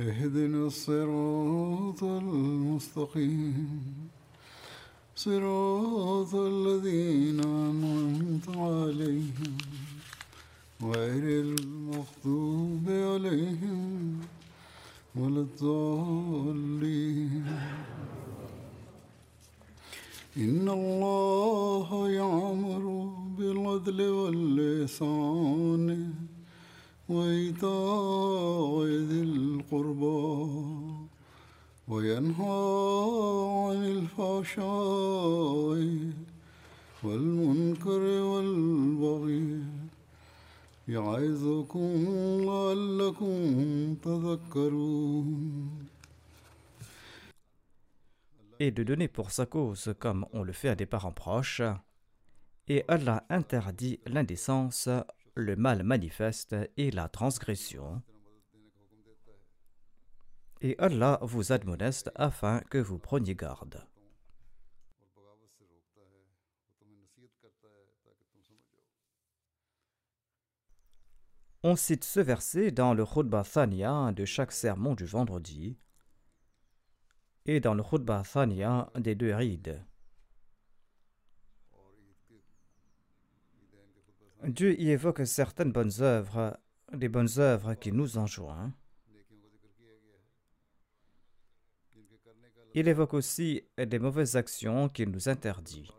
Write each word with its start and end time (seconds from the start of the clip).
اهدنا 0.00 0.66
الصراط 0.66 2.04
المستقيم. 2.04 3.80
صراط 5.16 6.34
الذين 6.34 7.40
أنعمت 7.40 8.48
عليهم 8.48 9.58
غير 10.82 11.44
المغضوب 11.44 12.84
عليهم 12.88 14.20
ولا 15.16 15.40
الضالين. 15.40 17.46
إن 20.36 20.68
الله 20.68 22.10
يعمر 22.10 23.12
بالعدل 23.38 24.02
واللسان 24.02 26.14
وإيتاء 27.09 28.85
ذي 28.85 29.21
القربى 29.21 30.25
وينهى 31.87 32.57
عن 33.67 33.79
الفحشاء 33.85 35.79
والمنكر 37.03 38.01
والبغي 38.31 39.63
يعظكم 40.87 41.89
لعلكم 42.45 43.35
تذكرون 44.03 45.85
et 48.59 48.71
de 48.71 48.83
donner 48.83 49.07
pour 49.07 49.31
sa 49.31 49.45
cause 49.45 49.93
comme 49.99 50.25
on 50.33 50.43
le 50.43 50.53
fait 50.53 50.69
à 50.69 50.75
des 50.75 50.85
parents 50.85 51.11
proches. 51.11 51.61
Et 52.67 52.83
Allah 52.87 53.23
interdit 53.29 53.99
l'indécence, 54.05 54.89
le 55.34 55.56
mal 55.56 55.82
manifeste 55.82 56.54
et 56.76 56.90
la 56.90 57.08
transgression. 57.08 58.02
Et 60.60 60.76
Allah 60.78 61.18
vous 61.22 61.52
admoneste 61.52 62.10
afin 62.14 62.60
que 62.70 62.78
vous 62.78 62.98
preniez 62.98 63.34
garde. 63.34 63.86
On 71.62 71.76
cite 71.76 72.04
ce 72.04 72.20
verset 72.20 72.70
dans 72.70 72.94
le 72.94 73.04
Khutbah 73.04 73.44
Thaniya 73.44 74.12
de 74.12 74.24
chaque 74.24 74.52
sermon 74.52 74.94
du 74.94 75.04
vendredi 75.04 75.76
et 77.44 77.60
dans 77.60 77.74
le 77.74 77.82
Khutbah 77.82 78.22
Thaniya 78.22 78.90
des 78.96 79.14
deux 79.14 79.34
rides. 79.34 79.84
Dieu 84.44 84.80
y 84.80 84.90
évoque 84.90 85.26
certaines 85.26 85.70
bonnes 85.70 86.00
œuvres, 86.00 86.58
des 86.92 87.08
bonnes 87.08 87.38
œuvres 87.38 87.74
qui 87.74 87.92
nous 87.92 88.16
enjoignent. 88.16 88.72
Il 92.74 92.88
évoque 92.88 93.14
aussi 93.14 93.64
des 93.76 93.98
mauvaises 93.98 94.36
actions 94.36 94.88
qu'il 94.88 95.10
nous 95.10 95.28
interdit. 95.28 95.90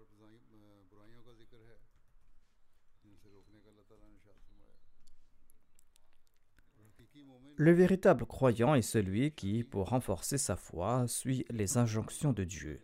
Le 7.57 7.71
véritable 7.73 8.25
croyant 8.25 8.73
est 8.73 8.81
celui 8.81 9.33
qui, 9.33 9.63
pour 9.63 9.89
renforcer 9.89 10.39
sa 10.39 10.55
foi, 10.55 11.05
suit 11.07 11.45
les 11.51 11.77
injonctions 11.77 12.33
de 12.33 12.43
Dieu. 12.43 12.81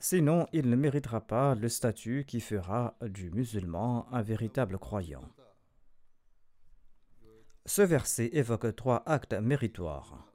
Sinon, 0.00 0.46
il 0.52 0.70
ne 0.70 0.76
méritera 0.76 1.20
pas 1.20 1.54
le 1.56 1.68
statut 1.68 2.24
qui 2.24 2.40
fera 2.40 2.96
du 3.02 3.30
musulman 3.30 4.06
un 4.12 4.22
véritable 4.22 4.78
croyant. 4.78 5.28
Ce 7.66 7.82
verset 7.82 8.30
évoque 8.32 8.76
trois 8.76 9.02
actes 9.06 9.34
méritoires. 9.34 10.32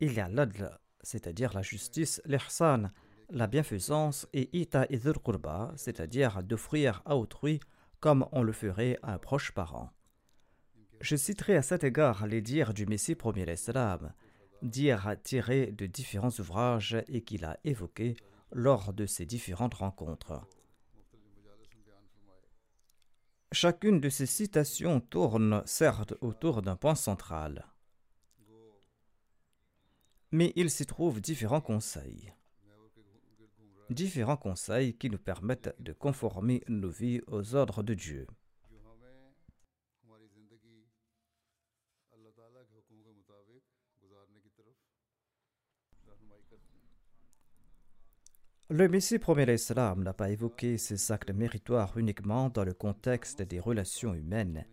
Il 0.00 0.12
y 0.12 0.20
a 0.20 0.28
l'adl, 0.28 0.78
c'est-à-dire 1.02 1.52
la 1.52 1.62
justice, 1.62 2.22
l'ihsan, 2.24 2.90
la 3.30 3.46
bienfaisance, 3.48 4.28
et 4.32 4.48
ita 4.56 4.86
qurba, 4.86 5.72
c'est-à-dire 5.76 6.42
d'offrir 6.44 7.02
à 7.04 7.16
autrui 7.16 7.60
comme 7.98 8.26
on 8.30 8.42
le 8.42 8.52
ferait 8.52 8.98
à 9.02 9.14
un 9.14 9.18
proche 9.18 9.52
parent. 9.52 9.90
Je 11.00 11.16
citerai 11.16 11.56
à 11.56 11.62
cet 11.62 11.82
égard 11.84 12.26
les 12.26 12.40
dires 12.40 12.72
du 12.72 12.86
Messie 12.86 13.16
premier 13.16 13.44
l'Islam, 13.44 14.12
dires 14.62 15.14
tirés 15.22 15.72
de 15.72 15.86
différents 15.86 16.30
ouvrages 16.38 16.96
et 17.08 17.22
qu'il 17.22 17.44
a 17.44 17.58
évoqués 17.64 18.16
lors 18.52 18.92
de 18.92 19.06
ces 19.06 19.26
différentes 19.26 19.74
rencontres. 19.74 20.46
Chacune 23.52 24.00
de 24.00 24.10
ces 24.10 24.26
citations 24.26 25.00
tourne 25.00 25.62
certes 25.64 26.14
autour 26.20 26.60
d'un 26.60 26.76
point 26.76 26.94
central, 26.94 27.66
mais 30.30 30.52
il 30.56 30.70
s'y 30.70 30.84
trouve 30.84 31.20
différents 31.20 31.62
conseils. 31.62 32.32
Différents 33.88 34.36
conseils 34.36 34.94
qui 34.94 35.08
nous 35.08 35.18
permettent 35.18 35.74
de 35.80 35.94
conformer 35.94 36.62
nos 36.68 36.90
vies 36.90 37.22
aux 37.26 37.54
ordres 37.54 37.82
de 37.82 37.94
Dieu. 37.94 38.26
Le 48.70 48.86
Messie 48.86 49.18
l'Islam 49.46 50.02
n'a 50.02 50.12
pas 50.12 50.28
évoqué 50.28 50.76
ces 50.76 51.10
actes 51.10 51.30
méritoires 51.30 51.96
uniquement 51.96 52.50
dans 52.50 52.64
le 52.64 52.74
contexte 52.74 53.40
des 53.40 53.60
relations 53.60 54.12
humaines. 54.12 54.66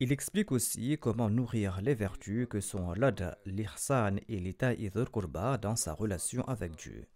Il 0.00 0.10
explique 0.10 0.52
aussi 0.52 0.96
comment 0.98 1.28
nourrir 1.28 1.82
les 1.82 1.94
vertus 1.94 2.48
que 2.48 2.60
sont 2.60 2.94
l'ad, 2.94 3.36
l'irsan 3.44 4.16
et 4.28 4.40
l'état 4.40 4.74
kurba 5.12 5.58
dans 5.58 5.76
sa 5.76 5.92
relation 5.92 6.48
avec 6.48 6.76
Dieu. 6.76 7.06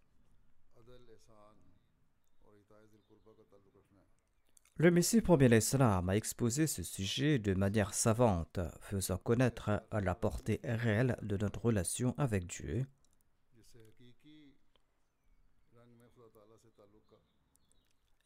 Le 4.77 4.91
Messie 4.91 5.23
promet 5.23 5.49
l'Islam 5.49 6.11
a 6.11 6.17
exposé 6.17 6.67
ce 6.67 6.83
sujet 6.83 7.39
de 7.39 7.55
manière 7.55 7.95
savante, 7.95 8.61
faisant 8.83 9.17
connaître 9.17 9.83
la 9.91 10.15
portée 10.15 10.61
réelle 10.63 11.17
de 11.23 11.39
notre 11.39 11.65
relation 11.65 12.15
avec 12.19 12.47
Dieu 12.47 12.87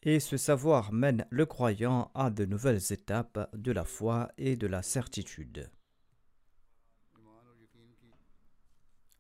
Et 0.05 0.19
ce 0.19 0.37
savoir 0.37 0.93
mène 0.93 1.27
le 1.31 1.47
croyant 1.47 2.11
à 2.15 2.31
de 2.31 2.45
nouvelles 2.45 2.93
étapes 2.93 3.49
de 3.57 3.71
la 3.71 3.85
foi 3.85 4.33
et 4.37 4.57
de 4.57 4.67
la 4.67 4.83
certitude. 4.83 5.71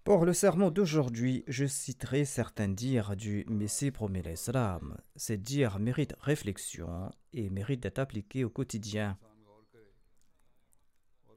Pour 0.02 0.25
le 0.25 0.32
sermon 0.32 0.73
d'aujourd'hui, 0.73 1.44
je 1.46 1.64
citerai 1.64 2.25
certains 2.25 2.67
dires 2.67 3.14
du 3.14 3.46
Messie 3.49 3.93
promet 3.93 4.23
l'Islam. 4.23 4.99
Ces 5.14 5.37
dires 5.37 5.79
méritent 5.79 6.17
réflexion 6.20 7.12
et 7.32 7.49
méritent 7.50 7.85
d'être 7.85 8.00
appliqués 8.00 8.43
au 8.43 8.50
quotidien. 8.50 9.17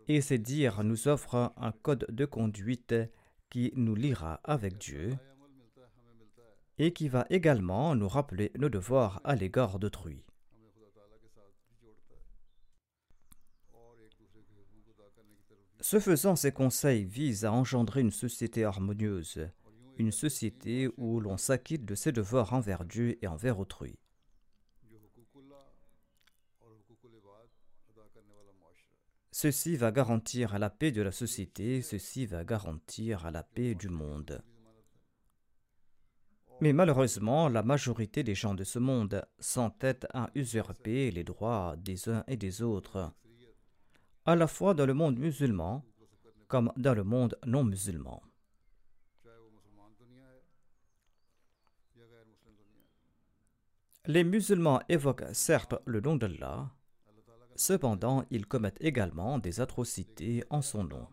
Et 0.08 0.22
ces 0.22 0.40
dires 0.40 0.84
nous 0.84 1.08
offrent 1.08 1.54
un 1.58 1.72
code 1.72 2.08
de 2.10 2.26
conduite 2.26 2.96
qui 3.52 3.72
nous 3.76 3.94
liera 3.94 4.42
avec 4.44 4.80
Dieu 4.80 5.16
et 6.78 6.94
qui 6.94 7.08
va 7.08 7.26
également 7.30 7.96
nous 7.96 8.08
rappeler 8.08 8.52
nos 8.58 8.70
devoirs 8.70 9.22
à 9.24 9.36
l'égard 9.36 9.80
d'autrui. 9.80 10.24
Ce 15.82 16.00
faisant, 16.00 16.36
ces 16.36 16.52
conseils 16.52 17.06
visent 17.06 17.46
à 17.46 17.54
engendrer 17.54 18.02
une 18.02 18.10
société 18.10 18.66
harmonieuse, 18.66 19.48
une 19.98 20.12
société 20.12 20.90
où 20.98 21.20
l'on 21.20 21.38
s'acquitte 21.38 21.86
de 21.86 21.94
ses 21.94 22.12
devoirs 22.12 22.54
envers 22.54 22.86
Dieu 22.86 23.24
et 23.24 23.28
envers 23.28 23.60
autrui. 23.60 24.00
Ceci 29.32 29.76
va 29.76 29.92
garantir 29.92 30.58
la 30.58 30.70
paix 30.70 30.92
de 30.92 31.02
la 31.02 31.12
société, 31.12 31.82
ceci 31.82 32.26
va 32.26 32.44
garantir 32.44 33.30
la 33.32 33.44
paix 33.44 33.76
du 33.76 33.90
monde. 33.90 34.42
Mais 36.62 36.72
malheureusement, 36.72 37.50
la 37.50 37.64
majorité 37.64 38.24
des 38.24 38.36
gens 38.36 38.54
de 38.54 38.64
ce 38.64 38.80
monde 38.80 39.26
s'entêtent 39.40 40.08
à 40.14 40.30
usurper 40.36 41.12
les 41.12 41.24
droits 41.24 41.76
des 41.78 42.08
uns 42.10 42.24
et 42.28 42.38
des 42.38 42.62
autres, 42.62 43.12
à 44.26 44.36
la 44.36 44.48
fois 44.48 44.74
dans 44.74 44.86
le 44.86 44.94
monde 44.94 45.20
musulman 45.20 45.84
comme 46.48 46.72
dans 46.78 46.94
le 46.94 47.04
monde 47.04 47.38
non 47.46 47.64
musulman. 47.64 48.22
Les 54.08 54.24
musulmans 54.24 54.82
évoquent 54.88 55.34
certes 55.34 55.76
le 55.86 56.00
nom 56.00 56.16
d'Allah, 56.16 56.72
cependant 57.56 58.24
ils 58.30 58.46
commettent 58.46 58.82
également 58.82 59.40
des 59.40 59.60
atrocités 59.62 60.44
en 60.52 60.62
son 60.62 60.84
nom. 60.84 61.08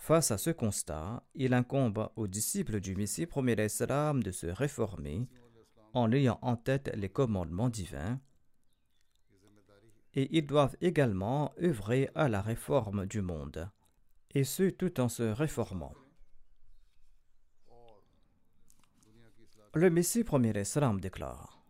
Face 0.00 0.30
à 0.30 0.38
ce 0.38 0.48
constat, 0.48 1.22
il 1.34 1.52
incombe 1.52 2.08
aux 2.16 2.26
disciples 2.26 2.80
du 2.80 2.96
Messie 2.96 3.26
premier 3.26 3.54
de 3.54 4.30
se 4.32 4.46
réformer 4.46 5.28
en 5.92 6.10
ayant 6.10 6.38
en 6.40 6.56
tête 6.56 6.90
les 6.96 7.10
commandements 7.10 7.68
divins 7.68 8.18
et 10.14 10.34
ils 10.36 10.46
doivent 10.46 10.76
également 10.80 11.52
œuvrer 11.62 12.08
à 12.14 12.30
la 12.30 12.40
réforme 12.40 13.04
du 13.04 13.20
monde, 13.20 13.70
et 14.34 14.42
ce 14.42 14.70
tout 14.70 15.00
en 15.00 15.10
se 15.10 15.22
réformant. 15.22 15.94
Le 19.74 19.90
Messie 19.90 20.24
premier 20.24 20.54
l'Islam 20.54 20.98
déclare 20.98 21.62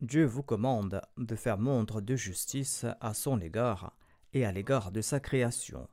Dieu 0.00 0.24
vous 0.24 0.44
commande 0.44 1.02
de 1.18 1.34
faire 1.34 1.58
montre 1.58 2.00
de 2.00 2.14
justice 2.14 2.86
à 3.00 3.12
son 3.12 3.40
égard 3.40 3.92
et 4.32 4.46
à 4.46 4.52
l'égard 4.52 4.92
de 4.92 5.00
sa 5.00 5.18
création 5.18 5.88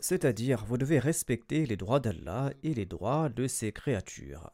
C'est-à-dire, 0.00 0.64
vous 0.64 0.78
devez 0.78 0.98
respecter 0.98 1.66
les 1.66 1.76
droits 1.76 2.00
d'Allah 2.00 2.52
et 2.62 2.74
les 2.74 2.86
droits 2.86 3.28
de 3.28 3.46
ses 3.46 3.70
créatures. 3.70 4.50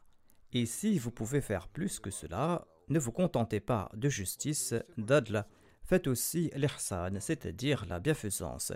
Et 0.53 0.67
si 0.67 0.99
vous 0.99 1.11
pouvez 1.11 1.41
faire 1.41 1.69
plus 1.69 2.01
que 2.01 2.11
cela, 2.11 2.67
ne 2.89 2.99
vous 2.99 3.13
contentez 3.13 3.61
pas 3.61 3.91
de 3.95 4.09
justice, 4.09 4.75
d'adl, 4.97 5.45
faites 5.85 6.07
aussi 6.07 6.51
l'ihsan, 6.57 7.21
c'est-à-dire 7.21 7.87
la 7.87 8.01
bienfaisance, 8.01 8.73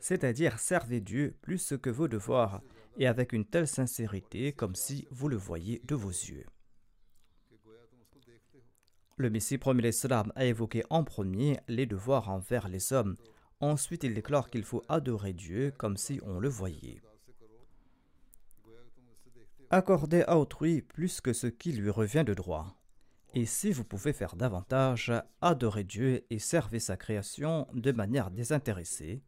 c'est-à-dire 0.00 0.58
servez 0.58 1.00
Dieu 1.00 1.36
plus 1.42 1.74
que 1.82 1.90
vos 1.90 2.08
devoirs, 2.08 2.62
et 2.98 3.06
avec 3.06 3.32
une 3.32 3.44
telle 3.44 3.66
sincérité 3.66 4.52
comme 4.52 4.74
si 4.74 5.06
vous 5.10 5.28
le 5.28 5.36
voyiez 5.36 5.82
de 5.84 5.94
vos 5.94 6.10
yeux. 6.10 6.46
Le 9.16 9.30
Messie 9.30 9.58
premier 9.58 9.82
l'Islam 9.82 10.32
a 10.36 10.44
évoqué 10.44 10.84
en 10.90 11.04
premier 11.04 11.58
les 11.68 11.86
devoirs 11.86 12.30
envers 12.30 12.68
les 12.68 12.92
hommes, 12.92 13.16
Ensuite, 13.60 14.04
il 14.04 14.14
déclare 14.14 14.50
qu'il 14.50 14.64
faut 14.64 14.82
adorer 14.88 15.32
Dieu 15.32 15.72
comme 15.76 15.96
si 15.96 16.20
on 16.24 16.38
le 16.38 16.48
voyait. 16.48 17.00
Accordez 19.70 20.22
à 20.22 20.38
autrui 20.38 20.82
plus 20.82 21.20
que 21.20 21.32
ce 21.32 21.46
qui 21.46 21.72
lui 21.72 21.90
revient 21.90 22.24
de 22.24 22.34
droit. 22.34 22.76
Et 23.34 23.46
si 23.46 23.72
vous 23.72 23.84
pouvez 23.84 24.12
faire 24.12 24.36
davantage, 24.36 25.12
adorez 25.40 25.82
Dieu 25.82 26.24
et 26.30 26.38
servez 26.38 26.78
sa 26.78 26.96
création 26.96 27.66
de 27.74 27.90
manière 27.90 28.30
désintéressée. 28.30 29.22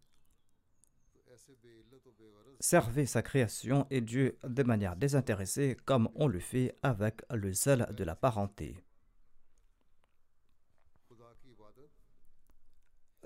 Servez 2.60 3.06
sa 3.06 3.22
création 3.22 3.86
et 3.90 4.00
Dieu 4.00 4.38
de 4.44 4.62
manière 4.62 4.96
désintéressée 4.96 5.76
comme 5.84 6.08
on 6.14 6.28
le 6.28 6.38
fait 6.38 6.76
avec 6.82 7.22
le 7.30 7.52
zèle 7.52 7.88
de 7.96 8.04
la 8.04 8.14
parenté. 8.14 8.85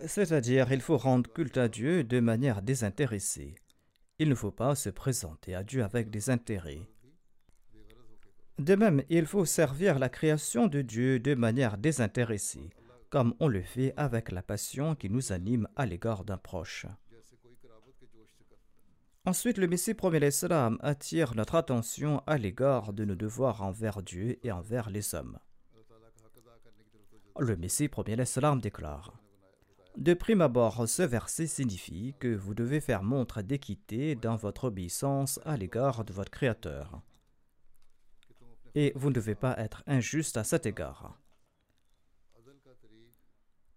C'est-à-dire, 0.07 0.73
il 0.73 0.81
faut 0.81 0.97
rendre 0.97 1.31
culte 1.31 1.57
à 1.57 1.69
Dieu 1.69 2.05
de 2.05 2.21
manière 2.21 2.63
désintéressée. 2.63 3.55
Il 4.19 4.29
ne 4.29 4.35
faut 4.35 4.51
pas 4.51 4.75
se 4.75 4.91
présenter 4.91 5.55
à 5.55 5.63
Dieu 5.63 5.83
avec 5.83 6.11
des 6.11 6.31
intérêts. 6.31 6.89
De 8.59 8.75
même, 8.75 9.03
il 9.09 9.27
faut 9.27 9.45
servir 9.45 9.99
la 9.99 10.09
création 10.09 10.67
de 10.67 10.83
Dieu 10.83 11.19
de 11.19 11.35
manière 11.35 11.79
désintéressée, 11.79 12.71
comme 13.09 13.35
on 13.41 13.49
le 13.49 13.63
fait 13.63 13.95
avec 13.97 14.31
la 14.31 14.43
passion 14.43 14.95
qui 14.95 15.09
nous 15.09 15.33
anime 15.33 15.69
à 15.77 15.87
l'égard 15.87 16.25
d'un 16.25 16.37
proche. 16.37 16.87
Ensuite, 19.27 19.59
le 19.59 19.67
Messie 19.67 19.95
premier 19.95 20.21
l'Islam 20.21 20.79
attire 20.81 21.35
notre 21.35 21.55
attention 21.55 22.23
à 22.27 22.39
l'égard 22.39 22.93
de 22.93 23.05
nos 23.05 23.15
devoirs 23.15 23.63
envers 23.63 24.03
Dieu 24.03 24.39
et 24.43 24.53
envers 24.53 24.91
les 24.91 25.15
hommes. 25.15 25.39
Le 27.39 27.57
Messie 27.57 27.89
premier 27.89 28.17
l'Islam 28.17 28.61
déclare 28.61 29.20
de 30.01 30.15
prime 30.15 30.41
abord, 30.41 30.89
ce 30.89 31.03
verset 31.03 31.47
signifie 31.47 32.15
que 32.19 32.35
vous 32.35 32.55
devez 32.55 32.81
faire 32.81 33.03
montre 33.03 33.43
d'équité 33.43 34.15
dans 34.15 34.35
votre 34.35 34.65
obéissance 34.65 35.39
à 35.45 35.59
l'égard 35.59 36.07
de 36.07 36.15
votre 36.15 36.31
Créateur. 36.31 37.03
Et 38.75 38.93
vous 38.97 39.11
ne 39.11 39.15
devez 39.15 39.35
pas 39.35 39.55
être 39.59 39.83
injuste 39.87 40.39
à 40.39 40.45
cet 40.45 40.65
égard. 40.65 41.19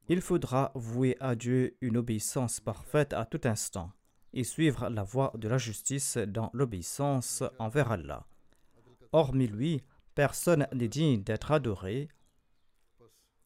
Il 0.07 0.21
faudra 0.21 0.71
vouer 0.75 1.17
à 1.19 1.35
Dieu 1.35 1.75
une 1.81 1.97
obéissance 1.97 2.61
parfaite 2.61 3.11
à 3.11 3.25
tout 3.25 3.41
instant 3.43 3.91
et 4.31 4.45
suivre 4.45 4.87
la 4.87 5.03
voie 5.03 5.33
de 5.35 5.49
la 5.49 5.57
justice 5.57 6.17
dans 6.17 6.49
l'obéissance 6.53 7.43
envers 7.59 7.91
Allah. 7.91 8.25
Hormis 9.11 9.47
lui, 9.47 9.83
personne 10.15 10.67
n'est 10.73 10.87
digne 10.87 11.21
d'être 11.21 11.51
adoré 11.51 12.07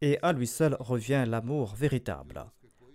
et 0.02 0.20
à 0.22 0.32
lui 0.32 0.46
seul 0.46 0.78
revient 0.80 1.26
l'amour 1.28 1.74
véritable. 1.74 2.46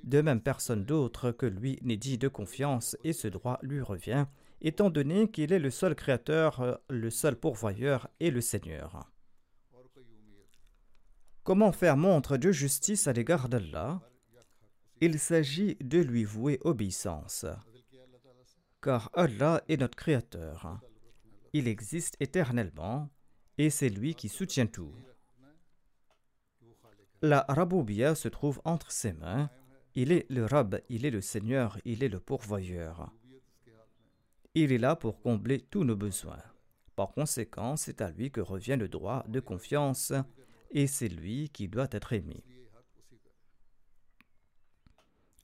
De 0.03 0.21
même, 0.21 0.41
personne 0.41 0.85
d'autre 0.85 1.31
que 1.31 1.47
lui 1.47 1.79
n'est 1.83 1.97
dit 1.97 2.19
de 2.19 2.29
confiance 2.29 2.97
et 3.05 3.13
ce 3.13 3.29
droit 3.29 3.59
lui 3.63 3.81
revient, 3.81 4.27
étant 4.61 4.91
donné 4.91 5.31
qu'il 5.31 5.53
est 5.53 5.59
le 5.59 5.71
seul 5.71 5.95
créateur, 5.95 6.81
le 6.89 7.11
seul 7.11 7.37
pourvoyeur 7.37 8.09
et 8.21 8.31
le 8.31 8.41
Seigneur. 8.41 9.09
Comment 11.45 11.73
faire 11.73 11.97
montre 11.97 12.37
de 12.37 12.53
justice 12.53 13.09
à 13.09 13.13
l'égard 13.13 13.49
d'Allah? 13.49 14.01
Il 15.01 15.19
s'agit 15.19 15.77
de 15.81 15.99
lui 15.99 16.23
vouer 16.25 16.61
obéissance. 16.63 17.47
Car 18.81 19.11
Allah 19.15 19.63
est 19.69 19.77
notre 19.77 19.97
Créateur. 19.97 20.81
Il 21.53 21.67
existe 21.67 22.17
éternellement 22.21 23.11
et 23.59 23.71
c'est 23.71 23.89
lui 23.89 24.15
qui 24.15 24.29
soutient 24.29 24.67
tout. 24.67 24.95
La 27.21 27.45
Raboubia 27.49 28.15
se 28.15 28.29
trouve 28.29 28.61
entre 28.65 28.91
ses 28.91 29.13
mains 29.13 29.51
il 29.95 30.13
est 30.13 30.27
le 30.31 30.47
Rab, 30.47 30.81
il 30.89 31.05
est 31.05 31.11
le 31.11 31.21
Seigneur, 31.21 31.79
il 31.85 32.03
est 32.03 32.09
le 32.09 32.21
pourvoyeur. 32.21 33.13
Il 34.55 34.73
est 34.73 34.79
là 34.79 34.97
pour 34.97 35.21
combler 35.21 35.61
tous 35.61 35.85
nos 35.85 35.97
besoins. 35.97 36.43
Par 36.97 37.13
conséquent, 37.13 37.77
c'est 37.77 38.01
à 38.01 38.11
lui 38.11 38.31
que 38.31 38.41
revient 38.41 38.77
le 38.79 38.89
droit 38.89 39.25
de 39.29 39.41
confiance 39.41 40.13
et 40.71 40.87
c'est 40.87 41.09
lui 41.09 41.49
qui 41.51 41.69
doit 41.69 41.89
être 41.91 42.13
aimé. 42.13 42.45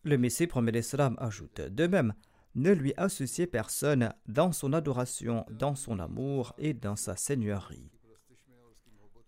Le 0.05 0.17
Messie 0.17 0.47
promet 0.47 0.73
l'Islam 0.73 1.17
ajoute 1.19 1.61
De 1.61 1.87
même, 1.87 2.15
ne 2.55 2.73
lui 2.73 2.95
associez 2.97 3.47
personne 3.47 4.13
dans 4.27 4.53
son 4.53 4.73
adoration, 4.73 5.45
dans 5.51 5.75
son 5.75 5.99
amour 5.99 6.55
et 6.59 6.73
dans 6.73 6.97
sa 6.97 7.17
seigneurie. 7.17 7.91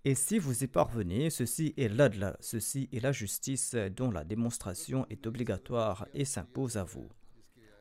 Et 0.06 0.14
si 0.14 0.38
vous 0.38 0.64
y 0.64 0.66
parvenez, 0.66 1.28
ceci 1.28 1.74
est 1.76 1.88
l'adla, 1.88 2.36
ceci 2.40 2.88
est 2.90 3.00
la 3.00 3.12
justice 3.12 3.74
dont 3.74 4.10
la 4.10 4.24
démonstration 4.24 5.06
est 5.10 5.26
obligatoire 5.26 6.06
et 6.14 6.24
s'impose 6.24 6.78
à 6.78 6.84
vous. 6.84 7.10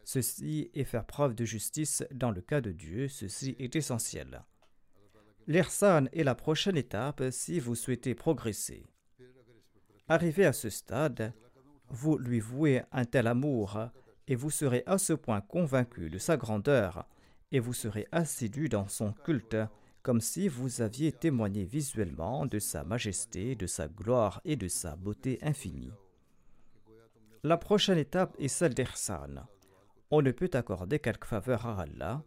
Ceci 0.04 0.70
est 0.74 0.84
faire 0.84 1.06
preuve 1.06 1.34
de 1.34 1.46
justice 1.46 2.04
dans 2.12 2.32
le 2.32 2.42
cas 2.42 2.60
de 2.60 2.72
Dieu, 2.72 3.08
ceci 3.08 3.56
est 3.58 3.76
essentiel. 3.76 4.44
L'Irsan 5.48 6.08
est 6.12 6.24
la 6.24 6.36
prochaine 6.36 6.76
étape 6.76 7.24
si 7.32 7.60
vous 7.60 7.76
souhaitez 7.76 8.16
progresser. 8.16 8.86
Arrivé 10.10 10.46
à 10.46 10.54
ce 10.54 10.70
stade, 10.70 11.34
vous 11.88 12.18
lui 12.18 12.42
vouez 12.42 12.82
un 12.92 13.06
tel 13.06 13.28
amour 13.28 13.80
et 14.28 14.36
vous 14.36 14.52
serez 14.52 14.84
à 14.88 14.98
ce 14.98 15.14
point 15.14 15.40
convaincu 15.40 16.10
de 16.10 16.18
sa 16.18 16.36
grandeur 16.36 17.08
et 17.52 17.60
vous 17.60 17.74
serez 17.74 18.08
assidu 18.12 18.68
dans 18.68 18.90
son 18.90 19.14
culte 19.14 19.56
comme 20.10 20.22
si 20.22 20.48
vous 20.48 20.82
aviez 20.82 21.12
témoigné 21.12 21.66
visuellement 21.66 22.48
de 22.48 22.58
sa 22.58 22.84
majesté, 22.84 23.54
de 23.54 23.68
sa 23.68 23.88
gloire 23.88 24.42
et 24.44 24.56
de 24.56 24.68
sa 24.68 24.96
beauté 24.96 25.38
infinie. 25.44 25.92
La 27.44 27.58
prochaine 27.58 28.00
étape 28.00 28.36
est 28.40 28.48
celle 28.48 28.74
d'Ihsan. 28.74 29.46
On 30.10 30.24
ne 30.24 30.32
peut 30.32 30.50
accorder 30.54 30.98
quelque 30.98 31.28
faveur 31.28 31.68
à 31.68 31.82
Allah. 31.82 32.24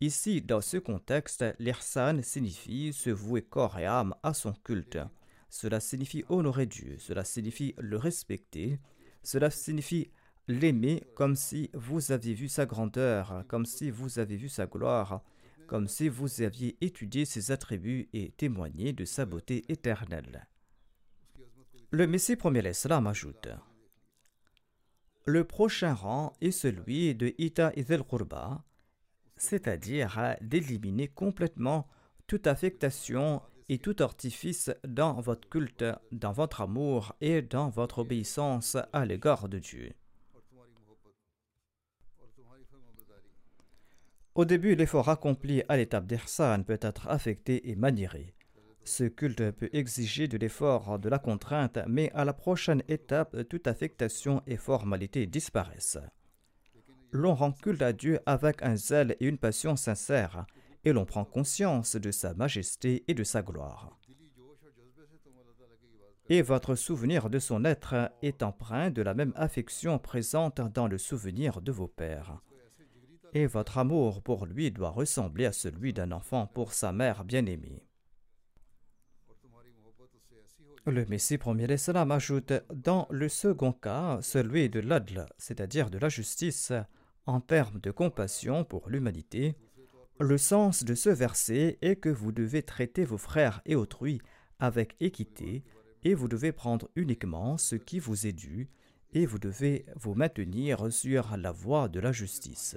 Ici, 0.00 0.42
dans 0.42 0.60
ce 0.60 0.78
contexte, 0.78 1.44
l'Ihsan 1.60 2.20
signifie 2.24 2.92
se 2.92 3.10
vouer 3.10 3.42
corps 3.42 3.78
et 3.78 3.86
âme 3.86 4.16
à 4.24 4.34
son 4.34 4.52
culte, 4.52 4.98
cela 5.48 5.78
signifie 5.78 6.24
honorer 6.30 6.66
Dieu, 6.66 6.96
cela 6.98 7.22
signifie 7.22 7.76
le 7.78 7.96
respecter, 7.96 8.80
cela 9.22 9.50
signifie 9.50 10.10
l'aimer 10.48 11.04
comme 11.14 11.36
si 11.36 11.70
vous 11.74 12.10
aviez 12.10 12.34
vu 12.34 12.48
sa 12.48 12.66
grandeur, 12.66 13.44
comme 13.46 13.66
si 13.66 13.92
vous 13.92 14.18
aviez 14.18 14.36
vu 14.36 14.48
sa 14.48 14.66
gloire, 14.66 15.22
comme 15.70 15.86
si 15.86 16.08
vous 16.08 16.42
aviez 16.42 16.76
étudié 16.80 17.24
ses 17.24 17.52
attributs 17.52 18.08
et 18.12 18.32
témoigné 18.32 18.92
de 18.92 19.04
sa 19.04 19.24
beauté 19.24 19.64
éternelle. 19.68 20.48
Le 21.92 22.08
Messie 22.08 22.34
premier 22.34 22.60
l'Islam 22.60 23.06
ajoute 23.06 23.46
Le 25.26 25.44
prochain 25.44 25.94
rang 25.94 26.32
est 26.40 26.50
celui 26.50 27.14
de 27.14 27.32
Ita 27.38 27.72
Idel 27.76 28.02
Qurba, 28.02 28.64
c'est-à-dire 29.36 30.34
d'éliminer 30.40 31.06
complètement 31.06 31.86
toute 32.26 32.48
affectation 32.48 33.40
et 33.68 33.78
tout 33.78 33.94
artifice 34.00 34.72
dans 34.82 35.20
votre 35.20 35.48
culte, 35.48 35.84
dans 36.10 36.32
votre 36.32 36.62
amour 36.62 37.14
et 37.20 37.42
dans 37.42 37.68
votre 37.68 38.00
obéissance 38.00 38.76
à 38.92 39.04
l'égard 39.06 39.48
de 39.48 39.60
Dieu. 39.60 39.92
Au 44.34 44.44
début, 44.44 44.76
l'effort 44.76 45.08
accompli 45.08 45.62
à 45.68 45.76
l'étape 45.76 46.06
d'Irsan 46.06 46.62
peut 46.62 46.78
être 46.80 47.08
affecté 47.08 47.70
et 47.70 47.74
maniéré. 47.74 48.34
Ce 48.84 49.04
culte 49.04 49.50
peut 49.50 49.68
exiger 49.72 50.28
de 50.28 50.38
l'effort, 50.38 50.98
de 50.98 51.08
la 51.08 51.18
contrainte, 51.18 51.78
mais 51.86 52.10
à 52.12 52.24
la 52.24 52.32
prochaine 52.32 52.82
étape, 52.88 53.48
toute 53.48 53.66
affectation 53.66 54.42
et 54.46 54.56
formalité 54.56 55.26
disparaissent. 55.26 55.98
L'on 57.12 57.34
rend 57.34 57.52
culte 57.52 57.82
à 57.82 57.92
Dieu 57.92 58.20
avec 58.24 58.62
un 58.62 58.76
zèle 58.76 59.16
et 59.20 59.26
une 59.26 59.38
passion 59.38 59.74
sincères, 59.74 60.46
et 60.84 60.92
l'on 60.92 61.04
prend 61.04 61.24
conscience 61.24 61.96
de 61.96 62.10
sa 62.10 62.32
majesté 62.34 63.04
et 63.08 63.14
de 63.14 63.24
sa 63.24 63.42
gloire. 63.42 63.98
Et 66.28 66.42
votre 66.42 66.76
souvenir 66.76 67.28
de 67.28 67.40
son 67.40 67.64
être 67.64 68.12
est 68.22 68.44
empreint 68.44 68.90
de 68.90 69.02
la 69.02 69.14
même 69.14 69.32
affection 69.34 69.98
présente 69.98 70.60
dans 70.72 70.86
le 70.86 70.96
souvenir 70.96 71.60
de 71.60 71.72
vos 71.72 71.88
pères. 71.88 72.40
Et 73.32 73.46
votre 73.46 73.78
amour 73.78 74.22
pour 74.22 74.46
lui 74.46 74.70
doit 74.70 74.90
ressembler 74.90 75.46
à 75.46 75.52
celui 75.52 75.92
d'un 75.92 76.12
enfant 76.12 76.46
pour 76.46 76.72
sa 76.72 76.92
mère 76.92 77.24
bien-aimée. 77.24 77.84
Le 80.86 81.04
Messie 81.06 81.38
premier 81.38 81.66
l'Islam 81.66 82.10
ajoute 82.10 82.52
Dans 82.72 83.06
le 83.10 83.28
second 83.28 83.72
cas, 83.72 84.18
celui 84.22 84.70
de 84.70 84.80
l'adl, 84.80 85.26
c'est-à-dire 85.38 85.90
de 85.90 85.98
la 85.98 86.08
justice, 86.08 86.72
en 87.26 87.40
termes 87.40 87.80
de 87.80 87.90
compassion 87.90 88.64
pour 88.64 88.88
l'humanité, 88.88 89.56
le 90.18 90.38
sens 90.38 90.84
de 90.84 90.94
ce 90.94 91.10
verset 91.10 91.78
est 91.82 91.96
que 91.96 92.08
vous 92.08 92.32
devez 92.32 92.62
traiter 92.62 93.04
vos 93.04 93.18
frères 93.18 93.62
et 93.66 93.76
autrui 93.76 94.20
avec 94.58 94.96
équité 95.00 95.64
et 96.02 96.14
vous 96.14 96.28
devez 96.28 96.52
prendre 96.52 96.90
uniquement 96.96 97.56
ce 97.58 97.76
qui 97.76 97.98
vous 97.98 98.26
est 98.26 98.32
dû 98.32 98.68
et 99.12 99.26
vous 99.26 99.38
devez 99.38 99.86
vous 99.96 100.14
maintenir 100.14 100.92
sur 100.92 101.36
la 101.36 101.52
voie 101.52 101.88
de 101.88 102.00
la 102.00 102.12
justice. 102.12 102.76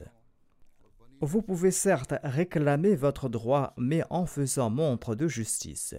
Vous 1.26 1.42
pouvez 1.42 1.72
certes 1.72 2.16
réclamer 2.22 2.96
votre 2.96 3.30
droit, 3.30 3.74
mais 3.78 4.04
en 4.10 4.26
faisant 4.26 4.70
montre 4.70 5.16
de 5.16 5.30
justice. 5.30 5.96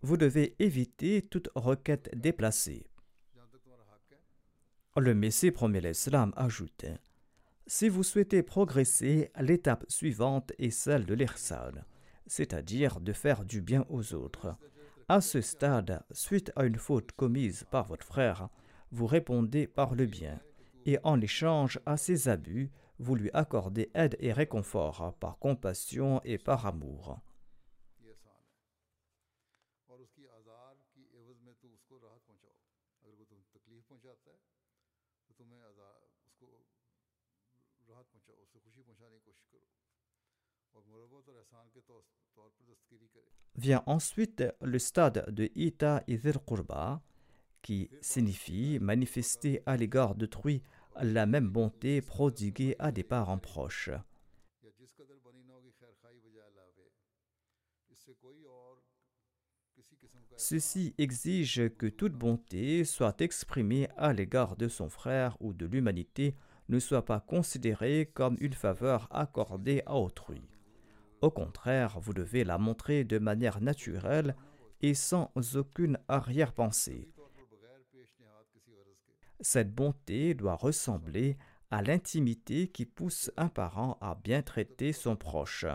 Vous 0.00 0.16
devez 0.16 0.56
éviter 0.58 1.20
toute 1.20 1.50
requête 1.54 2.08
déplacée. 2.14 2.86
Le 4.96 5.14
Messie 5.14 5.50
promet 5.50 5.82
l'Islam 5.82 6.32
ajoute 6.34 6.86
si 7.70 7.90
vous 7.90 8.02
souhaitez 8.02 8.42
progresser, 8.42 9.30
l'étape 9.38 9.84
suivante 9.88 10.52
est 10.58 10.70
celle 10.70 11.04
de 11.04 11.12
l'Irsal, 11.12 11.84
c'est-à-dire 12.26 12.98
de 12.98 13.12
faire 13.12 13.44
du 13.44 13.60
bien 13.60 13.84
aux 13.90 14.14
autres. 14.14 14.56
À 15.06 15.20
ce 15.20 15.42
stade, 15.42 16.02
suite 16.10 16.50
à 16.56 16.64
une 16.64 16.78
faute 16.78 17.12
commise 17.12 17.66
par 17.70 17.84
votre 17.84 18.06
frère, 18.06 18.48
vous 18.90 19.06
répondez 19.06 19.66
par 19.66 19.94
le 19.94 20.06
bien, 20.06 20.40
et 20.86 20.98
en 21.04 21.20
échange 21.20 21.78
à 21.84 21.98
ses 21.98 22.30
abus, 22.30 22.70
vous 22.98 23.14
lui 23.14 23.30
accordez 23.32 23.90
aide 23.94 24.16
et 24.18 24.32
réconfort 24.32 25.14
par 25.20 25.38
compassion 25.38 26.20
et 26.24 26.38
par 26.38 26.66
amour. 26.66 27.20
Vient 43.56 43.82
ensuite 43.86 44.44
le 44.60 44.78
stade 44.78 45.24
de 45.34 45.50
Ita 45.54 46.02
Idhir 46.06 46.44
Qurba, 46.44 47.02
qui 47.62 47.90
signifie 48.00 48.78
manifester 48.80 49.62
à 49.66 49.76
l'égard 49.76 50.14
d'autrui 50.14 50.62
la 51.02 51.26
même 51.26 51.48
bonté 51.48 52.00
prodiguée 52.00 52.76
à 52.78 52.92
des 52.92 53.02
parents 53.02 53.38
proches. 53.38 53.90
Ceci 60.36 60.94
exige 60.98 61.68
que 61.76 61.86
toute 61.86 62.12
bonté 62.12 62.84
soit 62.84 63.20
exprimée 63.20 63.88
à 63.96 64.12
l'égard 64.12 64.56
de 64.56 64.68
son 64.68 64.88
frère 64.88 65.36
ou 65.40 65.52
de 65.52 65.66
l'humanité 65.66 66.36
ne 66.68 66.78
soit 66.78 67.04
pas 67.04 67.20
considérée 67.20 68.10
comme 68.14 68.36
une 68.40 68.52
faveur 68.52 69.08
accordée 69.10 69.82
à 69.86 69.96
autrui. 69.96 70.42
Au 71.22 71.30
contraire, 71.30 71.98
vous 71.98 72.14
devez 72.14 72.44
la 72.44 72.58
montrer 72.58 73.02
de 73.04 73.18
manière 73.18 73.60
naturelle 73.60 74.36
et 74.80 74.94
sans 74.94 75.32
aucune 75.56 75.98
arrière-pensée. 76.06 77.08
Cette 79.40 79.72
bonté 79.72 80.34
doit 80.34 80.56
ressembler 80.56 81.36
à 81.70 81.82
l'intimité 81.82 82.68
qui 82.68 82.86
pousse 82.86 83.30
un 83.36 83.48
parent 83.48 83.98
à 84.00 84.14
bien 84.14 84.42
traiter 84.42 84.92
son 84.92 85.16
proche. 85.16 85.66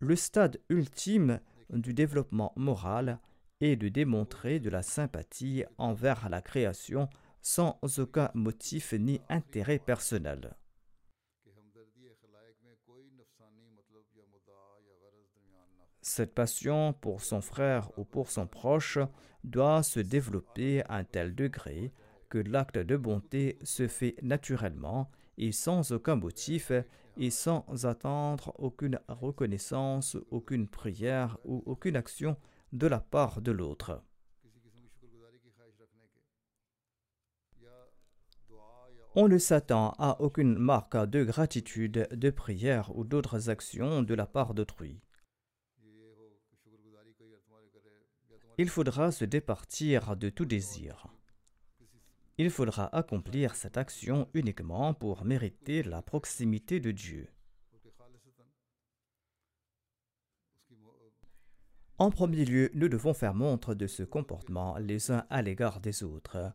Le 0.00 0.16
stade 0.16 0.60
ultime 0.68 1.40
du 1.70 1.94
développement 1.94 2.52
moral 2.56 3.20
est 3.60 3.76
de 3.76 3.88
démontrer 3.88 4.60
de 4.60 4.68
la 4.68 4.82
sympathie 4.82 5.64
envers 5.78 6.28
la 6.28 6.42
création 6.42 7.08
sans 7.40 7.78
aucun 7.98 8.30
motif 8.34 8.92
ni 8.92 9.20
intérêt 9.28 9.78
personnel. 9.78 10.54
Cette 16.00 16.34
passion 16.34 16.92
pour 16.92 17.22
son 17.22 17.40
frère 17.40 17.90
ou 17.98 18.04
pour 18.04 18.30
son 18.30 18.46
proche 18.46 18.98
doit 19.42 19.82
se 19.82 20.00
développer 20.00 20.82
à 20.84 20.96
un 20.96 21.04
tel 21.04 21.34
degré 21.34 21.92
que 22.28 22.38
l'acte 22.38 22.78
de 22.78 22.96
bonté 22.96 23.58
se 23.62 23.88
fait 23.88 24.16
naturellement 24.22 25.10
et 25.38 25.52
sans 25.52 25.92
aucun 25.92 26.16
motif 26.16 26.72
et 27.16 27.30
sans 27.30 27.86
attendre 27.86 28.54
aucune 28.58 29.00
reconnaissance, 29.08 30.16
aucune 30.30 30.68
prière 30.68 31.38
ou 31.44 31.62
aucune 31.66 31.96
action 31.96 32.36
de 32.72 32.86
la 32.86 33.00
part 33.00 33.40
de 33.40 33.52
l'autre. 33.52 34.02
On 39.16 39.28
ne 39.28 39.38
s'attend 39.38 39.94
à 39.98 40.20
aucune 40.20 40.58
marque 40.58 40.96
de 40.96 41.22
gratitude, 41.22 42.08
de 42.10 42.30
prière 42.30 42.96
ou 42.96 43.04
d'autres 43.04 43.48
actions 43.48 44.02
de 44.02 44.12
la 44.12 44.26
part 44.26 44.54
d'autrui. 44.54 45.00
Il 48.58 48.68
faudra 48.68 49.12
se 49.12 49.24
départir 49.24 50.16
de 50.16 50.30
tout 50.30 50.44
désir. 50.44 51.06
Il 52.38 52.50
faudra 52.50 52.94
accomplir 52.96 53.54
cette 53.54 53.76
action 53.76 54.28
uniquement 54.34 54.94
pour 54.94 55.24
mériter 55.24 55.84
la 55.84 56.02
proximité 56.02 56.80
de 56.80 56.90
Dieu. 56.90 57.28
En 61.98 62.10
premier 62.10 62.44
lieu, 62.44 62.72
nous 62.74 62.88
devons 62.88 63.14
faire 63.14 63.34
montre 63.34 63.74
de 63.74 63.86
ce 63.86 64.02
comportement 64.02 64.76
les 64.78 65.12
uns 65.12 65.24
à 65.30 65.42
l'égard 65.42 65.78
des 65.78 66.02
autres, 66.02 66.52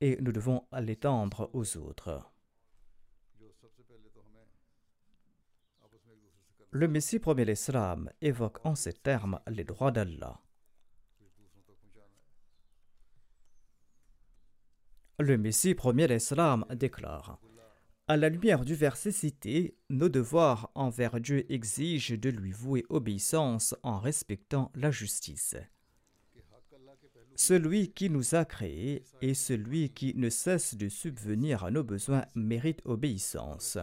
et 0.00 0.16
nous 0.20 0.32
devons 0.32 0.66
l'étendre 0.80 1.50
aux 1.52 1.76
autres. 1.76 2.30
Le 6.70 6.88
Messie 6.88 7.18
premier 7.18 7.44
l'Islam 7.44 8.10
évoque 8.20 8.64
en 8.64 8.74
ces 8.74 8.92
termes 8.92 9.40
les 9.46 9.64
droits 9.64 9.92
d'Allah. 9.92 10.40
Le 15.18 15.38
Messie 15.38 15.74
premier 15.74 16.06
l'Islam 16.06 16.66
déclare 16.74 17.40
à 18.08 18.16
la 18.16 18.28
lumière 18.28 18.64
du 18.64 18.76
verset 18.76 19.10
cité, 19.10 19.76
nos 19.90 20.08
devoirs 20.08 20.70
envers 20.76 21.20
Dieu 21.20 21.50
exigent 21.52 22.16
de 22.16 22.28
lui 22.28 22.52
vouer 22.52 22.84
obéissance 22.88 23.74
en 23.82 23.98
respectant 23.98 24.70
la 24.76 24.92
justice. 24.92 25.56
Celui 27.36 27.92
qui 27.92 28.08
nous 28.08 28.34
a 28.34 28.46
créés 28.46 29.04
et 29.20 29.34
celui 29.34 29.90
qui 29.90 30.14
ne 30.16 30.30
cesse 30.30 30.74
de 30.74 30.88
subvenir 30.88 31.64
à 31.64 31.70
nos 31.70 31.84
besoins 31.84 32.24
mérite 32.34 32.80
obéissance. 32.86 33.78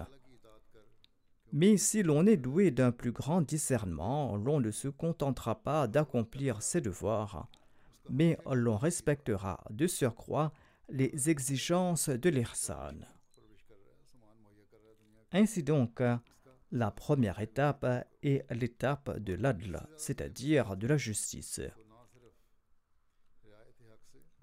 Mais 1.51 1.77
si 1.77 2.01
l'on 2.01 2.25
est 2.25 2.37
doué 2.37 2.71
d'un 2.71 2.91
plus 2.91 3.11
grand 3.11 3.41
discernement, 3.41 4.35
l'on 4.37 4.59
ne 4.59 4.71
se 4.71 4.87
contentera 4.87 5.61
pas 5.61 5.87
d'accomplir 5.87 6.63
ses 6.63 6.81
devoirs, 6.81 7.47
mais 8.09 8.39
l'on 8.51 8.75
respectera 8.75 9.63
de 9.69 9.85
surcroît 9.85 10.51
les 10.89 11.29
exigences 11.29 12.09
de 12.09 12.29
l'Irsan. 12.29 13.05
Ainsi 15.31 15.61
donc, 15.61 16.01
la 16.71 16.89
première 16.89 17.39
étape 17.39 17.85
est 18.23 18.51
l'étape 18.51 19.19
de 19.19 19.33
l'adl, 19.33 19.79
c'est-à-dire 19.95 20.75
de 20.75 20.87
la 20.87 20.97
justice. 20.97 21.61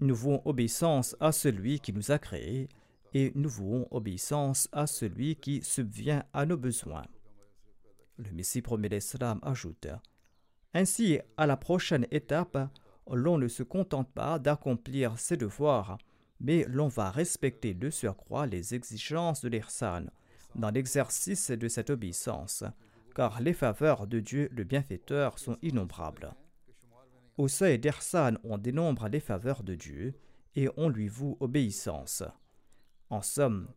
Nous 0.01 0.15
vouons 0.15 0.41
obéissance 0.45 1.15
à 1.19 1.31
celui 1.31 1.79
qui 1.79 1.93
nous 1.93 2.11
a 2.11 2.17
créés 2.17 2.69
et 3.13 3.31
nous 3.35 3.49
vouons 3.49 3.87
obéissance 3.91 4.67
à 4.71 4.87
celui 4.87 5.35
qui 5.35 5.61
subvient 5.61 6.23
à 6.33 6.47
nos 6.47 6.57
besoins. 6.57 7.05
Le 8.17 8.31
Messie 8.31 8.63
promet 8.63 8.89
l'Islam 8.89 9.39
ajoute 9.43 9.87
Ainsi, 10.73 11.19
à 11.37 11.45
la 11.45 11.55
prochaine 11.55 12.07
étape, 12.09 12.57
l'on 13.11 13.37
ne 13.37 13.47
se 13.47 13.61
contente 13.61 14.11
pas 14.11 14.39
d'accomplir 14.39 15.19
ses 15.19 15.37
devoirs, 15.37 15.99
mais 16.39 16.65
l'on 16.67 16.87
va 16.87 17.11
respecter 17.11 17.75
de 17.75 17.91
surcroît 17.91 18.47
les 18.47 18.73
exigences 18.73 19.41
de 19.41 19.49
l'Irsan 19.49 20.05
dans 20.55 20.71
l'exercice 20.71 21.51
de 21.51 21.67
cette 21.67 21.91
obéissance, 21.91 22.63
car 23.13 23.39
les 23.39 23.53
faveurs 23.53 24.07
de 24.07 24.19
Dieu 24.19 24.49
le 24.51 24.63
bienfaiteur 24.63 25.37
sont 25.37 25.59
innombrables. 25.61 26.33
Au 27.37 27.47
seuil 27.47 27.79
d'Ersan, 27.79 28.37
on 28.43 28.57
dénombre 28.57 29.07
les 29.07 29.19
faveurs 29.19 29.63
de 29.63 29.75
Dieu 29.75 30.13
et 30.55 30.69
on 30.77 30.89
lui 30.89 31.07
voue 31.07 31.37
obéissance. 31.39 32.23
En 33.09 33.21
somme, 33.21 33.69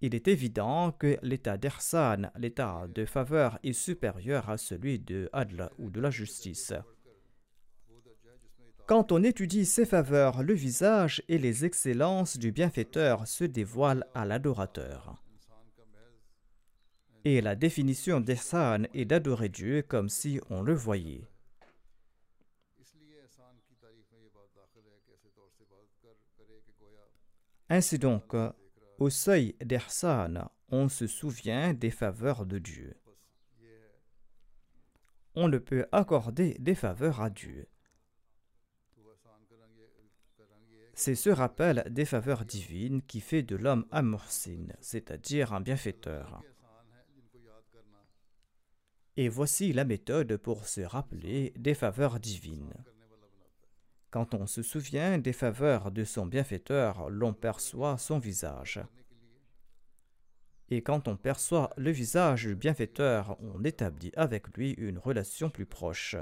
il 0.00 0.14
est 0.14 0.28
évident 0.28 0.92
que 0.92 1.16
l'état 1.22 1.56
d'Ersan, 1.56 2.30
l'état 2.36 2.86
de 2.92 3.04
faveur, 3.04 3.58
est 3.62 3.72
supérieur 3.72 4.50
à 4.50 4.58
celui 4.58 4.98
de 4.98 5.28
Adl 5.32 5.70
ou 5.78 5.90
de 5.90 6.00
la 6.00 6.10
justice. 6.10 6.72
Quand 8.86 9.12
on 9.12 9.22
étudie 9.22 9.64
ces 9.64 9.86
faveurs, 9.86 10.42
le 10.42 10.54
visage 10.54 11.22
et 11.28 11.38
les 11.38 11.64
excellences 11.64 12.36
du 12.36 12.50
bienfaiteur 12.50 13.26
se 13.28 13.44
dévoilent 13.44 14.06
à 14.14 14.24
l'adorateur. 14.24 15.22
Et 17.24 17.40
la 17.40 17.54
définition 17.54 18.20
d'Ersan 18.20 18.88
est 18.94 19.04
d'adorer 19.04 19.48
Dieu 19.48 19.82
comme 19.82 20.08
si 20.08 20.40
on 20.50 20.62
le 20.62 20.74
voyait. 20.74 21.31
Ainsi 27.74 27.98
donc, 27.98 28.36
au 28.98 29.08
seuil 29.08 29.56
d'Ersan, 29.62 30.50
on 30.68 30.90
se 30.90 31.06
souvient 31.06 31.72
des 31.72 31.90
faveurs 31.90 32.44
de 32.44 32.58
Dieu. 32.58 32.94
On 35.34 35.48
ne 35.48 35.56
peut 35.56 35.86
accorder 35.90 36.54
des 36.58 36.74
faveurs 36.74 37.22
à 37.22 37.30
Dieu. 37.30 37.66
C'est 40.92 41.14
ce 41.14 41.30
rappel 41.30 41.86
des 41.88 42.04
faveurs 42.04 42.44
divines 42.44 43.00
qui 43.00 43.22
fait 43.22 43.42
de 43.42 43.56
l'homme 43.56 43.86
un 43.90 44.02
morsin, 44.02 44.66
c'est-à-dire 44.82 45.54
un 45.54 45.62
bienfaiteur. 45.62 46.42
Et 49.16 49.30
voici 49.30 49.72
la 49.72 49.86
méthode 49.86 50.36
pour 50.36 50.66
se 50.66 50.82
rappeler 50.82 51.54
des 51.56 51.72
faveurs 51.72 52.20
divines. 52.20 52.84
Quand 54.12 54.34
on 54.34 54.46
se 54.46 54.62
souvient 54.62 55.16
des 55.16 55.32
faveurs 55.32 55.90
de 55.90 56.04
son 56.04 56.26
bienfaiteur, 56.26 57.08
l'on 57.08 57.32
perçoit 57.32 57.96
son 57.96 58.18
visage. 58.18 58.78
Et 60.68 60.82
quand 60.82 61.08
on 61.08 61.16
perçoit 61.16 61.70
le 61.78 61.90
visage 61.90 62.44
du 62.44 62.54
bienfaiteur, 62.54 63.38
on 63.40 63.64
établit 63.64 64.12
avec 64.14 64.54
lui 64.54 64.72
une 64.72 64.98
relation 64.98 65.48
plus 65.48 65.64
proche. 65.64 66.16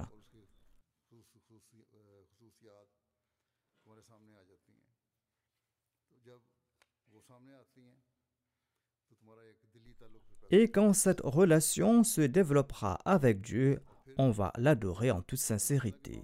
Et 10.52 10.70
quand 10.70 10.92
cette 10.92 11.22
relation 11.22 12.04
se 12.04 12.20
développera 12.20 13.00
avec 13.04 13.40
Dieu, 13.40 13.82
on 14.16 14.30
va 14.30 14.52
l'adorer 14.56 15.10
en 15.10 15.22
toute 15.22 15.40
sincérité. 15.40 16.22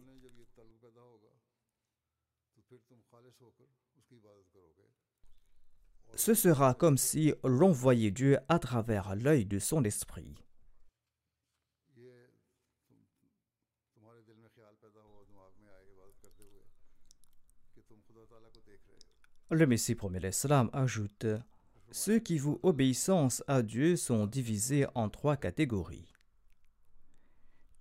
Ce 6.16 6.35
sera 6.35 6.74
comme 6.74 6.96
si 6.96 7.35
l'on 7.44 7.72
voyait 7.72 8.11
Dieu 8.11 8.38
à 8.48 8.59
travers 8.59 9.14
l'œil 9.16 9.44
de 9.44 9.59
son 9.59 9.85
esprit. 9.85 10.35
Le 19.50 19.66
Messie 19.66 19.94
promet 19.94 20.18
l'Islam 20.18 20.70
ajoute 20.72 21.26
Ceux 21.92 22.18
qui 22.18 22.38
vous 22.38 22.59
obéissance 22.64 23.44
à 23.46 23.62
Dieu 23.62 23.94
sont 23.94 24.26
divisés 24.26 24.87
en 24.96 25.09
trois 25.09 25.37
catégories. 25.37 26.12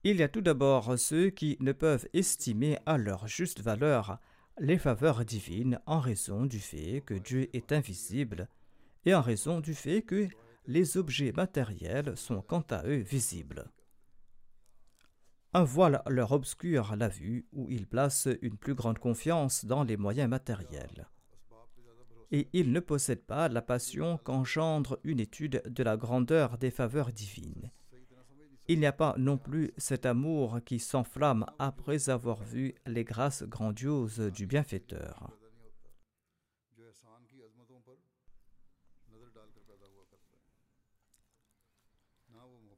Il 0.04 0.18
y 0.18 0.24
a 0.24 0.30
tout 0.30 0.42
d'abord 0.42 1.00
ceux 1.00 1.32
qui 1.32 1.58
ne 1.60 1.72
peuvent 1.72 2.08
estimer 2.14 2.78
à 2.86 3.00
leur 3.00 3.28
juste 3.28 3.62
valeur 3.62 4.20
les 4.60 4.78
faveurs 4.78 5.26
divines 5.26 5.80
en 5.86 6.00
raison 6.00 6.46
du 6.46 6.60
fait 6.60 7.02
que 7.06 7.14
Dieu 7.14 7.50
est 7.54 7.72
invisible 7.72 8.48
et 9.06 9.14
en 9.14 9.22
raison 9.22 9.60
du 9.60 9.76
fait 9.76 10.02
que 10.02 10.30
les 10.66 10.98
objets 10.98 11.34
matériels 11.34 12.16
sont 12.16 12.42
quant 12.42 12.66
à 12.72 12.86
eux 12.86 13.02
visibles. 13.02 13.66
Un 15.54 15.64
voile 15.64 16.02
leur 16.08 16.32
obscure 16.32 16.96
la 16.96 17.08
vue 17.08 17.46
où 17.54 17.70
ils 17.70 17.88
placent 17.88 18.30
une 18.42 18.58
plus 18.58 18.76
grande 18.76 19.00
confiance 19.00 19.66
dans 19.66 19.84
les 19.84 19.98
moyens 19.98 20.30
matériels. 20.30 21.08
Et 22.32 22.50
ils 22.54 22.72
ne 22.72 22.80
possèdent 22.80 23.26
pas 23.26 23.48
la 23.48 23.62
passion 23.62 24.18
qu'engendre 24.18 25.00
une 25.04 25.20
étude 25.20 25.62
de 25.68 25.84
la 25.84 25.96
grandeur 25.96 26.58
des 26.58 26.72
faveurs 26.72 27.12
divines. 27.12 27.72
Il 28.68 28.80
n'y 28.80 28.88
a 28.88 28.92
pas 28.92 29.14
non 29.18 29.38
plus 29.38 29.72
cet 29.78 30.06
amour 30.08 30.60
qui 30.66 30.80
s'enflamme 30.80 31.46
après 31.60 32.10
avoir 32.10 32.42
vu 32.42 32.74
les 32.88 33.04
grâces 33.04 33.44
grandioses 33.44 34.20
du 34.20 34.48
bienfaiteur. 34.48 35.32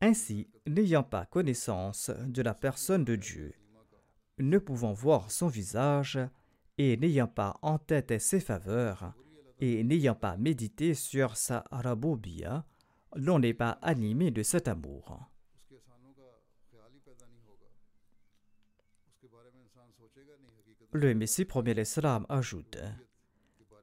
Ainsi, 0.02 0.48
n'ayant 0.68 1.04
pas 1.04 1.26
connaissance 1.26 2.12
de 2.28 2.42
la 2.42 2.54
personne 2.54 3.04
de 3.04 3.16
Dieu, 3.16 3.54
ne 4.38 4.60
pouvant 4.60 4.94
voir 4.94 5.32
son 5.32 5.48
visage, 5.48 6.20
et 6.78 6.98
n'ayant 6.98 7.28
pas 7.28 7.58
en 7.64 7.80
tête 7.80 8.22
ses 8.22 8.40
faveurs, 8.40 9.14
et 9.60 9.84
n'ayant 9.84 10.14
pas 10.14 10.38
médité 10.38 10.94
sur 10.94 11.36
sa 11.36 11.64
rabobia, 11.72 12.64
l'on 13.16 13.40
n'est 13.40 13.56
pas 13.56 13.80
animé 13.82 14.30
de 14.30 14.44
cet 14.44 14.68
amour. 14.68 15.28
Le 20.94 21.14
Messie 21.14 21.44
premier 21.44 21.74
l'Islam 21.74 22.26
ajoute 22.30 22.78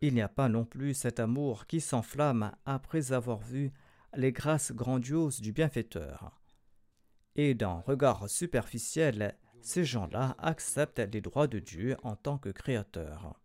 Il 0.01 0.15
n'y 0.15 0.23
a 0.23 0.29
pas 0.29 0.49
non 0.49 0.65
plus 0.65 0.95
cet 0.95 1.21
amour 1.21 1.67
qui 1.67 1.83
s'enflamme 1.83 2.53
après 2.65 3.13
avoir 3.13 3.41
vu 3.41 3.73
les 4.15 4.33
grâces 4.33 4.73
grandioses 4.73 5.43
du 5.43 5.53
bienfaiteur. 5.53 6.41
Et 7.37 7.53
d'un 7.53 7.81
regard 7.81 8.31
superficiel, 8.31 9.37
ces 9.61 9.85
gens-là 9.85 10.35
acceptent 10.39 10.99
les 11.13 11.21
droits 11.21 11.47
de 11.47 11.59
Dieu 11.59 11.97
en 12.05 12.17
tant 12.17 12.39
que 12.39 12.49
créateur. 12.49 13.39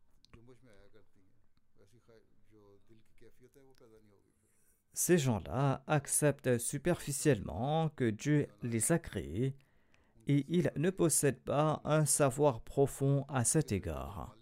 Ces 4.94 5.18
gens-là 5.18 5.84
acceptent 5.86 6.58
superficiellement 6.60 7.90
que 7.90 8.10
Dieu 8.10 8.48
les 8.64 8.94
a 8.94 9.00
créés 9.00 9.54
et 10.30 10.46
ils 10.48 10.72
ne 10.76 10.92
possèdent 10.92 11.42
pas 11.42 11.82
un 11.84 12.06
savoir 12.06 12.62
profond 12.62 13.26
à 13.30 13.44
cet 13.44 13.72
égard. 13.72 14.38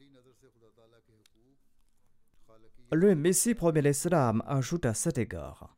Le 2.92 3.16
Messie 3.16 3.56
promet 3.56 3.82
l'Islam 3.82 4.44
ajoute 4.46 4.86
à 4.86 4.94
cet 4.94 5.18
égard. 5.18 5.78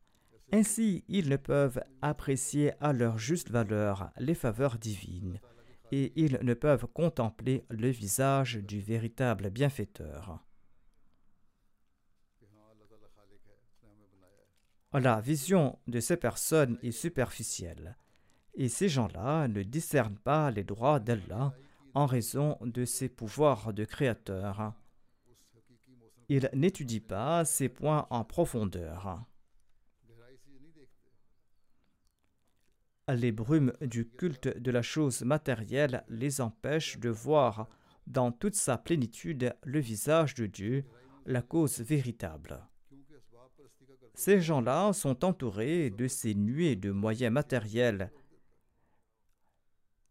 Ainsi, 0.52 1.04
ils 1.06 1.28
ne 1.28 1.36
peuvent 1.36 1.80
apprécier 2.02 2.72
à 2.80 2.92
leur 2.92 3.18
juste 3.18 3.50
valeur 3.50 4.10
les 4.18 4.34
faveurs 4.34 4.78
divines, 4.78 5.40
et 5.92 6.12
ils 6.16 6.40
ne 6.42 6.54
peuvent 6.54 6.88
contempler 6.88 7.64
le 7.70 7.88
visage 7.88 8.56
du 8.56 8.80
véritable 8.80 9.50
bienfaiteur. 9.50 10.44
La 14.92 15.20
vision 15.20 15.78
de 15.86 16.00
ces 16.00 16.16
personnes 16.16 16.78
est 16.82 16.90
superficielle. 16.90 17.96
Et 18.60 18.68
ces 18.68 18.90
gens-là 18.90 19.48
ne 19.48 19.62
discernent 19.62 20.18
pas 20.18 20.50
les 20.50 20.64
droits 20.64 21.00
d'Allah 21.00 21.54
en 21.94 22.04
raison 22.04 22.58
de 22.60 22.84
ses 22.84 23.08
pouvoirs 23.08 23.72
de 23.72 23.86
créateur. 23.86 24.74
Il 26.28 26.50
n'étudie 26.52 27.00
pas 27.00 27.46
ces 27.46 27.70
points 27.70 28.06
en 28.10 28.22
profondeur. 28.22 29.24
Les 33.08 33.32
brumes 33.32 33.72
du 33.80 34.06
culte 34.06 34.48
de 34.58 34.70
la 34.70 34.82
chose 34.82 35.22
matérielle 35.22 36.04
les 36.10 36.42
empêchent 36.42 36.98
de 36.98 37.08
voir 37.08 37.66
dans 38.06 38.30
toute 38.30 38.56
sa 38.56 38.76
plénitude 38.76 39.56
le 39.64 39.80
visage 39.80 40.34
de 40.34 40.44
Dieu, 40.44 40.84
la 41.24 41.40
cause 41.40 41.80
véritable. 41.80 42.60
Ces 44.12 44.42
gens-là 44.42 44.92
sont 44.92 45.24
entourés 45.24 45.88
de 45.88 46.06
ces 46.08 46.34
nuées 46.34 46.76
de 46.76 46.90
moyens 46.90 47.32
matériels 47.32 48.12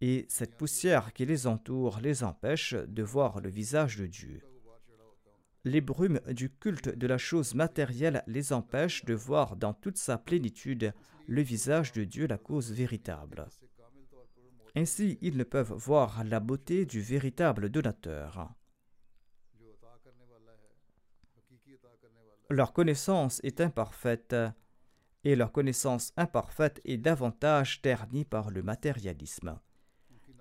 et 0.01 0.25
cette 0.29 0.55
poussière 0.55 1.13
qui 1.13 1.25
les 1.25 1.47
entoure 1.47 1.99
les 1.99 2.23
empêche 2.23 2.73
de 2.73 3.03
voir 3.03 3.41
le 3.41 3.49
visage 3.49 3.97
de 3.97 4.05
Dieu. 4.05 4.41
Les 5.65 5.81
brumes 5.81 6.21
du 6.29 6.49
culte 6.49 6.89
de 6.89 7.07
la 7.07 7.17
chose 7.17 7.53
matérielle 7.53 8.23
les 8.27 8.53
empêchent 8.53 9.03
de 9.03 9.13
voir 9.13 9.57
dans 9.57 9.73
toute 9.73 9.97
sa 9.97 10.17
plénitude 10.17 10.93
le 11.27 11.41
visage 11.41 11.91
de 11.91 12.05
Dieu, 12.05 12.27
la 12.27 12.37
cause 12.37 12.71
véritable. 12.71 13.45
Ainsi, 14.75 15.17
ils 15.21 15.35
ne 15.35 15.43
peuvent 15.43 15.73
voir 15.73 16.23
la 16.23 16.39
beauté 16.39 16.85
du 16.85 17.01
véritable 17.01 17.69
donateur. 17.69 18.53
Leur 22.49 22.73
connaissance 22.73 23.41
est 23.43 23.61
imparfaite 23.61 24.35
et 25.23 25.35
leur 25.35 25.51
connaissance 25.51 26.13
imparfaite 26.17 26.81
est 26.85 26.97
davantage 26.97 27.81
ternie 27.81 28.25
par 28.25 28.49
le 28.49 28.63
matérialisme. 28.63 29.59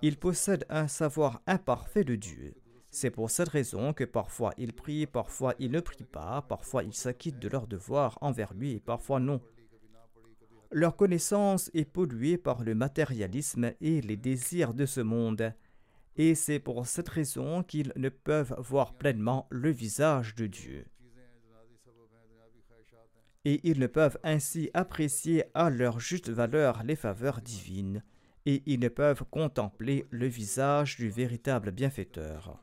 Ils 0.01 0.17
possèdent 0.17 0.67
un 0.69 0.87
savoir 0.87 1.43
imparfait 1.47 2.05
de 2.05 2.15
Dieu. 2.15 2.55
C'est 2.91 3.11
pour 3.11 3.31
cette 3.31 3.49
raison 3.49 3.93
que 3.93 4.05
parfois 4.05 4.53
ils 4.57 4.73
prient, 4.73 5.07
parfois 5.07 5.55
ils 5.59 5.71
ne 5.71 5.81
prient 5.81 6.05
pas, 6.05 6.43
parfois 6.43 6.85
ils 6.85 6.95
s'acquittent 6.95 7.41
de 7.41 7.49
leurs 7.49 7.67
devoirs 7.67 8.17
envers 8.21 8.55
lui 8.55 8.75
et 8.75 8.81
parfois 8.81 9.21
non. 9.21 9.41
Leur 10.71 10.97
connaissance 10.97 11.71
est 11.75 11.85
polluée 11.85 12.39
par 12.39 12.63
le 12.63 12.75
matérialisme 12.75 13.73
et 13.81 14.01
les 14.01 14.17
désirs 14.17 14.75
de 14.75 14.87
ce 14.87 15.01
monde, 15.01 15.53
et 16.17 16.35
c'est 16.35 16.59
pour 16.59 16.87
cette 16.87 17.09
raison 17.09 17.63
qu'ils 17.63 17.93
ne 17.97 18.09
peuvent 18.09 18.55
voir 18.59 18.95
pleinement 18.95 19.47
le 19.51 19.71
visage 19.71 20.35
de 20.35 20.47
Dieu. 20.47 20.87
Et 23.45 23.61
ils 23.69 23.79
ne 23.79 23.87
peuvent 23.87 24.19
ainsi 24.23 24.71
apprécier 24.75 25.45
à 25.55 25.71
leur 25.71 26.01
juste 26.01 26.29
valeur 26.29 26.83
les 26.83 26.97
faveurs 26.97 27.41
divines, 27.41 28.03
et 28.47 28.63
ils 28.67 28.81
ne 28.81 28.89
peuvent 28.89 29.25
contempler 29.31 30.07
le 30.11 30.27
visage 30.27 30.97
du 30.97 31.09
véritable 31.11 31.71
bienfaiteur. 31.71 32.63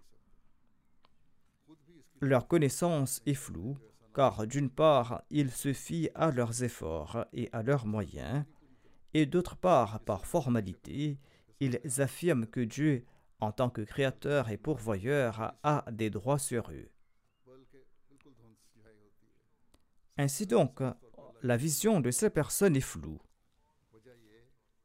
Leur 2.22 2.48
connaissance 2.48 3.22
est 3.26 3.34
floue, 3.34 3.78
car 4.14 4.48
d'une 4.48 4.70
part, 4.70 5.24
ils 5.30 5.52
se 5.52 5.74
fient 5.74 6.10
à 6.16 6.32
leurs 6.32 6.64
efforts 6.64 7.26
et 7.34 7.50
à 7.52 7.62
leurs 7.62 7.86
moyens, 7.86 8.46
et 9.14 9.26
d'autre 9.26 9.56
part, 9.56 10.00
par 10.02 10.26
formalité, 10.26 11.20
ils 11.60 11.80
affirment 12.00 12.48
que 12.48 12.62
Dieu, 12.62 13.06
en 13.40 13.52
tant 13.52 13.70
que 13.70 13.82
créateur 13.82 14.50
et 14.50 14.58
pourvoyeur, 14.58 15.54
a 15.64 15.86
des 15.92 16.10
droits 16.10 16.40
sur 16.40 16.72
eux. 16.72 16.90
Ainsi 20.18 20.48
donc, 20.48 20.82
la 21.44 21.58
vision 21.58 22.00
de 22.00 22.12
ces 22.12 22.30
personnes 22.30 22.76
est 22.76 22.82
floue. 22.82 23.20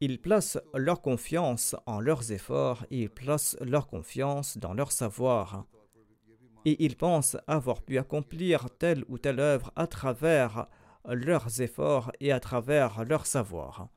Ils 0.03 0.19
placent 0.19 0.59
leur 0.73 1.03
confiance 1.03 1.75
en 1.85 1.99
leurs 1.99 2.31
efforts 2.31 2.87
et 2.89 3.03
ils 3.03 3.09
placent 3.09 3.55
leur 3.61 3.85
confiance 3.85 4.57
dans 4.57 4.73
leur 4.73 4.91
savoir. 4.91 5.67
Et 6.65 6.83
ils 6.83 6.97
pensent 6.97 7.37
avoir 7.45 7.83
pu 7.83 7.99
accomplir 7.99 8.67
telle 8.79 9.05
ou 9.09 9.19
telle 9.19 9.39
œuvre 9.39 9.71
à 9.75 9.85
travers 9.85 10.65
leurs 11.05 11.61
efforts 11.61 12.11
et 12.19 12.31
à 12.31 12.39
travers 12.39 13.05
leur 13.05 13.27
savoir. 13.27 13.89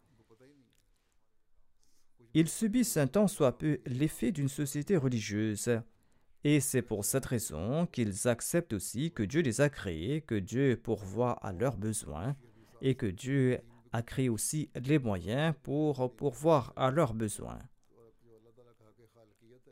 Ils 2.34 2.48
subissent 2.48 2.98
un 2.98 3.06
tant 3.06 3.26
soit 3.26 3.56
peu 3.56 3.80
l'effet 3.86 4.30
d'une 4.30 4.48
société 4.48 4.98
religieuse. 4.98 5.80
Et 6.42 6.60
c'est 6.60 6.82
pour 6.82 7.06
cette 7.06 7.24
raison 7.24 7.86
qu'ils 7.86 8.28
acceptent 8.28 8.74
aussi 8.74 9.10
que 9.10 9.22
Dieu 9.22 9.40
les 9.40 9.62
a 9.62 9.70
créés, 9.70 10.20
que 10.20 10.34
Dieu 10.34 10.76
pourvoit 10.76 11.32
à 11.42 11.52
leurs 11.52 11.78
besoins 11.78 12.36
et 12.82 12.94
que 12.94 13.06
Dieu 13.06 13.60
a 13.94 14.02
créé 14.02 14.28
aussi 14.28 14.70
les 14.74 14.98
moyens 14.98 15.54
pour 15.62 16.14
pourvoir 16.16 16.72
à 16.74 16.90
leurs 16.90 17.14
besoins. 17.14 17.61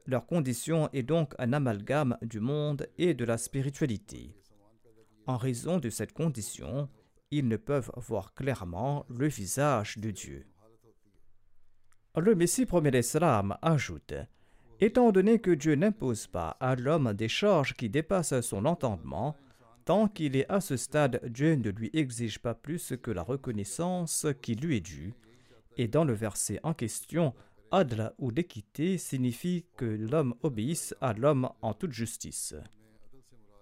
Leur 0.07 0.27
condition 0.27 0.89
est 0.93 1.03
donc 1.03 1.35
un 1.39 1.53
amalgame 1.53 2.17
du 2.23 2.39
monde 2.39 2.87
et 2.99 3.15
de 3.15 3.25
la 3.25 3.37
spiritualité. 3.37 4.37
En 5.27 5.37
raison 5.37 5.79
de 5.79 5.91
cette 5.91 6.13
condition, 6.13 6.89
ils 7.33 7.49
ne 7.49 7.57
peuvent 7.57 7.91
voir 7.97 8.33
clairement 8.35 9.07
le 9.09 9.27
visage 9.27 9.99
de 9.99 10.13
Dieu. 10.13 10.47
Le 12.17 12.37
Messie 12.37 12.67
premier 12.67 12.93
l'Islam 12.93 13.57
ajoute 13.61 14.15
Étant 14.79 15.11
donné 15.11 15.41
que 15.41 15.51
Dieu 15.51 15.75
n'impose 15.75 16.29
pas 16.29 16.57
à 16.61 16.77
l'homme 16.77 17.13
des 17.13 17.29
charges 17.29 17.75
qui 17.75 17.89
dépassent 17.89 18.41
son 18.41 18.67
entendement, 18.67 19.37
Tant 19.85 20.07
qu'il 20.07 20.37
est 20.37 20.49
à 20.49 20.61
ce 20.61 20.77
stade, 20.77 21.21
Dieu 21.29 21.57
ne 21.57 21.71
lui 21.71 21.91
exige 21.93 22.39
pas 22.39 22.55
plus 22.55 22.95
que 23.03 23.11
la 23.11 23.23
reconnaissance 23.23 24.27
qui 24.41 24.55
lui 24.55 24.77
est 24.77 24.81
due. 24.81 25.15
Et 25.77 25.89
dans 25.89 26.05
le 26.05 26.13
verset 26.13 26.61
en 26.63 26.73
question, 26.73 27.35
Adla 27.73 28.15
ou 28.19 28.31
l'équité 28.31 28.97
signifie 28.97 29.65
que 29.77 29.85
l'homme 29.85 30.35
obéisse 30.43 30.95
à 31.01 31.15
l'homme 31.15 31.49
en 31.63 31.75
toute 31.75 31.93
justice. 31.93 32.55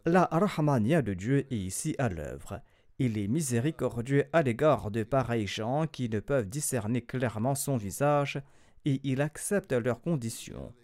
La 0.05 0.29
Rahmania 0.31 1.01
de 1.01 1.15
Dieu 1.15 1.47
est 1.51 1.57
ici 1.57 1.95
à 1.99 2.09
l'œuvre. 2.09 2.61
Il 2.99 3.17
est 3.17 3.29
miséricordieux 3.29 4.25
à 4.33 4.43
l'égard 4.43 4.91
de 4.91 5.05
pareils 5.05 5.47
gens 5.47 5.87
qui 5.87 6.11
ne 6.11 6.21
peuvent 6.21 6.49
discerner 6.49 7.01
clairement 7.01 7.55
son 7.55 7.77
visage 7.77 8.43
et 8.85 9.01
il 9.05 9.23
accepte 9.23 9.73
leurs 9.73 10.03
conditions. 10.03 10.75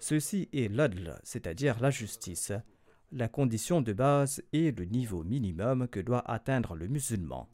Ceci 0.00 0.48
est 0.52 0.70
l'adl, 0.70 1.18
c'est-à-dire 1.22 1.80
la 1.80 1.90
justice 1.90 2.52
la 3.12 3.28
condition 3.28 3.80
de 3.80 3.92
base 3.92 4.42
est 4.52 4.76
le 4.76 4.84
niveau 4.86 5.22
minimum 5.22 5.86
que 5.88 6.00
doit 6.00 6.28
atteindre 6.30 6.74
le 6.74 6.88
musulman. 6.88 7.48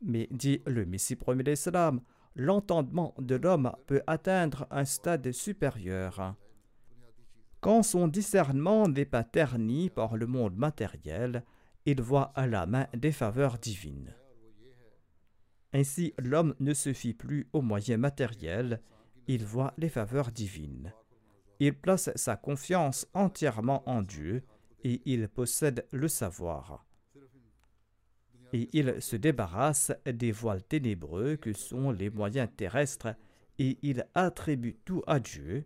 Mais, 0.00 0.28
dit 0.30 0.62
le 0.66 0.84
Messie 0.86 1.16
premier 1.16 1.44
d'Islam, 1.44 2.00
l'entendement 2.34 3.14
de 3.18 3.36
l'homme 3.36 3.72
peut 3.86 4.02
atteindre 4.06 4.66
un 4.70 4.84
stade 4.84 5.30
supérieur. 5.32 6.34
Quand 7.60 7.82
son 7.82 8.08
discernement 8.08 8.88
n'est 8.88 9.04
pas 9.04 9.22
terni 9.22 9.90
par 9.90 10.16
le 10.16 10.26
monde 10.26 10.56
matériel, 10.56 11.44
il 11.86 12.00
voit 12.00 12.32
à 12.34 12.46
la 12.46 12.66
main 12.66 12.86
des 12.94 13.12
faveurs 13.12 13.58
divines. 13.58 14.14
Ainsi, 15.72 16.12
l'homme 16.18 16.54
ne 16.60 16.74
se 16.74 16.92
fie 16.92 17.14
plus 17.14 17.48
aux 17.52 17.62
moyens 17.62 18.00
matériels, 18.00 18.80
il 19.28 19.44
voit 19.44 19.74
les 19.78 19.88
faveurs 19.88 20.32
divines. 20.32 20.92
Il 21.60 21.74
place 21.74 22.10
sa 22.16 22.36
confiance 22.36 23.06
entièrement 23.14 23.88
en 23.88 24.02
Dieu 24.02 24.42
et 24.82 25.00
il 25.04 25.28
possède 25.28 25.86
le 25.90 26.08
savoir. 26.08 26.84
Et 28.52 28.68
il 28.72 29.00
se 29.00 29.16
débarrasse 29.16 29.92
des 30.04 30.32
voiles 30.32 30.62
ténébreux 30.62 31.36
que 31.36 31.52
sont 31.52 31.90
les 31.90 32.10
moyens 32.10 32.50
terrestres 32.54 33.14
et 33.58 33.78
il 33.82 34.06
attribue 34.14 34.76
tout 34.84 35.02
à 35.06 35.20
Dieu. 35.20 35.64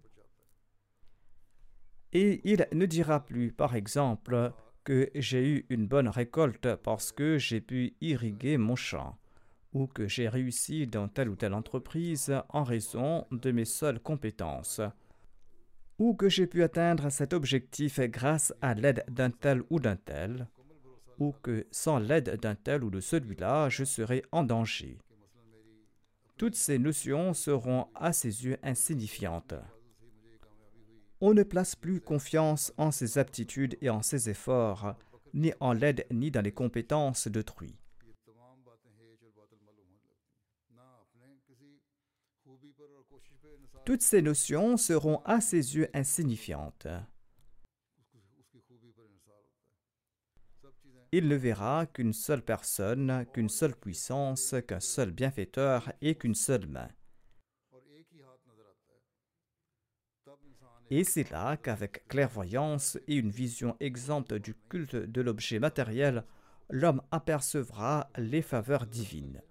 Et 2.13 2.41
il 2.45 2.67
ne 2.73 2.87
dira 2.87 3.25
plus, 3.25 3.53
par 3.53 3.75
exemple, 3.75 4.53
que 4.85 5.11
j'ai 5.17 5.49
eu 5.49 5.67
une 5.69 5.89
bonne 5.89 6.09
récolte 6.09 6.77
parce 6.77 7.11
que 7.11 7.39
j'ai 7.39 7.61
pu 7.61 7.97
irriguer 8.01 8.57
mon 8.57 8.77
champ, 8.77 9.19
ou 9.73 9.89
que 9.89 10.07
j'ai 10.07 10.29
réussi 10.29 10.87
dans 10.87 11.09
telle 11.09 11.29
ou 11.29 11.35
telle 11.35 11.55
entreprise 11.55 12.33
en 12.51 12.63
raison 12.63 13.27
de 13.33 13.51
mes 13.51 13.65
seules 13.65 14.01
compétences 14.01 14.81
ou 15.99 16.15
que 16.15 16.29
j'ai 16.29 16.47
pu 16.47 16.63
atteindre 16.63 17.11
cet 17.11 17.33
objectif 17.33 18.01
grâce 18.01 18.53
à 18.61 18.75
l'aide 18.75 19.05
d'un 19.09 19.31
tel 19.31 19.63
ou 19.71 19.81
d'un 19.81 19.97
tel, 19.97 20.47
ou 21.19 21.33
que 21.43 21.67
sans 21.71 21.99
l'aide 21.99 22.39
d'un 22.41 22.55
tel 22.55 22.85
ou 22.85 22.91
de 22.91 23.01
celui-là, 23.01 23.69
je 23.69 23.85
serais 23.85 24.23
en 24.33 24.45
danger. 24.45 24.99
Toutes 26.37 26.55
ces 26.55 26.79
notions 26.79 27.33
seront 27.33 27.87
à 27.95 28.13
ses 28.13 28.45
yeux 28.45 28.59
insignifiantes. 28.63 29.55
On 31.23 31.33
ne 31.33 31.43
place 31.43 31.75
plus 31.75 32.01
confiance 32.01 32.75
en 32.77 32.91
ses 32.91 33.17
aptitudes 33.17 33.79
et 33.81 33.89
en 33.89 34.03
ses 34.03 34.29
efforts, 34.29 34.97
ni 35.33 35.55
en 35.61 35.73
l'aide 35.73 36.07
ni 36.11 36.31
dans 36.31 36.43
les 36.43 36.53
compétences 36.53 37.29
d'autrui. 37.29 37.75
Toutes 43.87 44.03
ces 44.03 44.21
notions 44.21 44.77
seront 44.77 45.23
à 45.25 45.41
ses 45.41 45.77
yeux 45.77 45.89
insignifiantes. 45.95 46.89
Il 51.13 51.29
ne 51.29 51.37
verra 51.37 51.87
qu'une 51.87 52.13
seule 52.13 52.43
personne, 52.43 53.25
qu'une 53.33 53.49
seule 53.49 53.77
puissance, 53.77 54.57
qu'un 54.67 54.81
seul 54.81 55.13
bienfaiteur 55.13 55.93
et 56.01 56.17
qu'une 56.17 56.35
seule 56.35 56.67
main. 56.67 56.89
Et 60.91 61.05
c'est 61.05 61.31
là 61.31 61.57
qu'avec 61.57 62.09
clairvoyance 62.09 62.99
et 63.07 63.15
une 63.15 63.31
vision 63.31 63.77
exempte 63.79 64.35
du 64.35 64.57
culte 64.69 64.97
de 64.97 65.21
l'objet 65.21 65.61
matériel, 65.61 66.25
l'homme 66.71 67.03
apercevra 67.13 68.11
les 68.17 68.43
faveurs 68.43 68.87
divines. 68.87 69.43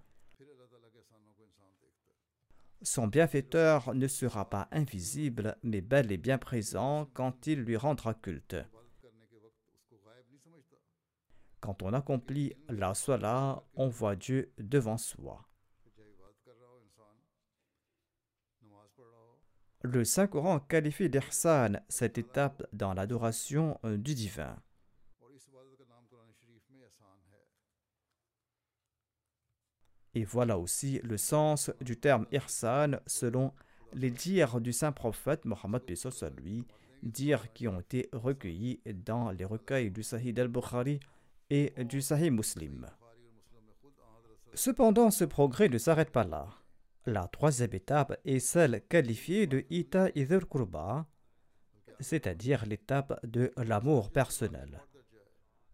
Son 2.82 3.08
bienfaiteur 3.08 3.94
ne 3.96 4.08
sera 4.08 4.50
pas 4.50 4.68
invisible, 4.72 5.58
mais 5.64 5.82
bel 5.82 6.12
et 6.12 6.18
bien 6.18 6.38
présent 6.38 7.10
quand 7.14 7.48
il 7.48 7.62
lui 7.62 7.78
rendra 7.78 8.14
culte. 8.14 8.58
Quand 11.60 11.82
on 11.82 11.94
accomplit 11.94 12.54
la 12.70 12.94
sola, 12.94 13.64
on 13.74 13.88
voit 13.88 14.16
Dieu 14.16 14.54
devant 14.60 14.98
soi. 14.98 15.48
Le 19.82 20.04
Saint-Coran 20.04 20.60
qualifie 20.60 21.10
d'Ihsan 21.10 21.80
cette 21.90 22.18
étape 22.18 22.68
dans 22.74 22.94
l'adoration 22.94 23.80
du 23.84 24.16
divin. 24.16 24.56
Et 30.16 30.24
voilà 30.24 30.58
aussi 30.58 31.00
le 31.04 31.18
sens 31.18 31.72
du 31.82 31.98
terme 31.98 32.26
ihsan 32.32 33.00
selon 33.06 33.52
les 33.94 34.12
dires 34.12 34.62
du 34.62 34.72
saint 34.74 34.92
prophète 34.92 35.46
Mohammed 35.46 35.84
à 36.22 36.30
lui, 36.30 36.64
dires 37.04 37.52
qui 37.54 37.68
ont 37.68 37.80
été 37.80 38.10
recueillis 38.14 38.80
dans 39.06 39.32
les 39.32 39.46
recueils 39.46 39.92
du 39.92 40.04
Sahih 40.04 40.34
al-Bukhari 40.38 41.00
et 41.50 41.74
du 41.84 42.02
Sahih 42.02 42.32
Muslim. 42.32 42.88
Cependant, 44.54 45.12
ce 45.12 45.26
progrès 45.26 45.68
ne 45.68 45.78
s'arrête 45.78 46.12
pas 46.12 46.24
là. 46.24 46.48
La 47.06 47.28
troisième 47.28 47.74
étape 47.74 48.18
est 48.26 48.40
celle 48.40 48.82
qualifiée 48.88 49.48
de 49.48 49.66
Ita 49.70 50.10
Idhur 50.16 50.48
Kurba, 50.48 51.06
c'est-à-dire 52.00 52.66
l'étape 52.66 53.20
de 53.26 53.52
l'amour 53.58 54.12
personnel. 54.12 54.82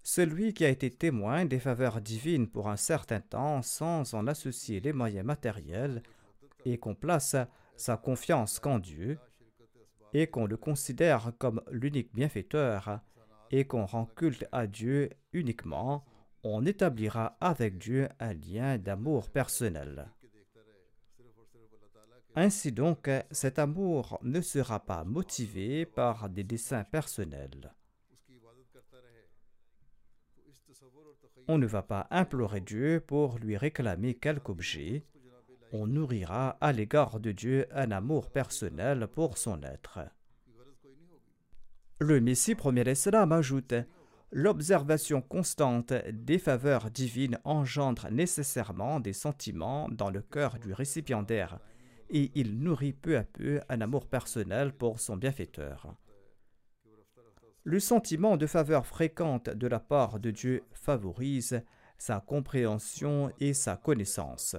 Celui 0.03 0.53
qui 0.53 0.65
a 0.65 0.69
été 0.69 0.89
témoin 0.89 1.45
des 1.45 1.59
faveurs 1.59 2.01
divines 2.01 2.47
pour 2.47 2.69
un 2.69 2.77
certain 2.77 3.19
temps 3.19 3.61
sans 3.61 4.13
en 4.13 4.27
associer 4.27 4.79
les 4.79 4.93
moyens 4.93 5.25
matériels 5.25 6.01
et 6.65 6.77
qu'on 6.77 6.95
place 6.95 7.35
sa 7.75 7.97
confiance 7.97 8.59
qu'en 8.59 8.79
Dieu 8.79 9.19
et 10.13 10.27
qu'on 10.27 10.45
le 10.45 10.57
considère 10.57 11.31
comme 11.37 11.61
l'unique 11.71 12.13
bienfaiteur 12.13 12.99
et 13.51 13.65
qu'on 13.65 13.85
rend 13.85 14.05
culte 14.05 14.45
à 14.51 14.65
Dieu 14.65 15.09
uniquement, 15.33 16.03
on 16.43 16.65
établira 16.65 17.37
avec 17.39 17.77
Dieu 17.77 18.09
un 18.19 18.33
lien 18.33 18.77
d'amour 18.77 19.29
personnel. 19.29 20.07
Ainsi 22.35 22.71
donc, 22.71 23.09
cet 23.29 23.59
amour 23.59 24.17
ne 24.23 24.41
sera 24.41 24.79
pas 24.79 25.03
motivé 25.03 25.85
par 25.85 26.29
des 26.29 26.45
desseins 26.45 26.85
personnels. 26.85 27.73
On 31.47 31.57
ne 31.57 31.65
va 31.65 31.81
pas 31.81 32.07
implorer 32.11 32.61
Dieu 32.61 33.03
pour 33.05 33.37
lui 33.39 33.57
réclamer 33.57 34.13
quelque 34.15 34.49
objet. 34.49 35.05
On 35.73 35.87
nourrira 35.87 36.57
à 36.61 36.71
l'égard 36.71 37.19
de 37.19 37.31
Dieu 37.31 37.67
un 37.71 37.91
amour 37.91 38.29
personnel 38.29 39.07
pour 39.07 39.37
son 39.37 39.61
être. 39.63 39.99
Le 41.99 42.19
Messie 42.19 42.55
premier 42.55 42.89
Islam 42.89 43.31
ajoute 43.31 43.73
L'observation 44.33 45.21
constante 45.21 45.93
des 46.09 46.39
faveurs 46.39 46.89
divines 46.89 47.37
engendre 47.43 48.09
nécessairement 48.09 49.01
des 49.01 49.11
sentiments 49.11 49.89
dans 49.89 50.09
le 50.09 50.21
cœur 50.21 50.57
du 50.57 50.71
récipiendaire 50.71 51.59
et 52.09 52.31
il 52.35 52.59
nourrit 52.59 52.93
peu 52.93 53.17
à 53.17 53.23
peu 53.23 53.59
un 53.67 53.81
amour 53.81 54.07
personnel 54.07 54.71
pour 54.71 55.01
son 55.01 55.17
bienfaiteur. 55.17 55.95
Le 57.63 57.79
sentiment 57.79 58.37
de 58.37 58.47
faveur 58.47 58.87
fréquente 58.87 59.49
de 59.49 59.67
la 59.67 59.79
part 59.79 60.19
de 60.19 60.31
Dieu 60.31 60.63
favorise 60.73 61.61
sa 61.97 62.19
compréhension 62.19 63.31
et 63.39 63.53
sa 63.53 63.77
connaissance. 63.77 64.55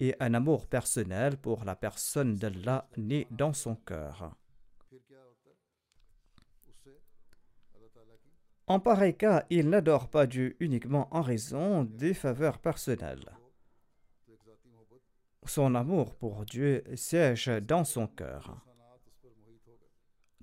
Et 0.00 0.14
un 0.20 0.34
amour 0.34 0.66
personnel 0.66 1.38
pour 1.38 1.64
la 1.64 1.74
personne 1.74 2.36
d'Allah 2.36 2.86
naît 2.98 3.26
dans 3.30 3.54
son 3.54 3.74
cœur. 3.74 4.36
En 8.66 8.80
pareil 8.80 9.16
cas, 9.16 9.46
il 9.48 9.70
n'adore 9.70 10.10
pas 10.10 10.26
Dieu 10.26 10.54
uniquement 10.60 11.08
en 11.10 11.22
raison 11.22 11.84
des 11.84 12.12
faveurs 12.12 12.58
personnelles. 12.58 13.37
Son 15.48 15.74
amour 15.74 16.14
pour 16.14 16.44
Dieu 16.44 16.84
siège 16.94 17.46
dans 17.46 17.82
son 17.82 18.06
cœur. 18.06 18.62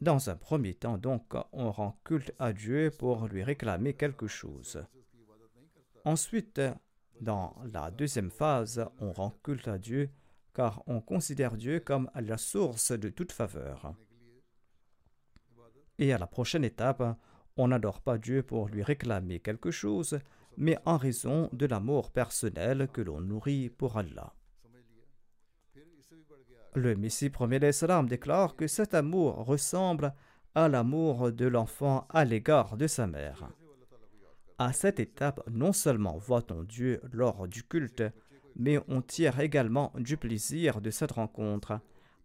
Dans 0.01 0.31
un 0.31 0.35
premier 0.35 0.73
temps, 0.73 0.97
donc, 0.97 1.33
on 1.51 1.71
rend 1.71 1.99
culte 2.03 2.33
à 2.39 2.53
Dieu 2.53 2.91
pour 2.97 3.27
lui 3.27 3.43
réclamer 3.43 3.93
quelque 3.93 4.25
chose. 4.25 4.83
Ensuite, 6.05 6.59
dans 7.21 7.55
la 7.71 7.91
deuxième 7.91 8.31
phase, 8.31 8.83
on 8.99 9.13
rend 9.13 9.29
culte 9.43 9.67
à 9.67 9.77
Dieu 9.77 10.09
car 10.55 10.81
on 10.87 11.01
considère 11.01 11.55
Dieu 11.55 11.79
comme 11.81 12.09
la 12.15 12.37
source 12.37 12.91
de 12.91 13.09
toute 13.09 13.31
faveur. 13.31 13.93
Et 15.99 16.13
à 16.13 16.17
la 16.17 16.27
prochaine 16.27 16.63
étape, 16.63 17.03
on 17.57 17.67
n'adore 17.67 18.01
pas 18.01 18.17
Dieu 18.17 18.41
pour 18.41 18.69
lui 18.69 18.81
réclamer 18.81 19.39
quelque 19.39 19.69
chose, 19.69 20.19
mais 20.57 20.79
en 20.85 20.97
raison 20.97 21.47
de 21.53 21.67
l'amour 21.67 22.11
personnel 22.11 22.87
que 22.91 23.01
l'on 23.01 23.21
nourrit 23.21 23.69
pour 23.69 23.97
Allah. 23.97 24.33
Le 26.75 26.93
Messie 26.93 27.29
premier 27.29 27.57
l'Islam 27.59 28.05
déclare 28.05 28.57
que 28.57 28.67
cet 28.67 28.93
amour 28.93 29.45
ressemble 29.45 30.13
à 30.55 30.67
l'amour 30.67 31.31
de 31.31 31.45
l'enfant 31.45 32.05
à 32.09 32.25
l'égard 32.25 32.75
de 32.75 32.85
sa 32.85 33.07
mère. 33.07 33.49
À 34.57 34.73
cette 34.73 34.99
étape, 34.99 35.41
non 35.49 35.71
seulement 35.71 36.17
voit-on 36.17 36.63
Dieu 36.63 36.99
lors 37.13 37.47
du 37.47 37.63
culte, 37.63 38.03
mais 38.57 38.77
on 38.89 39.01
tire 39.01 39.39
également 39.39 39.93
du 39.97 40.17
plaisir 40.17 40.81
de 40.81 40.91
cette 40.91 41.13
rencontre, 41.13 41.79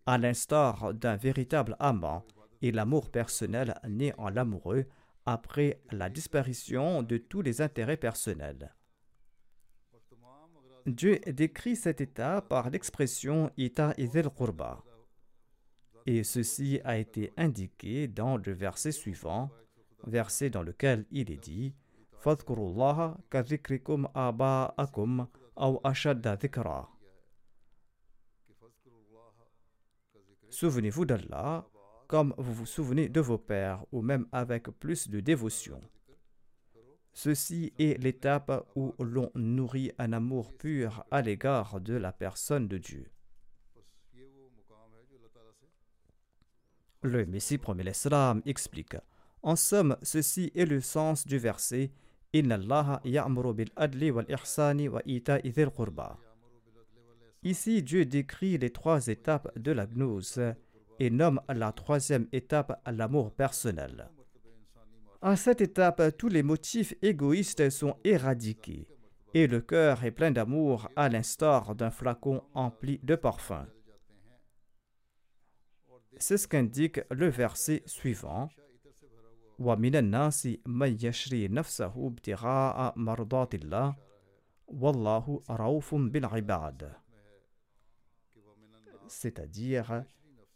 à 0.07 0.19
l'instar 0.19 0.95
d'un 0.95 1.17
véritable 1.17 1.77
amant, 1.79 2.25
et 2.61 2.73
l'amour 2.73 3.11
personnel 3.11 3.79
naît 3.89 4.15
en 4.19 4.31
l'amoureux 4.31 4.87
après 5.27 5.81
la 5.93 6.11
disparition 6.11 7.05
de 7.05 7.19
tous 7.19 7.43
les 7.43 7.61
intérêts 7.61 7.97
personnels. 7.97 8.75
Dieu 10.87 11.19
décrit 11.27 11.77
cet 11.77 12.01
état 12.01 12.41
par 12.41 12.71
l'expression 12.71 13.51
Ita 13.57 13.95
izil 13.99 14.29
qurba. 14.31 14.83
Et 16.07 16.25
ceci 16.25 16.81
a 16.85 16.97
été 16.97 17.33
indiqué 17.37 18.09
dans 18.09 18.37
le 18.37 18.53
verset 18.53 18.93
suivant, 18.93 19.51
verset 20.07 20.51
dans 20.51 20.63
lequel 20.63 21.05
il 21.11 21.31
est 21.31 21.43
dit 21.43 21.75
Souvenez-vous 30.51 31.05
d'Allah 31.05 31.67
comme 32.11 32.35
vous 32.39 32.53
vous 32.53 32.67
souvenez 32.67 33.09
de 33.09 33.21
vos 33.21 33.39
pères, 33.39 33.85
ou 33.93 34.03
même 34.03 34.27
avec 34.33 34.65
plus 34.81 35.09
de 35.09 35.21
dévotion. 35.21 35.81
Ceci 37.13 37.73
est 37.79 38.03
l'étape 38.03 38.67
où 38.77 38.95
l'on 38.99 39.31
nourrit 39.35 39.93
un 39.99 40.13
amour 40.13 40.53
pur 40.55 41.05
à 41.11 41.23
l'égard 41.23 41.81
de 41.81 41.95
la 41.95 42.13
personne 42.13 42.69
de 42.69 42.79
Dieu. 42.79 43.11
Le 47.03 47.25
Messie 47.27 47.59
premier 47.59 47.83
l'Islam 47.83 48.43
explique 48.45 48.97
En 49.43 49.57
somme, 49.57 49.97
ceci 50.03 50.53
est 50.55 50.67
le 50.67 50.81
sens 50.81 51.27
du 51.27 51.39
verset 51.39 51.91
Inna 52.33 52.55
Allah 52.55 53.01
bil 53.03 53.71
adli 53.77 54.11
wal 54.11 54.27
ihsani 54.29 54.89
wa 54.89 55.03
qurba. 55.03 56.19
Ici, 57.43 57.83
Dieu 57.83 58.05
décrit 58.05 58.59
les 58.59 58.71
trois 58.71 59.07
étapes 59.09 59.51
de 59.59 59.73
la 59.73 59.87
gnose 59.87 60.41
et 60.99 61.09
nomme 61.09 61.41
la 61.49 61.73
troisième 61.73 62.29
étape 62.33 62.81
l'amour 62.87 63.33
personnel. 63.33 64.11
À 65.23 65.37
cette 65.37 65.61
étape, 65.61 66.17
tous 66.17 66.29
les 66.29 66.43
motifs 66.43 66.95
égoïstes 67.03 67.69
sont 67.69 67.95
éradiqués 68.05 68.89
et 69.35 69.47
le 69.47 69.61
cœur 69.61 70.03
est 70.05 70.11
plein 70.11 70.31
d'amour 70.31 70.89
à 70.97 71.11
l'instar 71.11 71.75
d'un 71.75 71.91
flacon 71.91 72.43
empli 72.55 72.99
de 73.03 73.17
parfum. 73.17 73.67
C'est 76.17 76.39
ce 76.39 76.49
qu'indique 76.49 77.01
le 77.11 77.29
verset 77.29 77.83
suivant. 77.85 78.49
C'est-à-dire, 89.07 90.05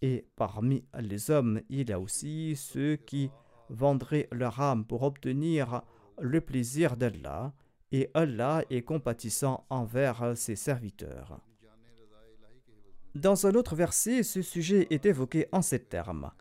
et 0.00 0.26
parmi 0.36 0.86
les 1.00 1.30
hommes, 1.30 1.60
il 1.68 1.90
y 1.90 1.92
a 1.92 2.00
aussi 2.00 2.56
ceux 2.56 2.96
qui 2.96 3.30
vendraient 3.68 4.28
leur 4.32 4.60
âme 4.60 4.84
pour 4.84 5.02
obtenir 5.02 5.82
le 6.18 6.40
plaisir 6.40 6.96
d'Allah, 6.96 7.52
et 7.92 8.10
Allah 8.14 8.64
est 8.70 8.82
compatissant 8.82 9.66
envers 9.70 10.36
ses 10.36 10.56
serviteurs. 10.56 11.40
Dans 13.14 13.46
un 13.46 13.54
autre 13.54 13.76
verset, 13.76 14.24
ce 14.24 14.42
sujet 14.42 14.88
est 14.90 15.06
évoqué 15.06 15.46
en 15.52 15.62
ces 15.62 15.84
termes. 15.84 16.32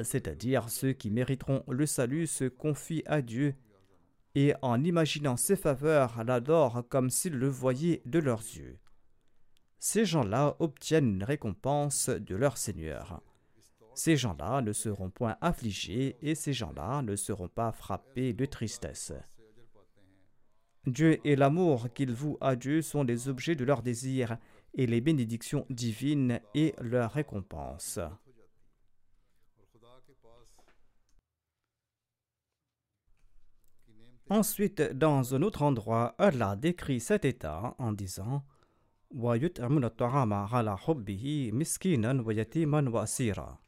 C'est-à-dire 0.00 0.68
ceux 0.68 0.92
qui 0.92 1.10
mériteront 1.10 1.64
le 1.68 1.86
salut 1.86 2.26
se 2.26 2.44
confient 2.44 3.04
à 3.06 3.22
Dieu 3.22 3.54
et 4.36 4.52
en 4.60 4.84
imaginant 4.84 5.38
ses 5.38 5.56
faveurs 5.56 6.22
l'adorent 6.22 6.84
comme 6.90 7.08
s'ils 7.08 7.32
le 7.32 7.48
voyaient 7.48 8.02
de 8.04 8.18
leurs 8.18 8.42
yeux. 8.42 8.78
Ces 9.78 10.04
gens-là 10.04 10.56
obtiennent 10.58 11.14
une 11.14 11.24
récompense 11.24 12.10
de 12.10 12.36
leur 12.36 12.58
Seigneur. 12.58 13.22
Ces 13.94 14.18
gens-là 14.18 14.60
ne 14.60 14.74
seront 14.74 15.08
point 15.08 15.36
affligés 15.40 16.16
et 16.20 16.34
ces 16.34 16.52
gens-là 16.52 17.00
ne 17.00 17.16
seront 17.16 17.48
pas 17.48 17.72
frappés 17.72 18.34
de 18.34 18.44
tristesse. 18.44 19.14
Dieu 20.86 21.18
et 21.24 21.34
l'amour 21.34 21.88
qu'ils 21.94 22.12
vouent 22.12 22.38
à 22.42 22.56
Dieu 22.56 22.82
sont 22.82 23.04
les 23.04 23.28
objets 23.28 23.56
de 23.56 23.64
leur 23.64 23.82
désir 23.82 24.36
et 24.74 24.86
les 24.86 25.00
bénédictions 25.00 25.64
divines 25.70 26.40
et 26.54 26.74
leur 26.78 27.12
récompense. 27.12 27.98
Ensuite, 34.29 34.81
dans 34.81 35.35
un 35.35 35.41
autre 35.41 35.61
endroit, 35.61 36.15
Allah 36.17 36.55
décrit 36.55 36.99
cet 36.99 37.25
état 37.25 37.75
en 37.77 37.91
disant 37.91 38.43
وَيُطْعِمُونَ 39.13 39.83
الطَّعَامَ 39.83 40.33
عَلَى 40.33 40.77
حُبِّهِ 40.77 41.51
مِسْكِينًا 41.53 42.21
وَيَتِيمًا 42.21 42.89
وَأَسِيرًا 42.89 43.59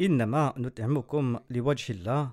إنما 0.00 0.54
نطعمكم 0.56 1.38
لوجه 1.50 1.92
الله 1.92 2.30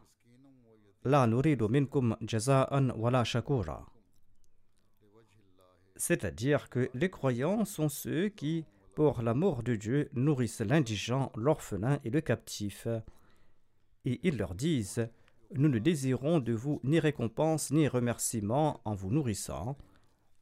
لا 1.06 1.26
نريد 1.26 1.64
منكم 1.64 2.16
جزاء 2.22 2.98
ولا 3.00 3.24
شكورا 3.24 3.86
C'est-à-dire 5.98 6.70
que 6.70 6.90
les 6.94 7.10
croyants 7.10 7.64
sont 7.64 7.88
ceux 7.88 8.28
qui, 8.28 8.66
pour 8.96 9.22
l'amour 9.22 9.64
de 9.64 9.76
Dieu, 9.76 10.10
nourrissent 10.14 10.62
l'indigent, 10.62 11.32
l'orphelin 11.38 12.00
et 12.04 12.10
le 12.10 12.20
captif. 12.20 12.88
Et 14.04 14.20
ils 14.24 14.38
leur 14.38 14.56
disent 14.56 15.08
nous 15.53 15.69
ne 15.69 15.79
désirons 15.79 16.39
de 16.39 16.53
vous 16.53 16.81
ni 16.85 17.01
récompense 17.01 17.73
ni 17.73 17.89
remerciement 17.89 18.81
en 18.85 18.95
vous 18.95 19.11
nourrissant, 19.11 19.77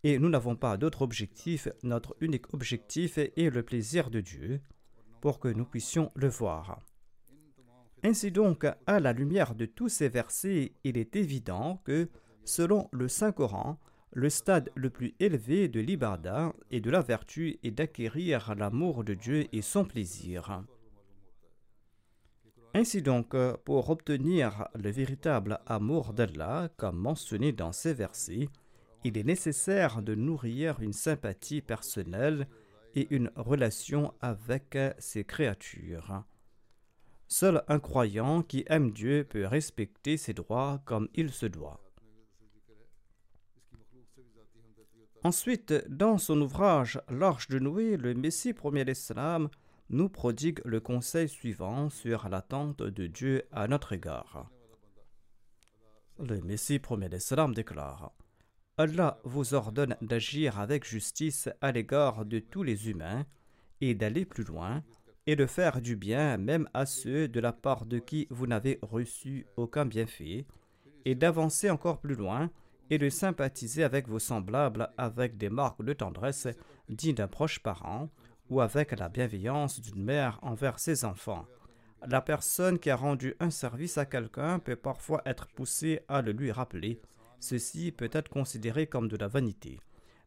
et 0.04 0.18
nous 0.18 0.28
n'avons 0.28 0.54
pas 0.54 0.76
d'autre 0.76 1.02
objectif, 1.02 1.68
notre 1.82 2.16
unique 2.20 2.52
objectif 2.52 3.18
est 3.18 3.50
le 3.50 3.62
plaisir 3.62 4.10
de 4.10 4.20
Dieu, 4.20 4.60
pour 5.20 5.40
que 5.40 5.48
nous 5.48 5.64
puissions 5.64 6.12
le 6.14 6.28
voir. 6.28 6.80
Ainsi 8.04 8.30
donc, 8.30 8.64
à 8.86 9.00
la 9.00 9.12
lumière 9.12 9.54
de 9.54 9.66
tous 9.66 9.88
ces 9.88 10.08
versets, 10.08 10.72
il 10.84 10.96
est 10.96 11.16
évident 11.16 11.80
que, 11.84 12.08
selon 12.44 12.88
le 12.92 13.08
Saint-Coran, 13.08 13.80
le 14.12 14.30
stade 14.30 14.70
le 14.74 14.90
plus 14.90 15.14
élevé 15.20 15.68
de 15.68 15.80
l'ibada 15.80 16.52
et 16.70 16.80
de 16.80 16.90
la 16.90 17.00
vertu 17.00 17.58
est 17.62 17.70
d'acquérir 17.70 18.54
l'amour 18.54 19.04
de 19.04 19.14
Dieu 19.14 19.46
et 19.52 19.62
son 19.62 19.84
plaisir. 19.84 20.62
Ainsi 22.78 23.02
donc, 23.02 23.34
pour 23.64 23.90
obtenir 23.90 24.68
le 24.76 24.88
véritable 24.92 25.58
amour 25.66 26.12
d'Allah, 26.12 26.68
comme 26.76 26.96
mentionné 26.96 27.50
dans 27.50 27.72
ces 27.72 27.92
versets, 27.92 28.48
il 29.02 29.18
est 29.18 29.24
nécessaire 29.24 30.00
de 30.00 30.14
nourrir 30.14 30.78
une 30.78 30.92
sympathie 30.92 31.60
personnelle 31.60 32.46
et 32.94 33.12
une 33.12 33.32
relation 33.34 34.14
avec 34.20 34.78
ses 35.00 35.24
créatures. 35.24 36.22
Seul 37.26 37.64
un 37.66 37.80
croyant 37.80 38.42
qui 38.42 38.64
aime 38.68 38.92
Dieu 38.92 39.26
peut 39.28 39.44
respecter 39.44 40.16
ses 40.16 40.32
droits 40.32 40.80
comme 40.84 41.08
il 41.16 41.32
se 41.32 41.46
doit. 41.46 41.80
Ensuite, 45.24 45.74
dans 45.88 46.16
son 46.16 46.40
ouvrage 46.40 47.00
L'Arche 47.10 47.48
de 47.48 47.58
Noé, 47.58 47.96
le 47.96 48.14
Messie 48.14 48.52
premier 48.52 48.84
l'Islam 48.84 49.48
nous 49.90 50.08
prodigue 50.08 50.60
le 50.64 50.80
conseil 50.80 51.28
suivant 51.28 51.88
sur 51.88 52.28
l'attente 52.28 52.82
de 52.82 53.06
Dieu 53.06 53.44
à 53.52 53.68
notre 53.68 53.92
égard. 53.92 54.50
Le 56.18 56.40
Messie 56.42 56.78
premier 56.78 57.08
l'Islam 57.08 57.54
déclare 57.54 58.12
Allah 58.76 59.18
vous 59.24 59.54
ordonne 59.54 59.96
d'agir 60.02 60.60
avec 60.60 60.84
justice 60.84 61.48
à 61.60 61.72
l'égard 61.72 62.24
de 62.24 62.38
tous 62.38 62.62
les 62.62 62.90
humains 62.90 63.24
et 63.80 63.94
d'aller 63.94 64.24
plus 64.24 64.44
loin 64.44 64.84
et 65.26 65.36
de 65.36 65.46
faire 65.46 65.80
du 65.80 65.96
bien 65.96 66.36
même 66.36 66.68
à 66.74 66.86
ceux 66.86 67.28
de 67.28 67.40
la 67.40 67.52
part 67.52 67.86
de 67.86 67.98
qui 67.98 68.26
vous 68.30 68.46
n'avez 68.46 68.78
reçu 68.82 69.46
aucun 69.56 69.84
bienfait, 69.84 70.46
et 71.04 71.14
d'avancer 71.14 71.70
encore 71.70 72.00
plus 72.00 72.14
loin 72.14 72.50
et 72.90 72.98
de 72.98 73.08
sympathiser 73.08 73.84
avec 73.84 74.08
vos 74.08 74.18
semblables 74.18 74.88
avec 74.96 75.36
des 75.36 75.50
marques 75.50 75.84
de 75.84 75.92
tendresse 75.92 76.48
dignes 76.88 77.14
d'un 77.14 77.28
proche 77.28 77.58
parent 77.60 78.10
ou 78.50 78.60
avec 78.60 78.92
la 78.98 79.08
bienveillance 79.08 79.80
d'une 79.80 80.02
mère 80.02 80.38
envers 80.42 80.78
ses 80.78 81.04
enfants. 81.04 81.46
La 82.06 82.20
personne 82.20 82.78
qui 82.78 82.90
a 82.90 82.96
rendu 82.96 83.34
un 83.40 83.50
service 83.50 83.98
à 83.98 84.06
quelqu'un 84.06 84.58
peut 84.58 84.76
parfois 84.76 85.22
être 85.26 85.48
poussée 85.48 86.00
à 86.08 86.22
le 86.22 86.32
lui 86.32 86.52
rappeler. 86.52 87.00
Ceci 87.40 87.92
peut 87.92 88.10
être 88.12 88.28
considéré 88.28 88.86
comme 88.86 89.08
de 89.08 89.16
la 89.16 89.28
vanité. 89.28 89.80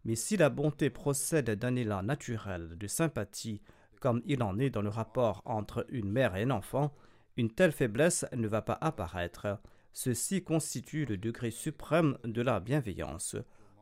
Mais 0.03 0.15
si 0.15 0.35
la 0.37 0.49
bonté 0.49 0.89
procède 0.89 1.51
d'un 1.51 1.75
élan 1.75 2.03
naturel 2.03 2.77
de 2.77 2.87
sympathie 2.87 3.61
comme 3.99 4.21
il 4.25 4.41
en 4.41 4.57
est 4.59 4.71
dans 4.71 4.81
le 4.81 4.89
rapport 4.89 5.41
entre 5.45 5.85
une 5.89 6.09
mère 6.11 6.35
et 6.35 6.43
un 6.43 6.49
enfant, 6.49 6.91
une 7.37 7.51
telle 7.51 7.71
faiblesse 7.71 8.25
ne 8.35 8.47
va 8.47 8.61
pas 8.61 8.77
apparaître. 8.81 9.59
Ceci 9.93 10.43
constitue 10.43 11.05
le 11.05 11.17
degré 11.17 11.51
suprême 11.51 12.17
de 12.23 12.41
la 12.41 12.59
bienveillance. 12.59 13.35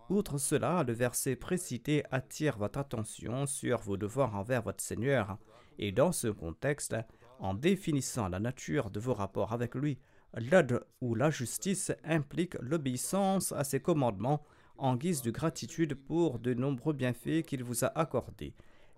Outre 0.09 0.39
cela, 0.39 0.83
le 0.83 0.93
verset 0.93 1.35
précité 1.35 2.03
attire 2.09 2.57
votre 2.57 2.79
attention 2.79 3.45
sur 3.45 3.79
vos 3.79 3.95
devoirs 3.95 4.35
envers 4.35 4.63
votre 4.63 4.83
Seigneur, 4.83 5.37
et 5.77 5.91
dans 5.91 6.11
ce 6.11 6.27
contexte, 6.29 6.95
en 7.37 7.53
définissant 7.53 8.27
la 8.27 8.39
nature 8.39 8.89
de 8.89 8.99
vos 8.99 9.13
rapports 9.13 9.53
avec 9.53 9.75
lui, 9.75 9.99
l'aide 10.33 10.81
ou 10.99 11.13
la 11.13 11.29
justice 11.29 11.91
implique 12.03 12.55
l'obéissance 12.59 13.51
à 13.51 13.63
ses 13.63 13.81
commandements 13.81 14.43
en 14.79 14.95
guise 14.95 15.21
de 15.21 15.29
gratitude 15.29 15.93
pour 15.93 16.39
de 16.39 16.55
nombreux 16.55 16.93
bienfaits 16.93 17.43
qu'il 17.45 17.63
vous 17.63 17.85
a 17.85 17.87
accordés. 17.99 18.55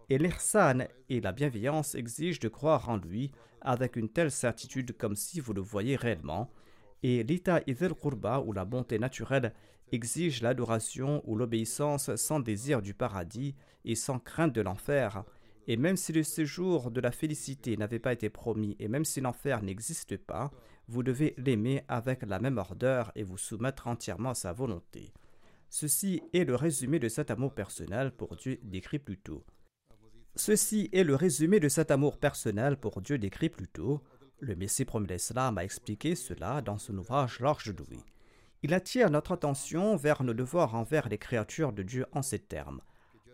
Et 0.10 0.18
l'ihsan 0.18 0.88
et 1.10 1.20
la 1.20 1.34
bienveillance 1.34 1.94
exigent 1.94 2.40
de 2.42 2.48
croire 2.48 2.88
en 2.88 2.96
lui 2.98 3.32
avec 3.60 3.98
une 3.98 4.10
telle 4.10 4.32
certitude 4.32 4.98
comme 4.98 5.16
si 5.16 5.42
vous 5.42 5.54
le 5.54 5.62
voyez 5.62 5.98
réellement. 5.98 6.50
Et 7.04 7.24
l'ita 7.24 7.62
idil 7.68 7.94
qurba 7.94 8.40
ou 8.42 8.54
la 8.54 8.66
bonté 8.66 9.00
naturelle 9.00 9.54
exige 9.92 10.42
l'adoration 10.42 11.22
ou 11.26 11.36
l'obéissance 11.36 12.16
sans 12.16 12.40
désir 12.40 12.82
du 12.82 12.94
paradis 12.94 13.56
et 13.86 13.96
sans 13.96 14.20
crainte 14.20 14.54
de 14.54 14.62
l'enfer. 14.62 15.24
Et 15.68 15.78
même 15.78 15.98
si 15.98 16.14
le 16.14 16.24
séjour 16.24 16.92
de 16.92 17.02
la 17.02 17.12
félicité 17.12 17.78
n'avait 17.78 18.00
pas 18.00 18.14
été 18.14 18.30
promis 18.30 18.76
et 18.80 18.88
même 18.88 19.06
si 19.06 19.22
l'enfer 19.22 19.62
n'existe 19.62 20.18
pas, 20.18 20.52
vous 20.88 21.04
devez 21.04 21.34
l'aimer 21.38 21.84
avec 21.88 22.24
la 22.24 22.40
même 22.40 22.58
ardeur 22.58 23.12
et 23.16 23.24
vous 23.24 23.38
soumettre 23.38 23.88
entièrement 23.88 24.32
à 24.32 24.36
sa 24.36 24.54
volonté. 24.54 25.14
Ceci 25.70 26.22
est 26.34 26.44
le 26.44 26.56
résumé 26.56 27.00
de 27.00 27.08
cet 27.08 27.32
amour 27.32 27.54
personnel 27.54 28.12
pour 28.12 28.36
Dieu 28.36 28.60
décrit 28.64 29.00
plus 29.00 29.18
tôt. 29.18 29.46
Ceci 30.36 30.90
est 30.92 31.04
le 31.04 31.16
résumé 31.16 31.60
de 31.60 31.70
cet 31.70 31.92
amour 31.92 32.18
personnel 32.18 32.78
pour 32.78 33.02
Dieu 33.02 33.18
décrit 33.18 33.50
plus 33.50 33.68
tôt. 33.68 34.02
Le 34.44 34.56
Messie 34.56 34.86
promet 34.86 35.08
l'Islam 35.08 35.60
a 35.60 35.64
expliqué 35.64 36.16
cela 36.16 36.62
dans 36.62 36.80
son 36.80 36.98
ouvrage 36.98 37.40
L'Arche 37.42 37.68
de 37.68 37.78
Louis. 37.78 38.04
Il 38.64 38.74
attire 38.74 39.12
notre 39.12 39.34
attention 39.34 39.96
vers 39.96 40.24
nos 40.24 40.34
devoirs 40.34 40.74
envers 40.74 41.10
les 41.10 41.20
créatures 41.20 41.72
de 41.72 41.84
Dieu 41.84 42.08
en 42.12 42.24
ces 42.24 42.40
termes. 42.40 42.82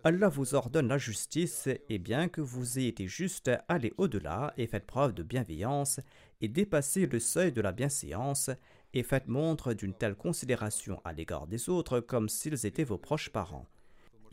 Allah 0.03 0.27
vous 0.27 0.53
ordonne 0.53 0.89
la 0.89 0.97
justice, 0.97 1.69
et 1.87 1.97
bien 1.97 2.27
que 2.27 2.41
vous 2.41 2.77
ayez 2.77 2.89
été 2.89 3.07
juste, 3.07 3.49
allez 3.69 3.93
au-delà 3.97 4.53
et 4.57 4.67
faites 4.67 4.85
preuve 4.85 5.13
de 5.13 5.23
bienveillance 5.23 6.01
et 6.41 6.49
dépassez 6.49 7.05
le 7.05 7.19
seuil 7.19 7.53
de 7.53 7.61
la 7.61 7.71
bienséance 7.71 8.49
et 8.93 9.01
faites 9.01 9.29
montre 9.29 9.73
d'une 9.73 9.93
telle 9.93 10.15
considération 10.15 10.99
à 11.05 11.13
l'égard 11.13 11.47
des 11.47 11.69
autres 11.69 12.01
comme 12.01 12.27
s'ils 12.27 12.65
étaient 12.65 12.83
vos 12.83 12.97
proches 12.97 13.29
parents. 13.29 13.65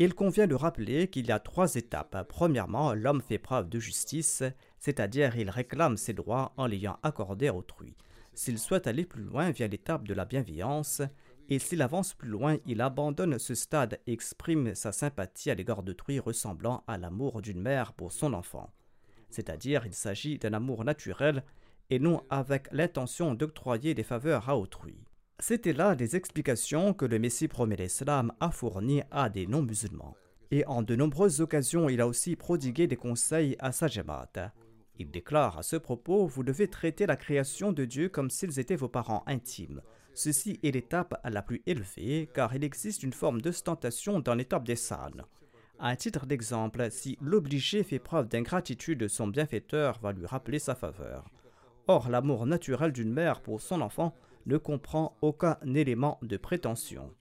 Il 0.00 0.14
convient 0.14 0.48
de 0.48 0.56
rappeler 0.56 1.06
qu'il 1.06 1.26
y 1.26 1.30
a 1.30 1.38
trois 1.38 1.76
étapes. 1.76 2.26
Premièrement, 2.28 2.94
l'homme 2.94 3.22
fait 3.22 3.38
preuve 3.38 3.68
de 3.68 3.78
justice, 3.78 4.42
c'est-à-dire 4.84 5.34
il 5.38 5.48
réclame 5.48 5.96
ses 5.96 6.12
droits 6.12 6.52
en 6.58 6.66
l'ayant 6.66 6.98
accordé 7.02 7.48
à 7.48 7.54
autrui. 7.54 7.96
S'il 8.34 8.58
souhaite 8.58 8.86
aller 8.86 9.06
plus 9.06 9.22
loin 9.22 9.50
via 9.50 9.66
l'étape 9.66 10.06
de 10.06 10.12
la 10.12 10.26
bienveillance, 10.26 11.00
et 11.48 11.58
s'il 11.58 11.80
avance 11.80 12.12
plus 12.12 12.28
loin, 12.28 12.58
il 12.66 12.82
abandonne 12.82 13.38
ce 13.38 13.54
stade 13.54 13.98
et 14.06 14.12
exprime 14.12 14.74
sa 14.74 14.92
sympathie 14.92 15.50
à 15.50 15.54
l'égard 15.54 15.84
d'autrui 15.84 16.18
ressemblant 16.18 16.84
à 16.86 16.98
l'amour 16.98 17.40
d'une 17.40 17.62
mère 17.62 17.94
pour 17.94 18.12
son 18.12 18.34
enfant. 18.34 18.74
C'est-à-dire 19.30 19.86
il 19.86 19.94
s'agit 19.94 20.38
d'un 20.38 20.52
amour 20.52 20.84
naturel 20.84 21.44
et 21.88 21.98
non 21.98 22.22
avec 22.28 22.70
l'intention 22.70 23.32
d'octroyer 23.32 23.94
des 23.94 24.02
faveurs 24.02 24.50
à 24.50 24.58
autrui. 24.58 25.02
C'était 25.38 25.72
là 25.72 25.94
des 25.94 26.14
explications 26.14 26.92
que 26.92 27.06
le 27.06 27.18
Messie 27.18 27.48
promet 27.48 27.76
l'Islam 27.76 28.34
a 28.38 28.50
fournies 28.50 29.02
à 29.10 29.30
des 29.30 29.46
non-musulmans. 29.46 30.14
Et 30.50 30.66
en 30.66 30.82
de 30.82 30.94
nombreuses 30.94 31.40
occasions, 31.40 31.88
il 31.88 32.02
a 32.02 32.06
aussi 32.06 32.36
prodigué 32.36 32.86
des 32.86 32.96
conseils 32.96 33.56
à 33.60 33.72
sa 33.72 33.88
jamaat. 33.88 34.52
Il 34.98 35.10
déclare 35.10 35.58
à 35.58 35.62
ce 35.62 35.76
propos, 35.76 36.26
vous 36.26 36.44
devez 36.44 36.68
traiter 36.68 37.06
la 37.06 37.16
création 37.16 37.72
de 37.72 37.84
Dieu 37.84 38.08
comme 38.08 38.30
s'ils 38.30 38.60
étaient 38.60 38.76
vos 38.76 38.88
parents 38.88 39.24
intimes. 39.26 39.82
Ceci 40.14 40.60
est 40.62 40.70
l'étape 40.70 41.20
la 41.24 41.42
plus 41.42 41.62
élevée, 41.66 42.30
car 42.32 42.54
il 42.54 42.62
existe 42.62 43.02
une 43.02 43.12
forme 43.12 43.40
d'ostentation 43.40 44.20
dans 44.20 44.34
l'étape 44.34 44.64
des 44.64 44.76
sânes. 44.76 45.24
À 45.80 45.96
titre 45.96 46.26
d'exemple, 46.26 46.88
si 46.90 47.18
l'obligé 47.20 47.82
fait 47.82 47.98
preuve 47.98 48.28
d'ingratitude, 48.28 49.08
son 49.08 49.26
bienfaiteur 49.26 49.98
va 50.00 50.12
lui 50.12 50.24
rappeler 50.24 50.60
sa 50.60 50.76
faveur. 50.76 51.28
Or, 51.88 52.08
l'amour 52.08 52.46
naturel 52.46 52.92
d'une 52.92 53.12
mère 53.12 53.40
pour 53.40 53.60
son 53.60 53.80
enfant 53.80 54.14
ne 54.46 54.56
comprend 54.56 55.16
aucun 55.20 55.58
élément 55.74 56.18
de 56.22 56.36
prétention. 56.36 57.12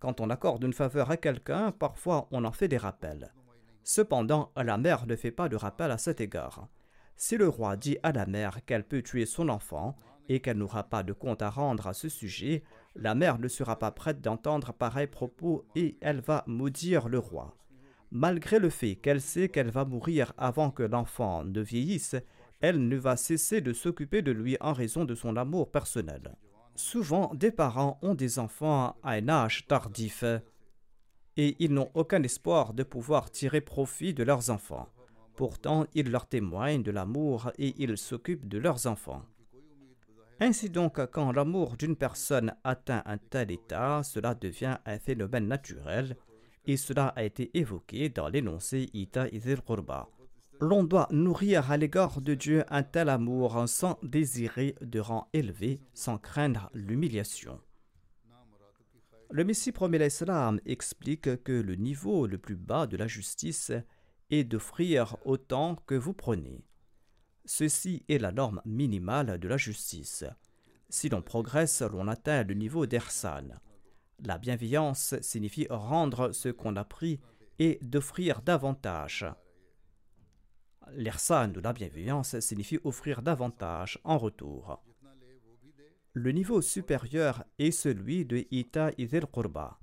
Quand 0.00 0.20
on 0.20 0.30
accorde 0.30 0.64
une 0.64 0.72
faveur 0.72 1.12
à 1.12 1.16
quelqu'un, 1.16 1.70
parfois 1.70 2.26
on 2.32 2.44
en 2.44 2.50
fait 2.50 2.66
des 2.66 2.76
rappels. 2.76 3.32
Cependant, 3.84 4.52
la 4.56 4.78
mère 4.78 5.06
ne 5.06 5.16
fait 5.16 5.30
pas 5.30 5.48
de 5.48 5.56
rappel 5.56 5.90
à 5.90 5.98
cet 5.98 6.20
égard. 6.20 6.68
Si 7.16 7.36
le 7.36 7.48
roi 7.48 7.76
dit 7.76 7.98
à 8.02 8.12
la 8.12 8.26
mère 8.26 8.64
qu'elle 8.64 8.84
peut 8.84 9.02
tuer 9.02 9.26
son 9.26 9.48
enfant 9.48 9.96
et 10.28 10.40
qu'elle 10.40 10.58
n'aura 10.58 10.84
pas 10.84 11.02
de 11.02 11.12
compte 11.12 11.42
à 11.42 11.50
rendre 11.50 11.86
à 11.86 11.94
ce 11.94 12.08
sujet, 12.08 12.62
la 12.94 13.14
mère 13.14 13.38
ne 13.38 13.48
sera 13.48 13.78
pas 13.78 13.90
prête 13.90 14.20
d'entendre 14.20 14.72
pareils 14.72 15.06
propos 15.06 15.64
et 15.74 15.96
elle 16.00 16.20
va 16.20 16.44
maudire 16.46 17.08
le 17.08 17.18
roi. 17.18 17.56
Malgré 18.10 18.58
le 18.58 18.70
fait 18.70 18.96
qu'elle 18.96 19.20
sait 19.20 19.48
qu'elle 19.48 19.70
va 19.70 19.84
mourir 19.84 20.32
avant 20.36 20.70
que 20.70 20.82
l'enfant 20.82 21.44
ne 21.44 21.60
vieillisse, 21.60 22.16
elle 22.60 22.86
ne 22.86 22.96
va 22.96 23.16
cesser 23.16 23.60
de 23.60 23.72
s'occuper 23.72 24.22
de 24.22 24.32
lui 24.32 24.56
en 24.60 24.72
raison 24.72 25.04
de 25.04 25.14
son 25.14 25.36
amour 25.36 25.70
personnel. 25.70 26.36
Souvent, 26.74 27.32
des 27.34 27.50
parents 27.50 27.98
ont 28.02 28.14
des 28.14 28.38
enfants 28.38 28.96
à 29.02 29.12
un 29.12 29.28
âge 29.28 29.66
tardif 29.66 30.24
et 31.36 31.56
ils 31.58 31.72
n'ont 31.72 31.90
aucun 31.94 32.22
espoir 32.22 32.74
de 32.74 32.82
pouvoir 32.82 33.30
tirer 33.30 33.60
profit 33.60 34.14
de 34.14 34.22
leurs 34.22 34.50
enfants. 34.50 34.88
Pourtant, 35.36 35.86
ils 35.94 36.10
leur 36.10 36.26
témoignent 36.26 36.82
de 36.82 36.90
l'amour 36.90 37.50
et 37.58 37.74
ils 37.78 37.96
s'occupent 37.96 38.48
de 38.48 38.58
leurs 38.58 38.86
enfants. 38.86 39.22
Ainsi 40.40 40.70
donc, 40.70 41.00
quand 41.10 41.32
l'amour 41.32 41.76
d'une 41.76 41.96
personne 41.96 42.54
atteint 42.64 43.02
un 43.06 43.18
tel 43.18 43.50
état, 43.50 44.02
cela 44.02 44.34
devient 44.34 44.76
un 44.84 44.98
phénomène 44.98 45.46
naturel, 45.46 46.16
et 46.66 46.76
cela 46.76 47.08
a 47.08 47.22
été 47.22 47.50
évoqué 47.56 48.08
dans 48.08 48.28
l'énoncé 48.28 48.90
Ita 48.92 49.28
Izir 49.28 49.64
Qurba 49.64 50.08
l'on 50.62 50.84
doit 50.84 51.08
nourrir 51.10 51.72
à 51.72 51.76
l'égard 51.76 52.20
de 52.20 52.34
Dieu 52.34 52.64
un 52.70 52.84
tel 52.84 53.08
amour 53.08 53.64
sans 53.66 53.98
désirer 54.04 54.76
de 54.80 55.00
rang 55.00 55.26
élevé, 55.32 55.80
sans 55.92 56.18
craindre 56.18 56.70
l'humiliation. 56.72 57.58
Le 59.34 59.44
Messie 59.44 59.72
premier 59.72 59.98
l'Islam 59.98 60.60
explique 60.66 61.42
que 61.42 61.52
le 61.52 61.74
niveau 61.74 62.26
le 62.26 62.36
plus 62.36 62.54
bas 62.54 62.86
de 62.86 62.98
la 62.98 63.06
justice 63.06 63.72
est 64.28 64.44
d'offrir 64.44 65.16
autant 65.24 65.74
que 65.86 65.94
vous 65.94 66.12
prenez. 66.12 66.66
Ceci 67.46 68.04
est 68.10 68.18
la 68.18 68.30
norme 68.30 68.60
minimale 68.66 69.38
de 69.38 69.48
la 69.48 69.56
justice. 69.56 70.24
Si 70.90 71.08
l'on 71.08 71.22
progresse, 71.22 71.80
l'on 71.80 72.08
atteint 72.08 72.44
le 72.44 72.52
niveau 72.52 72.84
d'Ersan. 72.84 73.58
La 74.18 74.36
bienveillance 74.36 75.14
signifie 75.22 75.66
rendre 75.70 76.32
ce 76.32 76.50
qu'on 76.50 76.76
a 76.76 76.84
pris 76.84 77.18
et 77.58 77.78
d'offrir 77.80 78.42
davantage. 78.42 79.24
L'irsan 80.90 81.48
de 81.48 81.60
la 81.60 81.72
bienveillance 81.72 82.38
signifie 82.40 82.80
offrir 82.84 83.22
davantage 83.22 83.98
en 84.04 84.18
retour. 84.18 84.84
Le 86.14 86.30
niveau 86.30 86.60
supérieur 86.60 87.42
est 87.58 87.70
celui 87.70 88.26
de 88.26 88.44
Ita 88.50 88.90
Idil 88.98 89.24
Qurba, 89.32 89.78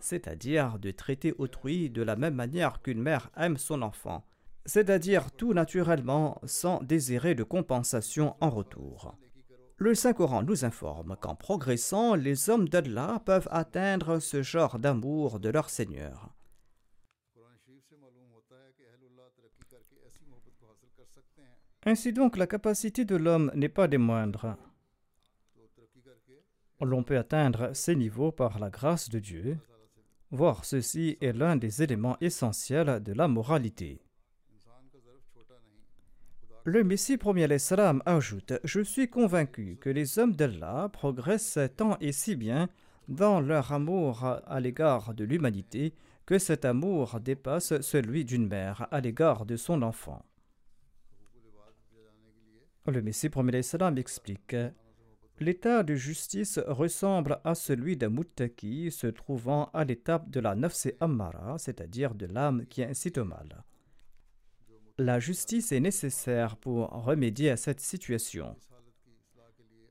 c'est-à-dire 0.00 0.78
de 0.78 0.90
traiter 0.90 1.32
autrui 1.38 1.88
de 1.88 2.02
la 2.02 2.14
même 2.14 2.34
manière 2.34 2.82
qu'une 2.82 3.00
mère 3.00 3.30
aime 3.38 3.56
son 3.56 3.80
enfant, 3.80 4.22
c'est-à-dire 4.66 5.32
tout 5.32 5.54
naturellement 5.54 6.38
sans 6.44 6.82
désirer 6.82 7.34
de 7.34 7.42
compensation 7.42 8.36
en 8.42 8.50
retour. 8.50 9.16
Le 9.78 9.94
Saint-Coran 9.94 10.42
nous 10.42 10.66
informe 10.66 11.16
qu'en 11.18 11.34
progressant, 11.34 12.16
les 12.16 12.50
hommes 12.50 12.68
d'Allah 12.68 13.22
peuvent 13.24 13.48
atteindre 13.50 14.18
ce 14.18 14.42
genre 14.42 14.78
d'amour 14.78 15.40
de 15.40 15.48
leur 15.48 15.70
Seigneur. 15.70 16.34
Ainsi 21.86 22.12
donc, 22.12 22.36
la 22.36 22.46
capacité 22.46 23.06
de 23.06 23.16
l'homme 23.16 23.50
n'est 23.54 23.70
pas 23.70 23.88
des 23.88 23.98
moindres. 23.98 24.58
L'on 26.82 27.04
peut 27.04 27.16
atteindre 27.16 27.70
ces 27.74 27.94
niveaux 27.94 28.32
par 28.32 28.58
la 28.58 28.68
grâce 28.68 29.08
de 29.08 29.20
Dieu, 29.20 29.56
voire 30.32 30.64
ceci 30.64 31.16
est 31.20 31.32
l'un 31.32 31.54
des 31.54 31.82
éléments 31.82 32.16
essentiels 32.20 33.00
de 33.00 33.12
la 33.12 33.28
moralité. 33.28 34.00
Le 36.64 36.82
Messie 36.82 37.18
premier 37.18 37.46
l'Islam 37.46 38.02
ajoute 38.04 38.54
Je 38.64 38.80
suis 38.80 39.08
convaincu 39.08 39.76
que 39.80 39.90
les 39.90 40.18
hommes 40.18 40.34
d'Allah 40.34 40.88
progressent 40.92 41.58
tant 41.76 41.96
et 42.00 42.12
si 42.12 42.34
bien 42.34 42.68
dans 43.08 43.40
leur 43.40 43.72
amour 43.72 44.24
à 44.24 44.60
l'égard 44.60 45.14
de 45.14 45.24
l'humanité 45.24 45.94
que 46.26 46.38
cet 46.38 46.64
amour 46.64 47.20
dépasse 47.20 47.80
celui 47.80 48.24
d'une 48.24 48.46
mère 48.46 48.88
à 48.90 49.00
l'égard 49.00 49.44
de 49.44 49.56
son 49.56 49.82
enfant. 49.82 50.24
Le 52.86 53.02
Messie 53.02 53.28
premier 53.28 53.62
salam 53.62 53.98
explique 53.98 54.56
L'état 55.42 55.82
de 55.82 55.96
justice 55.96 56.60
ressemble 56.68 57.40
à 57.42 57.56
celui 57.56 57.96
d'un 57.96 58.10
muttaki 58.10 58.92
se 58.92 59.08
trouvant 59.08 59.70
à 59.74 59.82
l'étape 59.82 60.30
de 60.30 60.38
la 60.38 60.54
nafse 60.54 60.86
ammara, 61.00 61.58
c'est-à-dire 61.58 62.14
de 62.14 62.26
l'âme 62.26 62.64
qui 62.66 62.84
incite 62.84 63.18
au 63.18 63.24
mal. 63.24 63.64
La 64.98 65.18
justice 65.18 65.72
est 65.72 65.80
nécessaire 65.80 66.56
pour 66.56 66.90
remédier 66.90 67.50
à 67.50 67.56
cette 67.56 67.80
situation. 67.80 68.54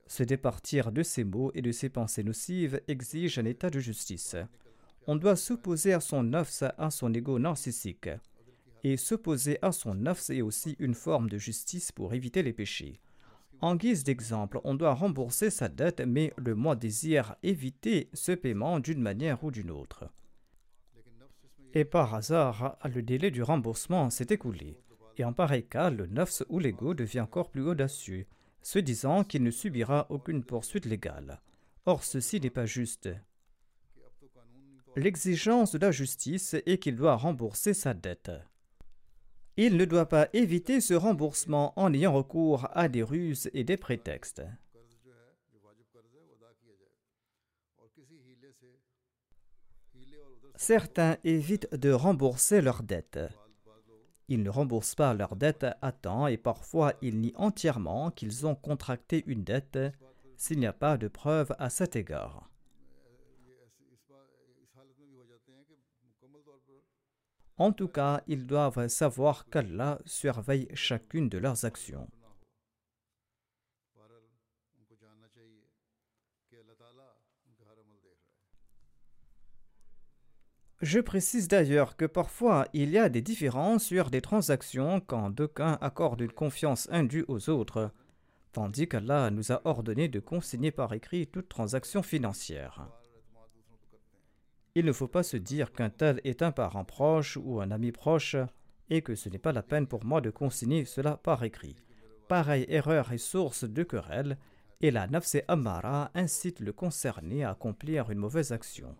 Se 0.06 0.22
départir 0.22 0.90
de 0.90 1.02
ces 1.02 1.22
mots 1.22 1.52
et 1.54 1.60
de 1.60 1.70
ces 1.70 1.90
pensées 1.90 2.24
nocives 2.24 2.80
exige 2.88 3.38
un 3.38 3.44
état 3.44 3.68
de 3.68 3.78
justice. 3.78 4.36
On 5.06 5.16
doit 5.16 5.36
s'opposer 5.36 5.92
à 5.92 6.00
son 6.00 6.22
nafs, 6.22 6.64
à 6.78 6.90
son 6.90 7.12
ego 7.12 7.38
narcissique 7.38 8.08
et 8.84 8.96
s'opposer 8.96 9.58
à 9.60 9.70
son 9.70 9.96
nafs 9.96 10.30
est 10.30 10.40
aussi 10.40 10.76
une 10.78 10.94
forme 10.94 11.28
de 11.28 11.36
justice 11.36 11.92
pour 11.92 12.14
éviter 12.14 12.42
les 12.42 12.54
péchés. 12.54 13.02
En 13.62 13.76
guise 13.76 14.02
d'exemple, 14.02 14.60
on 14.64 14.74
doit 14.74 14.92
rembourser 14.92 15.48
sa 15.48 15.68
dette, 15.68 16.00
mais 16.00 16.32
le 16.36 16.56
moi 16.56 16.74
désire 16.74 17.36
éviter 17.44 18.10
ce 18.12 18.32
paiement 18.32 18.80
d'une 18.80 19.00
manière 19.00 19.44
ou 19.44 19.52
d'une 19.52 19.70
autre. 19.70 20.10
Et 21.72 21.84
par 21.84 22.12
hasard, 22.12 22.76
le 22.84 23.02
délai 23.02 23.30
du 23.30 23.40
remboursement 23.40 24.10
s'est 24.10 24.26
écoulé. 24.30 24.80
Et 25.16 25.24
en 25.24 25.32
pareil 25.32 25.64
cas, 25.64 25.90
le 25.90 26.08
nafs 26.08 26.42
ou 26.48 26.58
l'ego 26.58 26.92
devient 26.92 27.20
encore 27.20 27.50
plus 27.50 27.62
audacieux, 27.62 28.26
se 28.62 28.80
disant 28.80 29.22
qu'il 29.22 29.44
ne 29.44 29.52
subira 29.52 30.06
aucune 30.10 30.42
poursuite 30.42 30.84
légale. 30.84 31.40
Or, 31.86 32.02
ceci 32.02 32.40
n'est 32.40 32.50
pas 32.50 32.66
juste. 32.66 33.08
L'exigence 34.96 35.72
de 35.72 35.78
la 35.78 35.92
justice 35.92 36.56
est 36.66 36.78
qu'il 36.78 36.96
doit 36.96 37.16
rembourser 37.16 37.74
sa 37.74 37.94
dette. 37.94 38.32
Il 39.56 39.76
ne 39.76 39.84
doit 39.84 40.08
pas 40.08 40.28
éviter 40.32 40.80
ce 40.80 40.94
remboursement 40.94 41.72
en 41.76 41.92
ayant 41.92 42.14
recours 42.14 42.68
à 42.72 42.88
des 42.88 43.02
ruses 43.02 43.50
et 43.52 43.64
des 43.64 43.76
prétextes. 43.76 44.42
Certains 50.56 51.16
évitent 51.24 51.74
de 51.74 51.90
rembourser 51.90 52.60
leurs 52.60 52.82
dettes. 52.82 53.18
Ils 54.28 54.42
ne 54.42 54.50
remboursent 54.50 54.94
pas 54.94 55.12
leurs 55.12 55.36
dettes 55.36 55.66
à 55.82 55.92
temps 55.92 56.26
et 56.28 56.36
parfois 56.36 56.94
ils 57.02 57.20
nient 57.20 57.34
entièrement 57.34 58.10
qu'ils 58.10 58.46
ont 58.46 58.54
contracté 58.54 59.24
une 59.26 59.44
dette 59.44 59.78
s'il 60.36 60.60
n'y 60.60 60.66
a 60.66 60.72
pas 60.72 60.96
de 60.96 61.08
preuve 61.08 61.54
à 61.58 61.68
cet 61.68 61.96
égard. 61.96 62.51
En 67.58 67.72
tout 67.72 67.88
cas, 67.88 68.22
ils 68.26 68.46
doivent 68.46 68.88
savoir 68.88 69.46
qu'Allah 69.46 69.98
surveille 70.04 70.68
chacune 70.74 71.28
de 71.28 71.38
leurs 71.38 71.64
actions. 71.64 72.08
Je 80.82 80.98
précise 80.98 81.46
d'ailleurs 81.46 81.96
que 81.96 82.06
parfois 82.06 82.66
il 82.72 82.90
y 82.90 82.98
a 82.98 83.08
des 83.08 83.22
différences 83.22 83.84
sur 83.84 84.10
des 84.10 84.20
transactions 84.20 85.00
quand 85.00 85.30
d'aucuns 85.30 85.78
accordent 85.80 86.22
une 86.22 86.32
confiance 86.32 86.88
indue 86.90 87.24
aux 87.28 87.50
autres, 87.50 87.92
tandis 88.50 88.88
qu'Allah 88.88 89.30
nous 89.30 89.52
a 89.52 89.60
ordonné 89.64 90.08
de 90.08 90.18
consigner 90.18 90.72
par 90.72 90.92
écrit 90.92 91.28
toute 91.28 91.48
transaction 91.48 92.02
financière. 92.02 92.88
Il 94.74 94.86
ne 94.86 94.92
faut 94.92 95.08
pas 95.08 95.22
se 95.22 95.36
dire 95.36 95.72
qu'un 95.72 95.90
tel 95.90 96.20
est 96.24 96.42
un 96.42 96.50
parent 96.50 96.84
proche 96.84 97.36
ou 97.36 97.60
un 97.60 97.70
ami 97.70 97.92
proche 97.92 98.36
et 98.88 99.02
que 99.02 99.14
ce 99.14 99.28
n'est 99.28 99.38
pas 99.38 99.52
la 99.52 99.62
peine 99.62 99.86
pour 99.86 100.04
moi 100.04 100.20
de 100.20 100.30
consigner 100.30 100.84
cela 100.84 101.18
par 101.18 101.44
écrit. 101.44 101.76
Pareille 102.28 102.66
erreur 102.68 103.12
est 103.12 103.18
source 103.18 103.64
de 103.64 103.82
querelle 103.82 104.38
et 104.80 104.90
la 104.90 105.06
nafse 105.06 105.36
amara 105.46 106.10
incite 106.14 106.60
le 106.60 106.72
concerné 106.72 107.44
à 107.44 107.50
accomplir 107.50 108.10
une 108.10 108.18
mauvaise 108.18 108.52
action. 108.52 108.96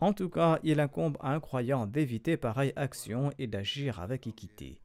En 0.00 0.12
tout 0.12 0.30
cas, 0.30 0.58
il 0.64 0.80
incombe 0.80 1.16
à 1.20 1.32
un 1.32 1.38
croyant 1.38 1.86
d'éviter 1.86 2.36
pareille 2.36 2.72
action 2.74 3.30
et 3.38 3.46
d'agir 3.46 4.00
avec 4.00 4.26
équité. 4.26 4.81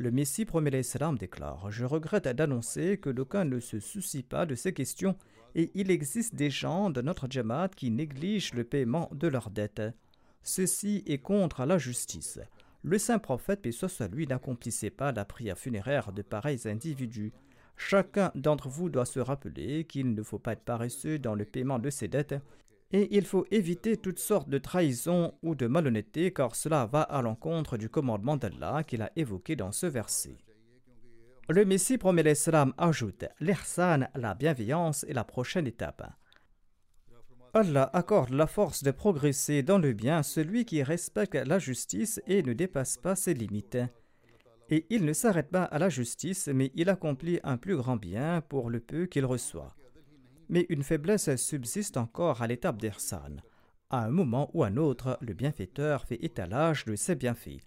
Le 0.00 0.12
Messie 0.12 0.44
premier 0.44 0.70
l'Islam 0.70 1.18
déclare 1.18 1.72
Je 1.72 1.84
regrette 1.84 2.28
d'annoncer 2.28 2.98
que 2.98 3.10
d'aucuns 3.10 3.44
ne 3.44 3.58
se 3.58 3.80
soucient 3.80 4.22
pas 4.22 4.46
de 4.46 4.54
ces 4.54 4.72
questions 4.72 5.16
et 5.56 5.72
il 5.74 5.90
existe 5.90 6.36
des 6.36 6.50
gens 6.50 6.88
de 6.88 7.02
notre 7.02 7.26
Jamaat 7.28 7.70
qui 7.70 7.90
négligent 7.90 8.54
le 8.54 8.62
paiement 8.62 9.10
de 9.12 9.26
leurs 9.26 9.50
dettes. 9.50 9.82
Ceci 10.44 11.02
est 11.08 11.18
contre 11.18 11.64
la 11.64 11.78
justice. 11.78 12.38
Le 12.84 12.96
saint 12.96 13.18
prophète, 13.18 13.60
paix 13.60 13.72
soit 13.72 14.06
lui, 14.06 14.28
n'accomplissait 14.28 14.90
pas 14.90 15.10
la 15.10 15.24
prière 15.24 15.58
funéraire 15.58 16.12
de 16.12 16.22
pareils 16.22 16.68
individus. 16.68 17.32
Chacun 17.76 18.30
d'entre 18.36 18.68
vous 18.68 18.90
doit 18.90 19.04
se 19.04 19.18
rappeler 19.18 19.82
qu'il 19.82 20.14
ne 20.14 20.22
faut 20.22 20.38
pas 20.38 20.52
être 20.52 20.62
paresseux 20.62 21.18
dans 21.18 21.34
le 21.34 21.44
paiement 21.44 21.80
de 21.80 21.90
ses 21.90 22.06
dettes 22.06 22.36
et 22.90 23.16
il 23.16 23.26
faut 23.26 23.46
éviter 23.50 23.96
toutes 23.96 24.18
sortes 24.18 24.48
de 24.48 24.58
trahisons 24.58 25.34
ou 25.42 25.54
de 25.54 25.66
malhonnêteté 25.66 26.32
car 26.32 26.54
cela 26.54 26.86
va 26.86 27.02
à 27.02 27.20
l'encontre 27.20 27.76
du 27.76 27.88
commandement 27.88 28.36
d'Allah 28.36 28.82
qu'il 28.82 29.02
a 29.02 29.12
évoqué 29.16 29.56
dans 29.56 29.72
ce 29.72 29.86
verset. 29.86 30.38
Le 31.50 31.64
Messie 31.64 31.98
promet 31.98 32.22
l'Islam 32.22 32.72
ajoute 32.78 33.24
l'ihsan, 33.40 34.08
la 34.14 34.34
bienveillance 34.34 35.04
est 35.04 35.14
la 35.14 35.24
prochaine 35.24 35.66
étape. 35.66 36.10
Allah 37.54 37.90
accorde 37.92 38.30
la 38.30 38.46
force 38.46 38.82
de 38.82 38.90
progresser 38.90 39.62
dans 39.62 39.78
le 39.78 39.92
bien 39.92 40.18
à 40.18 40.22
celui 40.22 40.64
qui 40.64 40.82
respecte 40.82 41.34
la 41.34 41.58
justice 41.58 42.20
et 42.26 42.42
ne 42.42 42.52
dépasse 42.52 42.98
pas 42.98 43.16
ses 43.16 43.32
limites. 43.32 43.78
Et 44.70 44.86
il 44.90 45.06
ne 45.06 45.14
s'arrête 45.14 45.50
pas 45.50 45.64
à 45.64 45.78
la 45.78 45.88
justice, 45.88 46.48
mais 46.48 46.70
il 46.74 46.90
accomplit 46.90 47.40
un 47.42 47.56
plus 47.56 47.76
grand 47.76 47.96
bien 47.96 48.42
pour 48.42 48.68
le 48.68 48.80
peu 48.80 49.06
qu'il 49.06 49.24
reçoit 49.24 49.77
mais 50.48 50.66
une 50.68 50.82
faiblesse 50.82 51.34
subsiste 51.36 51.96
encore 51.96 52.42
à 52.42 52.46
l'étape 52.46 52.78
d'Irsan. 52.78 53.36
À 53.90 54.04
un 54.04 54.10
moment 54.10 54.50
ou 54.54 54.64
un 54.64 54.76
autre, 54.76 55.18
le 55.20 55.34
bienfaiteur 55.34 56.04
fait 56.04 56.22
étalage 56.24 56.84
de 56.84 56.96
ses 56.96 57.14
bienfaits. 57.14 57.60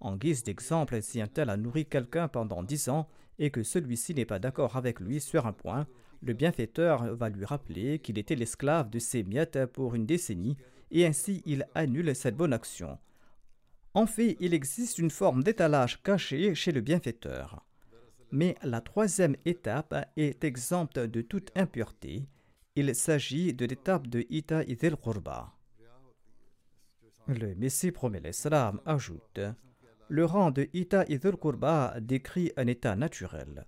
En 0.00 0.16
guise 0.16 0.42
d'exemple, 0.42 1.00
si 1.02 1.20
un 1.20 1.26
tel 1.26 1.50
a 1.50 1.56
nourri 1.56 1.86
quelqu'un 1.86 2.28
pendant 2.28 2.62
dix 2.62 2.88
ans 2.88 3.08
et 3.38 3.50
que 3.50 3.62
celui-ci 3.62 4.14
n'est 4.14 4.24
pas 4.24 4.38
d'accord 4.38 4.76
avec 4.76 5.00
lui 5.00 5.20
sur 5.20 5.46
un 5.46 5.52
point, 5.52 5.86
le 6.22 6.32
bienfaiteur 6.32 7.14
va 7.14 7.28
lui 7.28 7.44
rappeler 7.44 7.98
qu'il 7.98 8.18
était 8.18 8.36
l'esclave 8.36 8.90
de 8.90 8.98
ses 8.98 9.22
miettes 9.22 9.66
pour 9.66 9.94
une 9.94 10.06
décennie 10.06 10.56
et 10.90 11.06
ainsi 11.06 11.42
il 11.46 11.66
annule 11.74 12.14
cette 12.14 12.36
bonne 12.36 12.52
action. 12.52 12.98
En 13.94 14.06
fait, 14.06 14.36
il 14.40 14.52
existe 14.52 14.98
une 14.98 15.10
forme 15.10 15.42
d'étalage 15.42 16.02
caché 16.02 16.54
chez 16.54 16.72
le 16.72 16.80
bienfaiteur. 16.80 17.64
Mais 18.32 18.56
la 18.62 18.80
troisième 18.80 19.36
étape 19.44 19.94
est 20.16 20.42
exempte 20.44 20.98
de 20.98 21.22
toute 21.22 21.50
impureté. 21.56 22.28
Il 22.74 22.94
s'agit 22.94 23.54
de 23.54 23.66
l'étape 23.66 24.08
de 24.08 24.26
Ita 24.28 24.64
idil 24.64 24.96
Qurba. 24.96 25.52
Le 27.28 27.54
Messie 27.54 27.92
promet 27.92 28.20
l'Islam 28.20 28.80
ajoute 28.84 29.40
Le 30.08 30.24
rang 30.24 30.50
de 30.50 30.68
Ita 30.72 31.04
idil 31.08 31.36
Qurba 31.40 31.94
décrit 32.00 32.52
un 32.56 32.66
état 32.66 32.96
naturel. 32.96 33.66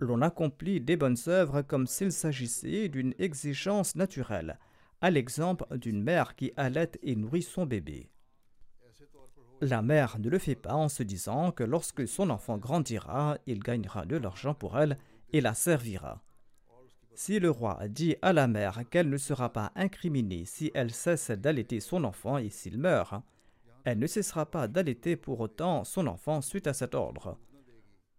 L'on 0.00 0.20
accomplit 0.20 0.80
des 0.80 0.96
bonnes 0.96 1.16
œuvres 1.26 1.62
comme 1.62 1.86
s'il 1.86 2.12
s'agissait 2.12 2.88
d'une 2.88 3.14
exigence 3.18 3.96
naturelle, 3.96 4.58
à 5.00 5.10
l'exemple 5.10 5.64
d'une 5.78 6.02
mère 6.02 6.36
qui 6.36 6.52
allait 6.56 6.92
et 7.02 7.16
nourrit 7.16 7.42
son 7.42 7.64
bébé. 7.64 8.10
La 9.62 9.80
mère 9.80 10.18
ne 10.18 10.28
le 10.28 10.38
fait 10.38 10.54
pas 10.54 10.74
en 10.74 10.90
se 10.90 11.02
disant 11.02 11.50
que 11.50 11.64
lorsque 11.64 12.06
son 12.06 12.28
enfant 12.28 12.58
grandira, 12.58 13.38
il 13.46 13.60
gagnera 13.60 14.04
de 14.04 14.16
l'argent 14.16 14.52
pour 14.52 14.78
elle 14.78 14.98
et 15.32 15.40
la 15.40 15.54
servira. 15.54 16.22
Si 17.14 17.38
le 17.38 17.50
roi 17.50 17.88
dit 17.88 18.16
à 18.20 18.34
la 18.34 18.46
mère 18.46 18.82
qu'elle 18.90 19.08
ne 19.08 19.16
sera 19.16 19.50
pas 19.50 19.72
incriminée 19.74 20.44
si 20.44 20.70
elle 20.74 20.92
cesse 20.92 21.30
d'allaiter 21.30 21.80
son 21.80 22.04
enfant 22.04 22.36
et 22.36 22.50
s'il 22.50 22.76
meurt, 22.76 23.14
elle 23.84 23.98
ne 23.98 24.06
cessera 24.06 24.44
pas 24.44 24.68
d'allaiter 24.68 25.16
pour 25.16 25.40
autant 25.40 25.84
son 25.84 26.06
enfant 26.06 26.42
suite 26.42 26.66
à 26.66 26.74
cet 26.74 26.94
ordre. 26.94 27.38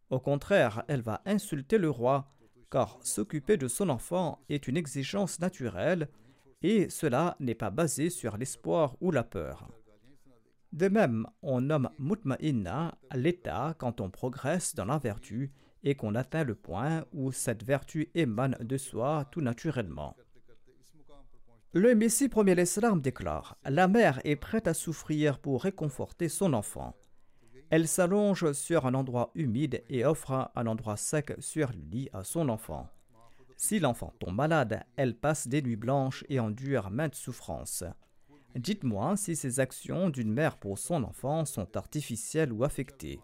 Au 0.09 0.19
contraire, 0.19 0.83
elle 0.87 1.01
va 1.01 1.21
insulter 1.25 1.77
le 1.77 1.91
roi, 1.91 2.33
car 2.71 2.97
s'occuper 3.01 3.57
de 3.57 3.67
son 3.67 3.89
enfant 3.89 4.39
est 4.49 4.67
une 4.67 4.77
exigence 4.77 5.39
naturelle, 5.39 6.07
et 6.63 6.89
cela 6.89 7.35
n'est 7.39 7.53
pas 7.53 7.69
basé 7.69 8.09
sur 8.09 8.37
l'espoir 8.37 8.95
ou 9.01 9.11
la 9.11 9.23
peur. 9.23 9.69
De 10.73 10.89
même, 10.89 11.25
on 11.41 11.61
nomme 11.61 11.89
mutma'inna 11.97 12.97
l'état 13.15 13.75
quand 13.77 14.01
on 14.01 14.09
progresse 14.09 14.75
dans 14.75 14.85
la 14.85 14.97
vertu 14.97 15.51
et 15.83 15.95
qu'on 15.95 16.15
atteint 16.15 16.43
le 16.43 16.55
point 16.55 17.05
où 17.13 17.31
cette 17.31 17.63
vertu 17.63 18.09
émane 18.15 18.57
de 18.59 18.77
soi 18.77 19.25
tout 19.31 19.41
naturellement. 19.41 20.15
Le 21.73 21.95
Messie 21.95 22.29
premier 22.29 22.55
l'Islam 22.55 23.01
déclare 23.01 23.57
La 23.65 23.87
mère 23.87 24.19
est 24.23 24.35
prête 24.35 24.67
à 24.67 24.73
souffrir 24.73 25.39
pour 25.39 25.63
réconforter 25.63 26.29
son 26.29 26.53
enfant. 26.53 26.95
Elle 27.69 27.87
s'allonge 27.87 28.53
sur 28.53 28.85
un 28.85 28.93
endroit 28.93 29.31
humide 29.35 29.83
et 29.89 30.05
offre 30.05 30.49
un 30.55 30.67
endroit 30.67 30.97
sec 30.97 31.33
sur 31.39 31.71
le 31.71 31.79
lit 31.91 32.09
à 32.13 32.23
son 32.23 32.47
enfant. 32.49 32.89
Si 33.57 33.79
l'enfant 33.79 34.13
tombe 34.19 34.35
malade, 34.35 34.83
elle 34.95 35.17
passe 35.17 35.47
des 35.47 35.61
nuits 35.61 35.75
blanches 35.75 36.23
et 36.29 36.39
endure 36.39 36.89
maintes 36.89 37.15
souffrances. 37.15 37.83
Dites-moi 38.57 39.15
si 39.17 39.35
ces 39.35 39.59
actions 39.59 40.09
d'une 40.09 40.33
mère 40.33 40.57
pour 40.57 40.79
son 40.79 41.03
enfant 41.03 41.45
sont 41.45 41.77
artificielles 41.77 42.51
ou 42.51 42.63
affectées. 42.63 43.19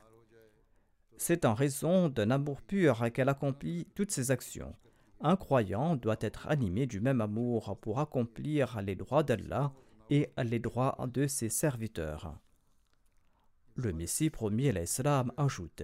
C'est 1.17 1.45
en 1.45 1.55
raison 1.55 2.07
d'un 2.07 2.29
amour 2.29 2.61
pur 2.61 3.11
qu'elle 3.11 3.29
accomplit 3.29 3.87
toutes 3.95 4.11
ces 4.11 4.29
actions. 4.29 4.75
Un 5.21 5.35
croyant 5.35 5.95
doit 5.95 6.17
être 6.19 6.47
animé 6.47 6.85
du 6.85 6.99
même 6.99 7.21
amour 7.21 7.77
pour 7.81 7.99
accomplir 7.99 8.79
les 8.81 8.95
droits 8.95 9.23
d'Allah 9.23 9.73
et 10.11 10.29
les 10.43 10.59
droits 10.59 10.97
de 11.11 11.25
ses 11.25 11.49
serviteurs. 11.49 12.37
Le 13.75 13.91
Messie 13.91 14.29
premier 14.29 14.71
l'Islam 14.71 15.31
ajoute 15.37 15.83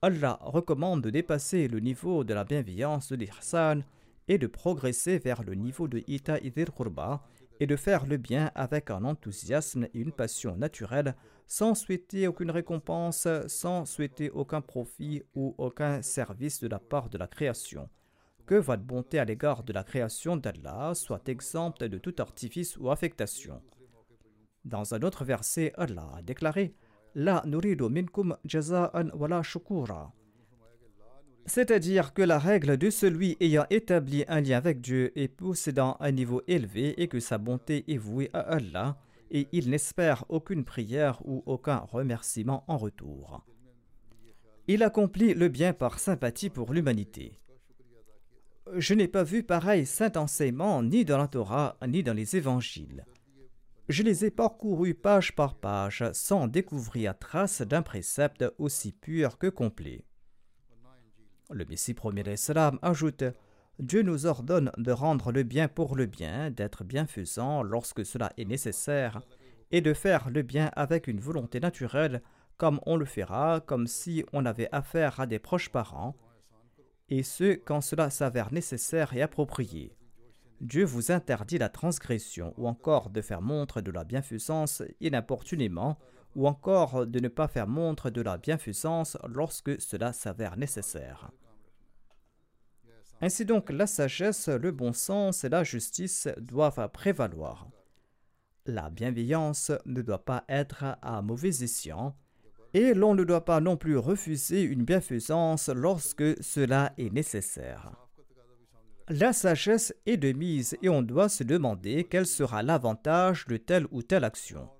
Allah 0.00 0.38
recommande 0.42 1.02
de 1.02 1.10
dépasser 1.10 1.66
le 1.66 1.80
niveau 1.80 2.22
de 2.22 2.34
la 2.34 2.44
bienveillance 2.44 3.08
de 3.08 3.16
l'Ihsan 3.16 3.80
et 4.28 4.38
de 4.38 4.46
progresser 4.46 5.18
vers 5.18 5.42
le 5.42 5.54
niveau 5.54 5.88
de 5.88 6.04
Ita 6.06 6.38
Idir 6.38 6.72
Qurba 6.74 7.24
et 7.60 7.66
de 7.66 7.76
faire 7.76 8.06
le 8.06 8.16
bien 8.16 8.50
avec 8.54 8.90
un 8.90 9.04
enthousiasme 9.04 9.84
et 9.94 9.98
une 9.98 10.12
passion 10.12 10.56
naturelle, 10.56 11.14
sans 11.46 11.74
souhaiter 11.74 12.26
aucune 12.26 12.50
récompense, 12.50 13.28
sans 13.46 13.84
souhaiter 13.84 14.30
aucun 14.30 14.60
profit 14.60 15.22
ou 15.34 15.54
aucun 15.58 16.02
service 16.02 16.60
de 16.60 16.68
la 16.68 16.78
part 16.78 17.10
de 17.10 17.18
la 17.18 17.26
création. 17.26 17.88
Que 18.46 18.56
votre 18.56 18.82
bonté 18.82 19.18
à 19.18 19.24
l'égard 19.24 19.62
de 19.62 19.72
la 19.72 19.84
création 19.84 20.36
d'Allah 20.36 20.92
soit 20.94 21.28
exempte 21.28 21.84
de 21.84 21.98
tout 21.98 22.14
artifice 22.18 22.76
ou 22.76 22.90
affectation. 22.90 23.62
Dans 24.64 24.94
un 24.94 25.02
autre 25.02 25.24
verset, 25.24 25.72
Allah 25.76 26.10
a 26.16 26.22
déclaré 26.22 26.74
La 27.14 27.42
nuridu 27.46 27.88
minkum 27.88 28.36
jaza'an 28.44 29.10
wala 29.14 29.42
shukura 29.42 30.12
c'est-à-dire 31.46 32.14
que 32.14 32.22
la 32.22 32.38
règle 32.38 32.76
de 32.76 32.90
celui 32.90 33.36
ayant 33.40 33.66
établi 33.70 34.24
un 34.28 34.40
lien 34.40 34.56
avec 34.56 34.80
Dieu 34.80 35.12
est 35.18 35.28
possédant 35.28 35.96
un 36.00 36.10
niveau 36.10 36.42
élevé 36.46 37.00
et 37.02 37.08
que 37.08 37.20
sa 37.20 37.38
bonté 37.38 37.84
est 37.88 37.98
vouée 37.98 38.30
à 38.32 38.40
Allah 38.40 38.96
et 39.30 39.48
il 39.52 39.68
n'espère 39.70 40.24
aucune 40.28 40.64
prière 40.64 41.20
ou 41.26 41.42
aucun 41.46 41.78
remerciement 41.78 42.64
en 42.68 42.76
retour. 42.76 43.44
Il 44.68 44.82
accomplit 44.82 45.34
le 45.34 45.48
bien 45.48 45.74
par 45.74 45.98
sympathie 45.98 46.50
pour 46.50 46.72
l'humanité. 46.72 47.38
Je 48.76 48.94
n'ai 48.94 49.08
pas 49.08 49.24
vu 49.24 49.42
pareil 49.42 49.84
saint 49.84 50.12
enseignement 50.16 50.82
ni 50.82 51.04
dans 51.04 51.18
la 51.18 51.28
Torah 51.28 51.76
ni 51.86 52.02
dans 52.02 52.14
les 52.14 52.36
évangiles. 52.36 53.04
Je 53.90 54.02
les 54.02 54.24
ai 54.24 54.30
parcourus 54.30 54.94
page 54.94 55.34
par 55.34 55.56
page 55.56 56.04
sans 56.14 56.48
découvrir 56.48 57.18
trace 57.18 57.60
d'un 57.60 57.82
précepte 57.82 58.44
aussi 58.56 58.92
pur 58.92 59.36
que 59.36 59.48
complet. 59.48 60.06
Le 61.50 61.64
Messie 61.66 61.94
premier 61.94 62.22
d'Islam 62.22 62.78
ajoute 62.80 63.24
Dieu 63.78 64.02
nous 64.02 64.26
ordonne 64.26 64.70
de 64.78 64.92
rendre 64.92 65.30
le 65.30 65.42
bien 65.42 65.68
pour 65.68 65.94
le 65.94 66.06
bien, 66.06 66.50
d'être 66.50 66.84
bienfaisant 66.84 67.62
lorsque 67.62 68.06
cela 68.06 68.32
est 68.38 68.44
nécessaire, 68.46 69.20
et 69.70 69.80
de 69.80 69.92
faire 69.92 70.30
le 70.30 70.42
bien 70.42 70.70
avec 70.74 71.06
une 71.06 71.20
volonté 71.20 71.60
naturelle, 71.60 72.22
comme 72.56 72.80
on 72.86 72.96
le 72.96 73.04
fera, 73.04 73.60
comme 73.60 73.86
si 73.86 74.24
on 74.32 74.46
avait 74.46 74.68
affaire 74.72 75.20
à 75.20 75.26
des 75.26 75.38
proches 75.38 75.70
parents, 75.70 76.16
et 77.10 77.22
ce 77.22 77.54
quand 77.54 77.80
cela 77.80 78.08
s'avère 78.10 78.52
nécessaire 78.52 79.12
et 79.12 79.20
approprié. 79.20 79.94
Dieu 80.60 80.84
vous 80.84 81.10
interdit 81.12 81.58
la 81.58 81.68
transgression 81.68 82.54
ou 82.56 82.68
encore 82.68 83.10
de 83.10 83.20
faire 83.20 83.42
montre 83.42 83.80
de 83.80 83.90
la 83.90 84.04
bienfaisance 84.04 84.82
inopportunément 85.00 85.98
ou 86.34 86.46
encore 86.46 87.06
de 87.06 87.20
ne 87.20 87.28
pas 87.28 87.48
faire 87.48 87.66
montre 87.66 88.10
de 88.10 88.20
la 88.20 88.38
bienfaisance 88.38 89.16
lorsque 89.28 89.80
cela 89.80 90.12
s'avère 90.12 90.56
nécessaire. 90.56 91.30
Ainsi 93.20 93.44
donc, 93.44 93.70
la 93.70 93.86
sagesse, 93.86 94.48
le 94.48 94.70
bon 94.70 94.92
sens 94.92 95.44
et 95.44 95.48
la 95.48 95.64
justice 95.64 96.28
doivent 96.38 96.90
prévaloir. 96.92 97.68
La 98.66 98.90
bienveillance 98.90 99.72
ne 99.86 100.02
doit 100.02 100.24
pas 100.24 100.44
être 100.48 100.96
à 101.00 101.22
mauvais 101.22 101.62
escient, 101.62 102.16
et 102.72 102.92
l'on 102.92 103.14
ne 103.14 103.22
doit 103.22 103.44
pas 103.44 103.60
non 103.60 103.76
plus 103.76 103.96
refuser 103.96 104.62
une 104.62 104.84
bienfaisance 104.84 105.68
lorsque 105.68 106.42
cela 106.42 106.92
est 106.98 107.12
nécessaire. 107.12 107.92
La 109.08 109.32
sagesse 109.32 109.94
est 110.06 110.16
de 110.16 110.32
mise 110.32 110.76
et 110.82 110.88
on 110.88 111.02
doit 111.02 111.28
se 111.28 111.44
demander 111.44 112.04
quel 112.04 112.26
sera 112.26 112.62
l'avantage 112.62 113.46
de 113.46 113.58
telle 113.58 113.86
ou 113.90 114.02
telle 114.02 114.24
action. 114.24 114.70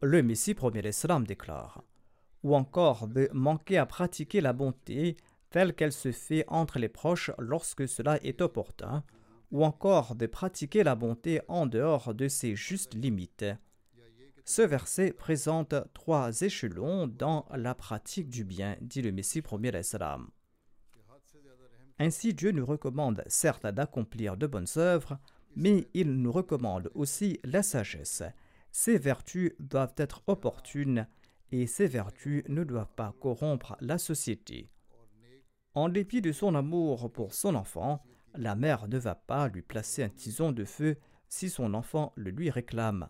Le 0.00 0.22
Messie 0.22 0.54
premier 0.54 0.82
l'Islam 0.82 1.26
déclare 1.26 1.82
ou 2.42 2.54
encore 2.54 3.08
de 3.08 3.28
manquer 3.32 3.78
à 3.78 3.86
pratiquer 3.86 4.40
la 4.40 4.52
bonté 4.52 5.16
telle 5.50 5.74
qu'elle 5.74 5.92
se 5.92 6.12
fait 6.12 6.44
entre 6.48 6.78
les 6.78 6.88
proches 6.88 7.30
lorsque 7.38 7.88
cela 7.88 8.22
est 8.22 8.40
opportun, 8.42 9.02
ou 9.50 9.64
encore 9.64 10.14
de 10.14 10.26
pratiquer 10.26 10.84
la 10.84 10.94
bonté 10.94 11.40
en 11.48 11.66
dehors 11.66 12.14
de 12.14 12.28
ses 12.28 12.54
justes 12.54 12.94
limites. 12.94 13.46
Ce 14.44 14.62
verset 14.62 15.12
présente 15.12 15.74
trois 15.94 16.40
échelons 16.42 17.06
dans 17.06 17.46
la 17.54 17.74
pratique 17.74 18.28
du 18.28 18.44
bien, 18.44 18.76
dit 18.80 19.02
le 19.02 19.12
Messie 19.12 19.42
premier 19.42 19.70
l'Islam. 19.70 20.28
Ainsi, 21.98 22.34
Dieu 22.34 22.52
nous 22.52 22.64
recommande 22.64 23.24
certes 23.26 23.66
d'accomplir 23.66 24.36
de 24.36 24.46
bonnes 24.46 24.66
œuvres, 24.76 25.18
mais 25.56 25.88
il 25.94 26.12
nous 26.12 26.30
recommande 26.30 26.90
aussi 26.94 27.40
la 27.42 27.62
sagesse. 27.62 28.22
Ces 28.70 28.98
vertus 28.98 29.52
doivent 29.58 29.94
être 29.96 30.22
opportunes 30.26 31.06
et 31.50 31.66
ces 31.66 31.86
vertus 31.86 32.44
ne 32.48 32.64
doivent 32.64 32.94
pas 32.94 33.14
corrompre 33.20 33.76
la 33.80 33.98
société. 33.98 34.70
En 35.74 35.88
dépit 35.88 36.20
de 36.20 36.32
son 36.32 36.54
amour 36.54 37.12
pour 37.12 37.34
son 37.34 37.54
enfant, 37.54 38.02
la 38.34 38.54
mère 38.54 38.88
ne 38.88 38.98
va 38.98 39.14
pas 39.14 39.48
lui 39.48 39.62
placer 39.62 40.02
un 40.02 40.08
tison 40.08 40.52
de 40.52 40.64
feu 40.64 40.96
si 41.28 41.50
son 41.50 41.74
enfant 41.74 42.12
le 42.16 42.30
lui 42.30 42.50
réclame. 42.50 43.08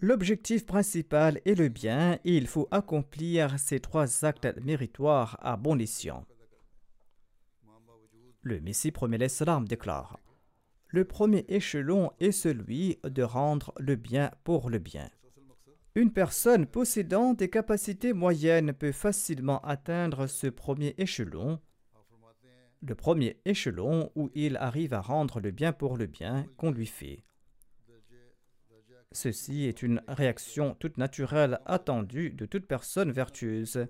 L'objectif 0.00 0.64
principal 0.64 1.40
est 1.44 1.56
le 1.56 1.68
bien 1.68 2.20
et 2.24 2.36
il 2.36 2.46
faut 2.46 2.68
accomplir 2.70 3.58
ces 3.58 3.80
trois 3.80 4.24
actes 4.24 4.46
méritoires 4.62 5.36
à 5.40 5.56
bon 5.56 5.80
escient. 5.80 6.24
Le 8.42 8.60
Messie 8.60 8.92
premier 8.92 9.18
l'Islam 9.18 9.66
déclare 9.66 10.20
Le 10.90 11.04
premier 11.04 11.44
échelon 11.48 12.12
est 12.18 12.32
celui 12.32 12.98
de 13.04 13.22
rendre 13.22 13.74
le 13.78 13.94
bien 13.96 14.30
pour 14.44 14.70
le 14.70 14.78
bien. 14.78 15.10
Une 15.94 16.12
personne 16.12 16.66
possédant 16.66 17.34
des 17.34 17.50
capacités 17.50 18.12
moyennes 18.12 18.72
peut 18.72 18.92
facilement 18.92 19.60
atteindre 19.60 20.26
ce 20.26 20.46
premier 20.46 20.94
échelon, 20.96 21.60
le 22.80 22.94
premier 22.94 23.40
échelon 23.44 24.10
où 24.14 24.30
il 24.34 24.56
arrive 24.56 24.94
à 24.94 25.00
rendre 25.00 25.40
le 25.40 25.50
bien 25.50 25.72
pour 25.72 25.96
le 25.96 26.06
bien 26.06 26.46
qu'on 26.56 26.70
lui 26.70 26.86
fait. 26.86 27.24
Ceci 29.12 29.64
est 29.64 29.82
une 29.82 30.02
réaction 30.06 30.74
toute 30.78 30.96
naturelle 30.96 31.60
attendue 31.66 32.30
de 32.30 32.46
toute 32.46 32.66
personne 32.66 33.10
vertueuse. 33.10 33.86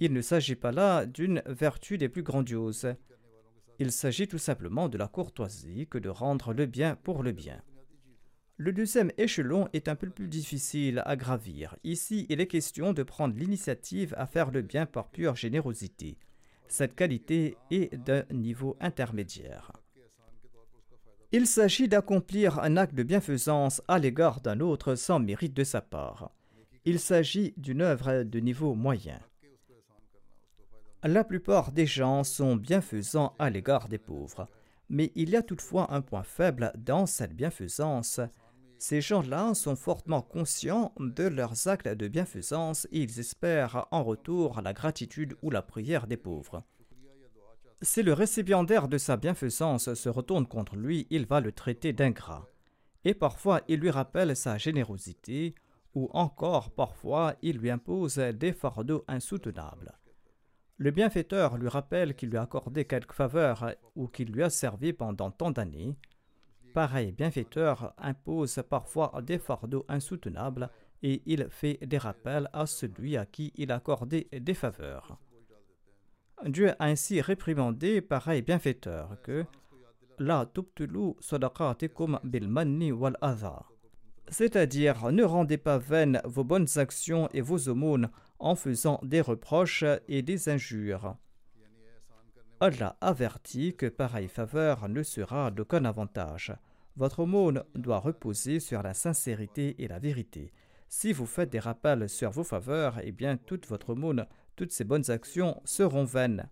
Il 0.00 0.12
ne 0.12 0.20
s'agit 0.20 0.56
pas 0.56 0.72
là 0.72 1.06
d'une 1.06 1.42
vertu 1.46 1.96
des 1.96 2.08
plus 2.08 2.22
grandioses. 2.22 2.94
Il 3.78 3.90
s'agit 3.90 4.28
tout 4.28 4.38
simplement 4.38 4.88
de 4.88 4.98
la 4.98 5.08
courtoisie 5.08 5.86
que 5.88 5.98
de 5.98 6.08
rendre 6.08 6.52
le 6.52 6.66
bien 6.66 6.96
pour 6.96 7.22
le 7.22 7.32
bien. 7.32 7.60
Le 8.56 8.72
deuxième 8.72 9.10
échelon 9.18 9.68
est 9.72 9.88
un 9.88 9.96
peu 9.96 10.08
plus 10.10 10.28
difficile 10.28 11.02
à 11.06 11.16
gravir. 11.16 11.76
Ici, 11.82 12.24
il 12.28 12.40
est 12.40 12.46
question 12.46 12.92
de 12.92 13.02
prendre 13.02 13.36
l'initiative 13.36 14.14
à 14.16 14.26
faire 14.26 14.52
le 14.52 14.62
bien 14.62 14.86
par 14.86 15.10
pure 15.10 15.34
générosité. 15.34 16.18
Cette 16.68 16.94
qualité 16.94 17.56
est 17.72 17.96
d'un 17.96 18.24
niveau 18.30 18.76
intermédiaire. 18.80 19.72
Il 21.32 21.48
s'agit 21.48 21.88
d'accomplir 21.88 22.60
un 22.60 22.76
acte 22.76 22.94
de 22.94 23.02
bienfaisance 23.02 23.82
à 23.88 23.98
l'égard 23.98 24.40
d'un 24.40 24.60
autre 24.60 24.94
sans 24.94 25.18
mérite 25.18 25.54
de 25.54 25.64
sa 25.64 25.80
part. 25.80 26.30
Il 26.84 27.00
s'agit 27.00 27.54
d'une 27.56 27.82
œuvre 27.82 28.22
de 28.22 28.38
niveau 28.38 28.74
moyen. 28.74 29.18
La 31.06 31.22
plupart 31.22 31.70
des 31.70 31.84
gens 31.84 32.24
sont 32.24 32.56
bienfaisants 32.56 33.34
à 33.38 33.50
l'égard 33.50 33.90
des 33.90 33.98
pauvres, 33.98 34.48
mais 34.88 35.12
il 35.14 35.28
y 35.28 35.36
a 35.36 35.42
toutefois 35.42 35.92
un 35.92 36.00
point 36.00 36.22
faible 36.22 36.72
dans 36.78 37.04
cette 37.04 37.36
bienfaisance. 37.36 38.20
Ces 38.78 39.02
gens-là 39.02 39.52
sont 39.52 39.76
fortement 39.76 40.22
conscients 40.22 40.94
de 40.98 41.24
leurs 41.24 41.68
actes 41.68 41.88
de 41.88 42.08
bienfaisance 42.08 42.86
et 42.90 43.00
ils 43.00 43.20
espèrent 43.20 43.86
en 43.90 44.02
retour 44.02 44.62
la 44.62 44.72
gratitude 44.72 45.36
ou 45.42 45.50
la 45.50 45.60
prière 45.60 46.06
des 46.06 46.16
pauvres. 46.16 46.62
Si 47.82 48.02
le 48.02 48.14
récipiendaire 48.14 48.88
de 48.88 48.96
sa 48.96 49.18
bienfaisance 49.18 49.92
se 49.92 50.08
retourne 50.08 50.46
contre 50.46 50.74
lui, 50.74 51.06
il 51.10 51.26
va 51.26 51.42
le 51.42 51.52
traiter 51.52 51.92
d'ingrat. 51.92 52.48
Et 53.04 53.12
parfois 53.12 53.60
il 53.68 53.80
lui 53.80 53.90
rappelle 53.90 54.34
sa 54.34 54.56
générosité, 54.56 55.54
ou 55.94 56.08
encore 56.14 56.70
parfois 56.70 57.34
il 57.42 57.58
lui 57.58 57.68
impose 57.68 58.16
des 58.16 58.54
fardeaux 58.54 59.04
insoutenables. 59.06 59.92
Le 60.78 60.90
bienfaiteur 60.90 61.56
lui 61.56 61.68
rappelle 61.68 62.16
qu'il 62.16 62.30
lui 62.30 62.36
a 62.36 62.42
accordé 62.42 62.84
quelques 62.84 63.12
faveurs 63.12 63.74
ou 63.94 64.08
qu'il 64.08 64.32
lui 64.32 64.42
a 64.42 64.50
servi 64.50 64.92
pendant 64.92 65.30
tant 65.30 65.52
d'années. 65.52 65.94
Pareil 66.74 67.12
bienfaiteur 67.12 67.94
impose 67.96 68.60
parfois 68.68 69.12
des 69.22 69.38
fardeaux 69.38 69.84
insoutenables 69.88 70.68
et 71.04 71.22
il 71.26 71.46
fait 71.48 71.78
des 71.86 71.98
rappels 71.98 72.50
à 72.52 72.66
celui 72.66 73.16
à 73.16 73.24
qui 73.24 73.52
il 73.54 73.70
a 73.70 73.76
accordé 73.76 74.26
des 74.32 74.54
faveurs. 74.54 75.16
Dieu 76.44 76.70
a 76.70 76.86
ainsi 76.86 77.20
réprimandé 77.20 78.00
pareil 78.00 78.42
bienfaiteur 78.42 79.16
que 79.22 79.44
La 80.18 80.44
tubtulu 80.46 81.14
sadaqatikum 81.20 82.18
bil 82.24 82.48
manni 82.48 82.90
wal 82.90 83.16
C'est-à-dire, 84.28 85.12
ne 85.12 85.22
rendez 85.22 85.58
pas 85.58 85.78
vaines 85.78 86.20
vos 86.24 86.44
bonnes 86.44 86.66
actions 86.76 87.28
et 87.32 87.40
vos 87.40 87.68
aumônes 87.68 88.10
en 88.44 88.56
faisant 88.56 89.00
des 89.02 89.22
reproches 89.22 89.86
et 90.06 90.20
des 90.20 90.50
injures. 90.50 91.16
Allah 92.60 92.96
avertit 93.00 93.74
que 93.74 93.86
pareille 93.86 94.28
faveur 94.28 94.86
ne 94.88 95.02
sera 95.02 95.50
d'aucun 95.50 95.86
avantage. 95.86 96.52
Votre 96.96 97.20
aumône 97.20 97.64
doit 97.74 97.98
reposer 97.98 98.60
sur 98.60 98.82
la 98.82 98.92
sincérité 98.92 99.82
et 99.82 99.88
la 99.88 99.98
vérité. 99.98 100.52
Si 100.88 101.14
vous 101.14 101.24
faites 101.24 101.50
des 101.50 101.58
rappels 101.58 102.08
sur 102.08 102.30
vos 102.30 102.44
faveurs, 102.44 103.00
eh 103.02 103.12
bien 103.12 103.38
toute 103.38 103.66
votre 103.66 103.90
aumône 103.90 104.26
toutes 104.56 104.72
ces 104.72 104.84
bonnes 104.84 105.10
actions 105.10 105.60
seront 105.64 106.04
vaines. 106.04 106.48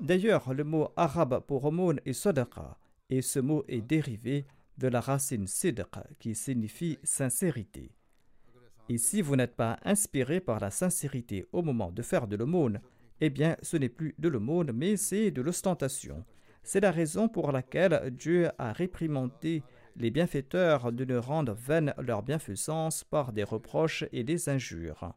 D'ailleurs, 0.00 0.52
le 0.54 0.64
mot 0.64 0.88
arabe 0.96 1.40
pour 1.46 1.64
aumône 1.64 2.00
est 2.06 2.14
sadaqa, 2.14 2.78
et 3.10 3.22
ce 3.22 3.38
mot 3.38 3.64
est 3.68 3.82
dérivé 3.82 4.46
de 4.78 4.88
la 4.88 5.00
racine 5.00 5.46
sidq, 5.46 5.86
qui 6.18 6.34
signifie 6.34 6.98
sincérité. 7.04 7.92
Et 8.88 8.98
si 8.98 9.22
vous 9.22 9.36
n'êtes 9.36 9.56
pas 9.56 9.78
inspiré 9.84 10.40
par 10.40 10.60
la 10.60 10.70
sincérité 10.70 11.46
au 11.52 11.62
moment 11.62 11.90
de 11.90 12.02
faire 12.02 12.26
de 12.26 12.36
l'aumône, 12.36 12.80
eh 13.20 13.30
bien 13.30 13.56
ce 13.62 13.76
n'est 13.76 13.88
plus 13.88 14.14
de 14.18 14.28
l'aumône, 14.28 14.72
mais 14.74 14.96
c'est 14.96 15.30
de 15.30 15.40
l'ostentation. 15.40 16.24
C'est 16.62 16.80
la 16.80 16.90
raison 16.90 17.28
pour 17.28 17.52
laquelle 17.52 18.10
Dieu 18.10 18.50
a 18.58 18.72
réprimandé 18.72 19.62
les 19.96 20.10
bienfaiteurs 20.10 20.92
de 20.92 21.04
ne 21.04 21.16
rendre 21.16 21.54
vaine 21.54 21.94
leur 21.98 22.22
bienfaisance 22.22 23.04
par 23.04 23.32
des 23.32 23.44
reproches 23.44 24.04
et 24.12 24.24
des 24.24 24.48
injures. 24.48 25.14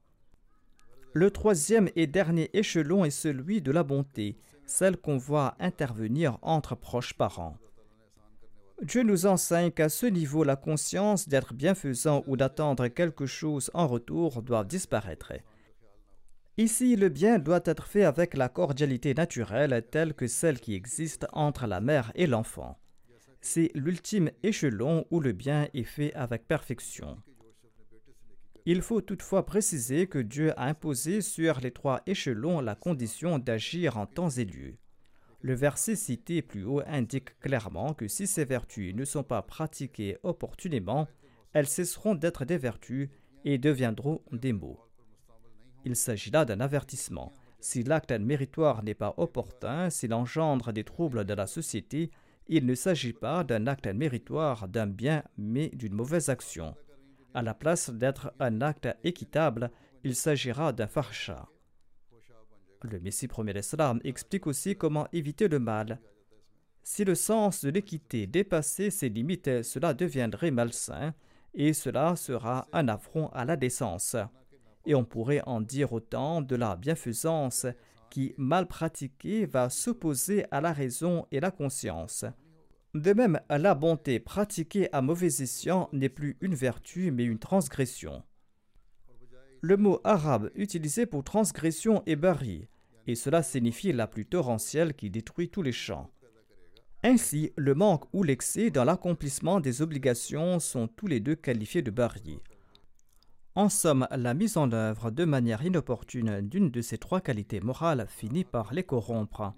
Le 1.14 1.32
troisième 1.32 1.90
et 1.96 2.06
dernier 2.06 2.50
échelon 2.54 3.04
est 3.04 3.10
celui 3.10 3.62
de 3.62 3.72
la 3.72 3.84
bonté, 3.84 4.38
celle 4.66 4.98
qu'on 4.98 5.18
voit 5.18 5.56
intervenir 5.60 6.38
entre 6.42 6.76
proches 6.76 7.14
parents. 7.14 7.58
Dieu 8.84 9.02
nous 9.02 9.26
enseigne 9.26 9.72
qu'à 9.72 9.90
ce 9.90 10.06
niveau, 10.06 10.44
la 10.44 10.56
conscience 10.56 11.28
d'être 11.28 11.54
bienfaisant 11.54 12.24
ou 12.28 12.38
d'attendre 12.38 12.88
quelque 12.88 13.26
chose 13.26 13.72
en 13.74 13.88
retour 13.88 14.44
doit 14.44 14.64
disparaître. 14.64 15.34
Ici, 16.58 16.96
le 16.96 17.10
bien 17.10 17.40
doit 17.40 17.62
être 17.66 17.88
fait 17.88 18.04
avec 18.04 18.36
la 18.36 18.50
cordialité 18.50 19.14
naturelle 19.14 19.84
telle 19.92 20.14
que 20.14 20.28
celle 20.28 20.60
qui 20.60 20.76
existe 20.76 21.28
entre 21.34 21.66
la 21.68 21.82
mère 21.82 22.12
et 22.16 22.28
l'enfant. 22.28 22.80
C'est 23.42 23.72
l'ultime 23.76 24.32
échelon 24.44 25.06
où 25.12 25.20
le 25.20 25.32
bien 25.32 25.68
est 25.74 25.84
fait 25.84 26.14
avec 26.14 26.48
perfection. 26.48 27.18
Il 28.66 28.82
faut 28.82 29.02
toutefois 29.02 29.46
préciser 29.46 30.08
que 30.08 30.20
Dieu 30.20 30.52
a 30.60 30.66
imposé 30.66 31.22
sur 31.22 31.60
les 31.62 31.72
trois 31.72 32.02
échelons 32.06 32.60
la 32.60 32.76
condition 32.76 33.40
d'agir 33.40 33.98
en 33.98 34.06
temps 34.06 34.30
et 34.30 34.46
lieu. 34.46 34.76
Le 35.48 35.54
verset 35.54 35.96
cité 35.96 36.42
plus 36.42 36.66
haut 36.66 36.82
indique 36.88 37.40
clairement 37.40 37.94
que 37.94 38.10
si 38.10 38.28
ces 38.28 38.44
vertus 38.44 38.94
ne 38.94 39.06
sont 39.06 39.24
pas 39.24 39.42
pratiquées 39.42 40.18
opportunément, 40.24 41.08
elles 41.54 41.68
cesseront 41.68 42.16
d'être 42.16 42.44
des 42.44 42.58
vertus 42.58 43.08
et 43.46 43.58
deviendront 43.58 44.22
des 44.34 44.52
mots. 44.52 44.78
Il 45.86 45.96
s'agit 45.96 46.32
là 46.32 46.44
d'un 46.44 46.60
avertissement. 46.60 47.32
Si 47.62 47.82
l'acte 47.84 48.12
méritoire 48.12 48.84
n'est 48.84 48.94
pas 48.94 49.14
opportun, 49.16 49.90
s'il 49.90 50.14
engendre 50.14 50.74
des 50.74 50.84
troubles 50.84 51.24
de 51.24 51.34
la 51.34 51.48
société, 51.48 52.12
il 52.50 52.66
ne 52.66 52.76
s'agit 52.76 53.14
pas 53.14 53.46
d'un 53.46 53.68
acte 53.68 53.88
méritoire 53.88 54.68
d'un 54.68 54.88
bien, 54.88 55.24
mais 55.38 55.70
d'une 55.70 55.94
mauvaise 55.94 56.28
action. 56.28 56.76
À 57.34 57.42
la 57.42 57.54
place 57.54 57.90
d'être 57.90 58.34
un 58.42 58.60
acte 58.60 58.90
équitable, 59.06 59.72
il 60.04 60.14
s'agira 60.14 60.74
d'un 60.74 60.88
farcha. 60.88 61.48
Le 62.84 63.00
Messie 63.00 63.28
premier 63.28 63.54
l'Islam 63.54 64.00
explique 64.04 64.48
aussi 64.48 64.76
comment 64.76 65.08
éviter 65.12 65.48
le 65.48 65.60
mal. 65.60 66.00
Si 66.84 67.04
le 67.04 67.16
sens 67.16 67.66
de 67.66 67.70
l'équité 67.70 68.28
dépassait 68.28 68.92
ses 68.92 69.10
limites, 69.10 69.64
cela 69.64 69.94
deviendrait 69.94 70.52
malsain 70.52 71.14
et 71.54 71.74
cela 71.74 72.16
sera 72.16 72.68
un 72.72 72.88
affront 72.88 73.28
à 73.30 73.46
la 73.46 73.58
décence. 73.58 74.16
Et 74.86 74.96
on 74.96 75.04
pourrait 75.04 75.42
en 75.46 75.60
dire 75.60 75.92
autant 75.92 76.42
de 76.42 76.56
la 76.56 76.76
bienfaisance 76.76 77.66
qui, 78.10 78.34
mal 78.38 78.68
pratiqué, 78.68 79.46
va 79.46 79.70
s'opposer 79.70 80.46
à 80.52 80.62
la 80.62 80.72
raison 80.72 81.26
et 81.32 81.40
la 81.40 81.52
conscience. 81.52 82.26
De 82.94 83.14
même, 83.14 83.40
la 83.50 83.76
bonté 83.76 84.20
pratiquée 84.20 84.88
à 84.94 85.02
mauvais 85.02 85.28
escient 85.28 85.90
n'est 85.92 86.10
plus 86.10 86.38
une 86.42 86.56
vertu 86.56 87.12
mais 87.12 87.26
une 87.26 87.40
transgression. 87.40 88.24
Le 89.62 89.78
mot 89.78 90.00
arabe 90.04 90.52
utilisé 90.56 91.06
pour 91.06 91.24
transgression 91.24 92.04
est 92.06 92.16
bari, 92.16 92.68
et 93.08 93.16
cela 93.16 93.42
signifie 93.42 93.92
la 93.94 94.08
plus 94.08 94.26
torrentielle 94.26 94.94
qui 94.94 95.10
détruit 95.10 95.50
tous 95.50 95.62
les 95.62 95.72
champs. 95.72 96.10
Ainsi, 97.04 97.54
le 97.56 97.74
manque 97.74 98.06
ou 98.14 98.24
l'excès 98.24 98.70
dans 98.70 98.84
l'accomplissement 98.84 99.60
des 99.60 99.82
obligations 99.82 100.60
sont 100.60 100.88
tous 100.88 101.08
les 101.08 101.20
deux 101.20 101.36
qualifiés 101.36 101.82
de 101.82 101.92
bari. 101.92 102.40
En 103.56 103.70
somme, 103.70 104.08
la 104.12 104.34
mise 104.34 104.58
en 104.58 104.72
œuvre 104.72 105.10
de 105.10 105.26
manière 105.26 105.64
inopportune 105.64 106.42
d'une 106.42 106.70
de 106.70 106.82
ces 106.82 106.98
trois 106.98 107.22
qualités 107.22 107.60
morales 107.60 108.06
finit 108.08 108.44
par 108.44 108.74
les 108.74 108.84
corrompre. 108.84 109.54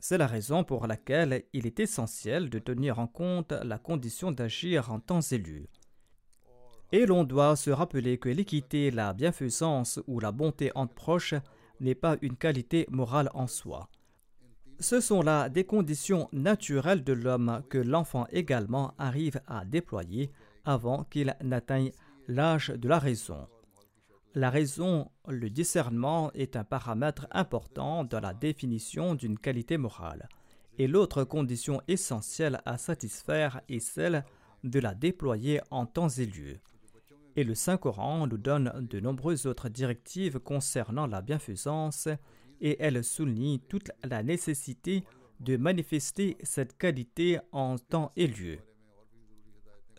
C'est 0.00 0.18
la 0.18 0.26
raison 0.26 0.64
pour 0.64 0.86
laquelle 0.86 1.44
il 1.52 1.66
est 1.66 1.80
essentiel 1.80 2.50
de 2.50 2.58
tenir 2.58 2.98
en 2.98 3.06
compte 3.06 3.52
la 3.52 3.78
condition 3.78 4.32
d'agir 4.32 4.90
en 4.90 4.98
temps 4.98 5.20
élu. 5.20 5.68
Et 6.94 7.06
l'on 7.06 7.24
doit 7.24 7.56
se 7.56 7.70
rappeler 7.70 8.18
que 8.18 8.28
l'équité, 8.28 8.92
la 8.92 9.14
bienfaisance 9.14 9.98
ou 10.06 10.20
la 10.20 10.30
bonté 10.30 10.70
entre 10.76 10.94
proches 10.94 11.34
n'est 11.80 11.96
pas 11.96 12.16
une 12.22 12.36
qualité 12.36 12.86
morale 12.88 13.30
en 13.34 13.48
soi. 13.48 13.88
Ce 14.78 15.00
sont 15.00 15.20
là 15.20 15.48
des 15.48 15.64
conditions 15.64 16.28
naturelles 16.32 17.02
de 17.02 17.12
l'homme 17.12 17.64
que 17.68 17.78
l'enfant 17.78 18.28
également 18.30 18.94
arrive 18.96 19.40
à 19.48 19.64
déployer 19.64 20.30
avant 20.64 21.02
qu'il 21.02 21.34
n'atteigne 21.42 21.90
l'âge 22.28 22.68
de 22.68 22.88
la 22.88 23.00
raison. 23.00 23.48
La 24.36 24.50
raison, 24.50 25.10
le 25.26 25.50
discernement 25.50 26.30
est 26.34 26.54
un 26.54 26.62
paramètre 26.62 27.26
important 27.32 28.04
dans 28.04 28.20
la 28.20 28.34
définition 28.34 29.16
d'une 29.16 29.40
qualité 29.40 29.78
morale. 29.78 30.28
Et 30.78 30.86
l'autre 30.86 31.24
condition 31.24 31.82
essentielle 31.88 32.60
à 32.64 32.78
satisfaire 32.78 33.62
est 33.68 33.80
celle 33.80 34.24
de 34.62 34.78
la 34.78 34.94
déployer 34.94 35.60
en 35.72 35.86
temps 35.86 36.08
et 36.08 36.26
lieu. 36.26 36.60
Et 37.36 37.44
le 37.44 37.54
Saint-Coran 37.54 38.26
nous 38.26 38.38
donne 38.38 38.86
de 38.88 39.00
nombreuses 39.00 39.46
autres 39.46 39.68
directives 39.68 40.38
concernant 40.38 41.06
la 41.06 41.22
bienfaisance 41.22 42.08
et 42.60 42.76
elle 42.80 43.02
souligne 43.02 43.58
toute 43.58 43.90
la 44.04 44.22
nécessité 44.22 45.04
de 45.40 45.56
manifester 45.56 46.36
cette 46.42 46.78
qualité 46.78 47.40
en 47.52 47.76
temps 47.76 48.12
et 48.16 48.28
lieu 48.28 48.58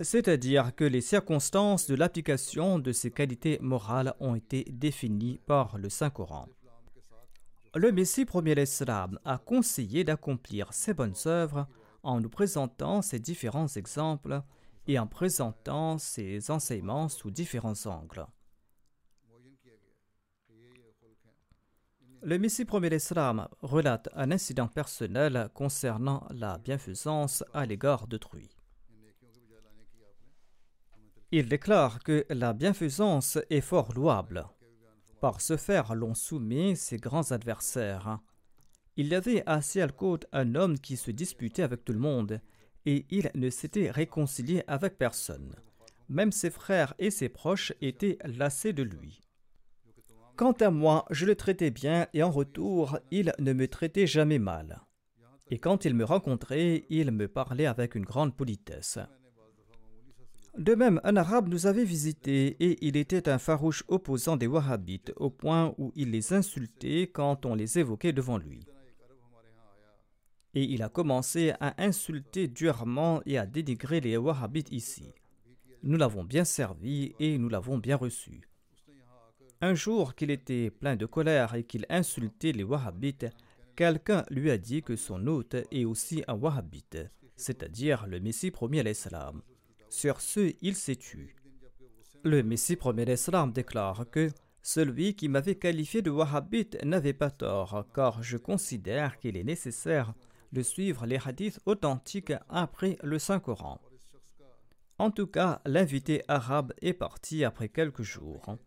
c'est-à-dire 0.01 0.75
que 0.75 0.83
les 0.83 1.01
circonstances 1.01 1.87
de 1.87 1.95
l'application 1.95 2.79
de 2.79 2.91
ces 2.91 3.11
qualités 3.11 3.59
morales 3.61 4.13
ont 4.19 4.35
été 4.35 4.65
définies 4.69 5.39
par 5.45 5.77
le 5.77 5.89
Saint-Coran. 5.89 6.49
Le 7.75 7.91
Messie 7.91 8.25
premier 8.25 8.55
l'Islam 8.55 9.19
a 9.25 9.37
conseillé 9.37 10.03
d'accomplir 10.03 10.73
ces 10.73 10.93
bonnes 10.93 11.15
œuvres 11.25 11.67
en 12.03 12.21
nous 12.21 12.29
présentant 12.29 13.01
ces 13.01 13.19
différents 13.19 13.67
exemples 13.67 14.41
et 14.87 14.99
en 14.99 15.07
présentant 15.07 15.97
ces 15.97 16.51
enseignements 16.51 17.09
sous 17.09 17.31
différents 17.31 17.85
angles. 17.85 18.25
Le 22.21 22.39
Messie 22.39 22.65
premier 22.65 22.89
l'Islam 22.89 23.47
relate 23.61 24.09
un 24.15 24.31
incident 24.31 24.67
personnel 24.67 25.49
concernant 25.53 26.27
la 26.31 26.57
bienfaisance 26.57 27.43
à 27.53 27.67
l'égard 27.67 28.07
d'autrui. 28.07 28.49
Il 31.31 31.49
déclare 31.49 32.01
que 32.01 32.25
la 32.29 32.53
bienfaisance 32.53 33.37
est 33.49 33.61
fort 33.61 33.93
louable. 33.93 34.45
Par 35.21 35.41
ce 35.41 35.57
faire, 35.57 35.93
l'on 35.93 36.13
soumet 36.15 36.75
ses 36.75 36.97
grands 36.97 37.31
adversaires. 37.31 38.19
Il 38.95 39.09
y 39.09 39.15
avait 39.15 39.43
à 39.45 39.61
Sialkot 39.61 40.21
un 40.31 40.55
homme 40.55 40.79
qui 40.79 40.97
se 40.97 41.11
disputait 41.11 41.63
avec 41.63 41.83
tout 41.85 41.93
le 41.93 41.99
monde, 41.99 42.41
et 42.85 43.05
il 43.09 43.31
ne 43.35 43.49
s'était 43.49 43.91
réconcilié 43.91 44.63
avec 44.67 44.97
personne. 44.97 45.55
Même 46.09 46.31
ses 46.31 46.49
frères 46.49 46.93
et 46.99 47.09
ses 47.09 47.29
proches 47.29 47.73
étaient 47.81 48.17
lassés 48.25 48.73
de 48.73 48.83
lui. 48.83 49.21
Quant 50.35 50.51
à 50.53 50.69
moi, 50.69 51.05
je 51.11 51.25
le 51.25 51.35
traitais 51.35 51.71
bien 51.71 52.07
et 52.13 52.21
en 52.21 52.29
retour, 52.29 52.99
il 53.09 53.33
ne 53.39 53.53
me 53.53 53.67
traitait 53.67 54.07
jamais 54.07 54.39
mal. 54.39 54.81
Et 55.49 55.59
quand 55.59 55.85
il 55.85 55.93
me 55.93 56.03
rencontrait, 56.03 56.85
il 56.89 57.11
me 57.11 57.27
parlait 57.27 57.67
avec 57.67 57.95
une 57.95 58.05
grande 58.05 58.35
politesse. 58.35 58.99
De 60.57 60.73
même, 60.73 61.01
un 61.03 61.17
arabe 61.17 61.49
nous 61.49 61.67
avait 61.67 61.83
visités 61.83 62.55
et 62.59 62.77
il 62.85 62.95
était 62.95 63.29
un 63.29 63.37
farouche 63.37 63.83
opposant 63.87 64.37
des 64.37 64.47
wahhabites 64.47 65.13
au 65.17 65.29
point 65.29 65.73
où 65.77 65.91
il 65.95 66.11
les 66.11 66.33
insultait 66.33 67.07
quand 67.13 67.45
on 67.45 67.55
les 67.55 67.77
évoquait 67.79 68.13
devant 68.13 68.37
lui. 68.37 68.61
Et 70.55 70.63
il 70.63 70.81
a 70.81 70.89
commencé 70.89 71.53
à 71.59 71.75
insulter 71.83 72.47
durement 72.47 73.21
et 73.25 73.37
à 73.37 73.45
dénigrer 73.45 73.99
les 73.99 74.17
wahhabites 74.17 74.71
ici. 74.71 75.13
Nous 75.83 75.97
l'avons 75.97 76.23
bien 76.23 76.45
servi 76.45 77.13
et 77.19 77.37
nous 77.37 77.49
l'avons 77.49 77.77
bien 77.77 77.97
reçu. 77.97 78.41
Un 79.61 79.73
jour 79.73 80.15
qu'il 80.15 80.31
était 80.31 80.69
plein 80.69 80.95
de 80.95 81.05
colère 81.05 81.55
et 81.55 81.63
qu'il 81.63 81.85
insultait 81.89 82.53
les 82.53 82.63
wahhabites, 82.63 83.27
quelqu'un 83.75 84.23
lui 84.29 84.49
a 84.49 84.57
dit 84.57 84.81
que 84.81 84.95
son 84.95 85.27
hôte 85.27 85.55
est 85.71 85.85
aussi 85.85 86.23
un 86.27 86.35
wahhabite, 86.35 86.97
c'est-à-dire 87.35 88.07
le 88.07 88.19
Messie 88.19 88.51
premier 88.51 88.83
l'Islam. 88.83 89.41
Sur 89.89 90.21
ce, 90.21 90.53
il 90.61 90.75
s'est 90.75 90.95
tué. 90.95 91.35
Le 92.23 92.43
Messie 92.43 92.75
premier 92.75 93.05
l'Islam 93.05 93.51
déclare 93.51 94.09
que 94.09 94.29
celui 94.61 95.15
qui 95.15 95.29
m'avait 95.29 95.55
qualifié 95.55 96.01
de 96.01 96.09
wahhabite 96.09 96.83
n'avait 96.83 97.13
pas 97.13 97.29
tort, 97.29 97.85
car 97.93 98.23
je 98.23 98.37
considère 98.37 99.19
qu'il 99.19 99.37
est 99.37 99.43
nécessaire 99.43 100.13
de 100.51 100.61
suivre 100.61 101.05
les 101.05 101.19
hadiths 101.23 101.59
authentiques 101.65 102.33
après 102.49 102.97
le 103.03 103.19
Saint-Coran. 103.19 103.79
En 104.97 105.11
tout 105.11 105.27
cas, 105.27 105.61
l'invité 105.65 106.23
arabe 106.27 106.73
est 106.81 106.93
parti 106.93 107.43
après 107.43 107.69
quelques 107.69 108.03
jours. 108.03 108.57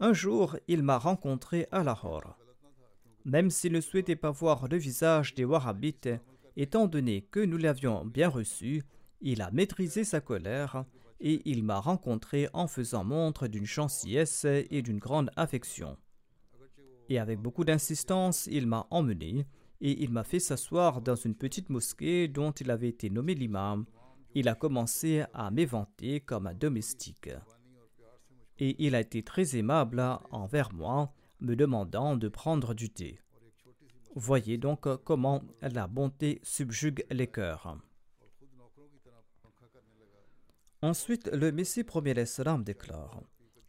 Un 0.00 0.12
jour, 0.12 0.56
il 0.66 0.82
m'a 0.82 0.98
rencontré 0.98 1.68
à 1.70 1.84
Lahore. 1.84 2.36
Même 3.24 3.50
s'il 3.50 3.72
ne 3.72 3.80
souhaitait 3.80 4.16
pas 4.16 4.32
voir 4.32 4.66
le 4.66 4.76
visage 4.76 5.34
des 5.34 5.44
Wahhabites, 5.44 6.08
étant 6.56 6.88
donné 6.88 7.22
que 7.22 7.38
nous 7.38 7.56
l'avions 7.56 8.04
bien 8.04 8.28
reçu, 8.28 8.82
il 9.20 9.40
a 9.40 9.52
maîtrisé 9.52 10.02
sa 10.02 10.20
colère 10.20 10.84
et 11.20 11.40
il 11.48 11.62
m'a 11.62 11.78
rencontré 11.78 12.48
en 12.52 12.66
faisant 12.66 13.04
montre 13.04 13.46
d'une 13.46 13.64
gentillesse 13.64 14.44
et 14.44 14.82
d'une 14.82 14.98
grande 14.98 15.30
affection. 15.36 15.96
Et 17.08 17.20
avec 17.20 17.38
beaucoup 17.38 17.64
d'insistance, 17.64 18.48
il 18.50 18.66
m'a 18.66 18.88
emmené 18.90 19.46
et 19.82 20.00
il 20.04 20.10
m'a 20.10 20.22
fait 20.22 20.38
s'asseoir 20.38 21.02
dans 21.02 21.16
une 21.16 21.34
petite 21.34 21.68
mosquée 21.68 22.28
dont 22.28 22.52
il 22.52 22.70
avait 22.70 22.88
été 22.88 23.10
nommé 23.10 23.34
l'imam. 23.34 23.84
Il 24.34 24.48
a 24.48 24.54
commencé 24.54 25.24
à 25.34 25.50
m'éventer 25.50 26.20
comme 26.20 26.46
un 26.46 26.54
domestique. 26.54 27.30
Et 28.60 28.76
il 28.78 28.94
a 28.94 29.00
été 29.00 29.24
très 29.24 29.56
aimable 29.56 30.00
envers 30.30 30.72
moi, 30.72 31.12
me 31.40 31.56
demandant 31.56 32.16
de 32.16 32.28
prendre 32.28 32.74
du 32.74 32.90
thé. 32.90 33.18
Voyez 34.14 34.56
donc 34.56 34.86
comment 35.02 35.42
la 35.60 35.88
bonté 35.88 36.40
subjugue 36.44 37.04
les 37.10 37.26
cœurs. 37.26 37.76
Ensuite, 40.80 41.28
le 41.32 41.50
Messie 41.50 41.82
premier 41.82 42.14
l'Islam 42.14 42.62
déclare 42.62 43.20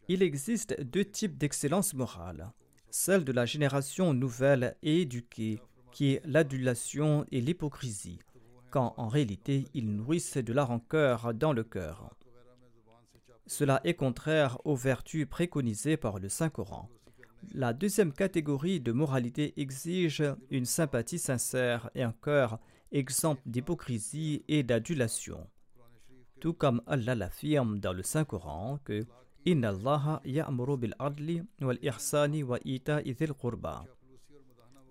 Il 0.06 0.22
existe 0.22 0.80
deux 0.80 1.04
types 1.04 1.36
d'excellence 1.36 1.92
morale, 1.92 2.52
celle 2.90 3.24
de 3.24 3.32
la 3.32 3.46
génération 3.46 4.14
nouvelle 4.14 4.76
et 4.82 5.02
éduquée, 5.02 5.60
qui 5.94 6.12
est 6.12 6.22
l'adulation 6.26 7.24
et 7.32 7.40
l'hypocrisie, 7.40 8.18
quand 8.70 8.92
en 8.98 9.08
réalité 9.08 9.64
ils 9.72 9.90
nourrissent 9.90 10.36
de 10.36 10.52
la 10.52 10.64
rancœur 10.64 11.32
dans 11.32 11.54
le 11.54 11.64
cœur. 11.64 12.14
Cela 13.46 13.80
est 13.84 13.94
contraire 13.94 14.58
aux 14.66 14.76
vertus 14.76 15.26
préconisées 15.26 15.96
par 15.96 16.18
le 16.18 16.28
Saint-Coran. 16.28 16.90
La 17.54 17.72
deuxième 17.72 18.12
catégorie 18.12 18.80
de 18.80 18.92
moralité 18.92 19.54
exige 19.56 20.22
une 20.50 20.66
sympathie 20.66 21.18
sincère 21.18 21.88
et 21.94 22.02
un 22.02 22.12
cœur 22.12 22.58
exempt 22.92 23.40
d'hypocrisie 23.46 24.44
et 24.48 24.62
d'adulation 24.62 25.46
tout 26.44 26.52
comme 26.52 26.82
Allah 26.86 27.14
l'affirme 27.14 27.78
dans 27.80 27.94
le 27.94 28.02
Saint-Coran 28.02 28.78
que 28.84 29.06
Inna 29.46 29.70
Allah 29.70 30.20
bil 30.76 30.94
adli 30.98 31.42
wal 31.62 31.78
ihsani 31.80 32.42
wa 32.42 32.58
qurba. 33.40 33.86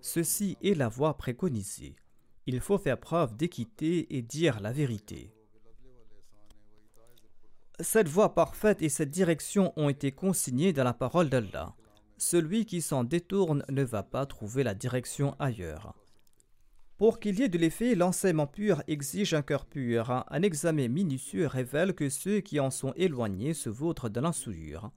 Ceci 0.06 0.58
est 0.62 0.74
la 0.74 0.88
voie 0.88 1.16
préconisée. 1.16 1.96
Il 2.44 2.60
faut 2.60 2.76
faire 2.76 3.00
preuve 3.00 3.38
d'équité 3.38 4.14
et 4.14 4.20
dire 4.20 4.60
la 4.60 4.70
vérité. 4.70 5.32
Cette 7.80 8.08
voie 8.08 8.34
parfaite 8.34 8.82
et 8.82 8.90
cette 8.90 9.08
direction 9.08 9.72
ont 9.76 9.88
été 9.88 10.12
consignées 10.12 10.74
dans 10.74 10.84
la 10.84 10.92
parole 10.92 11.30
d'Allah. 11.30 11.74
Celui 12.18 12.66
qui 12.66 12.82
s'en 12.82 13.02
détourne 13.02 13.64
ne 13.70 13.82
va 13.82 14.02
pas 14.02 14.26
trouver 14.26 14.62
la 14.62 14.74
direction 14.74 15.36
ailleurs. 15.38 15.94
Pour 16.98 17.18
qu'il 17.18 17.38
y 17.38 17.44
ait 17.44 17.48
de 17.48 17.56
l'effet, 17.56 17.94
l'enseignement 17.94 18.46
pur 18.46 18.82
exige 18.86 19.32
un 19.32 19.40
cœur 19.40 19.64
pur. 19.64 20.22
Un 20.28 20.42
examen 20.42 20.88
minutieux 20.88 21.46
révèle 21.46 21.94
que 21.94 22.10
ceux 22.10 22.40
qui 22.40 22.60
en 22.60 22.70
sont 22.70 22.92
éloignés 22.96 23.54
se 23.54 23.70
vautrent 23.70 24.10
dans 24.10 24.20
la 24.20 24.32
souillure. 24.34 24.92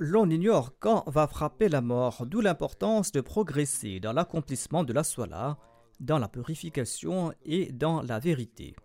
L'on 0.00 0.30
ignore 0.30 0.78
quand 0.78 1.02
va 1.08 1.26
frapper 1.26 1.68
la 1.68 1.80
mort, 1.80 2.24
d'où 2.24 2.40
l'importance 2.40 3.10
de 3.10 3.20
progresser 3.20 3.98
dans 3.98 4.12
l'accomplissement 4.12 4.84
de 4.84 4.92
la 4.92 5.02
soie, 5.02 5.58
dans 5.98 6.18
la 6.18 6.28
purification 6.28 7.32
et 7.42 7.72
dans 7.72 8.02
la 8.02 8.20
vérité. 8.20 8.76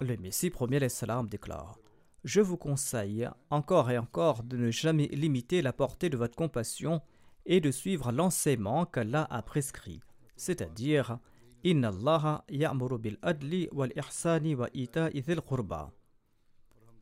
Le 0.00 0.16
Messie 0.16 0.50
premier 0.50 0.78
l'Islam 0.78 1.28
déclare 1.28 1.76
Je 2.22 2.40
vous 2.40 2.56
conseille 2.56 3.28
encore 3.50 3.90
et 3.90 3.98
encore 3.98 4.44
de 4.44 4.56
ne 4.56 4.70
jamais 4.70 5.08
limiter 5.08 5.60
la 5.60 5.72
portée 5.72 6.08
de 6.08 6.16
votre 6.16 6.36
compassion 6.36 7.02
et 7.44 7.60
de 7.60 7.72
suivre 7.72 8.12
l'enseignement 8.12 8.86
qu'Allah 8.86 9.26
a 9.28 9.42
prescrit, 9.42 10.02
c'est-à-dire 10.36 11.18
Inna 11.64 11.88
Allah 11.88 12.44
bil 12.48 13.18
adli 13.22 13.68
wal 13.72 13.92
ihsani 13.96 14.54
wa 14.54 14.68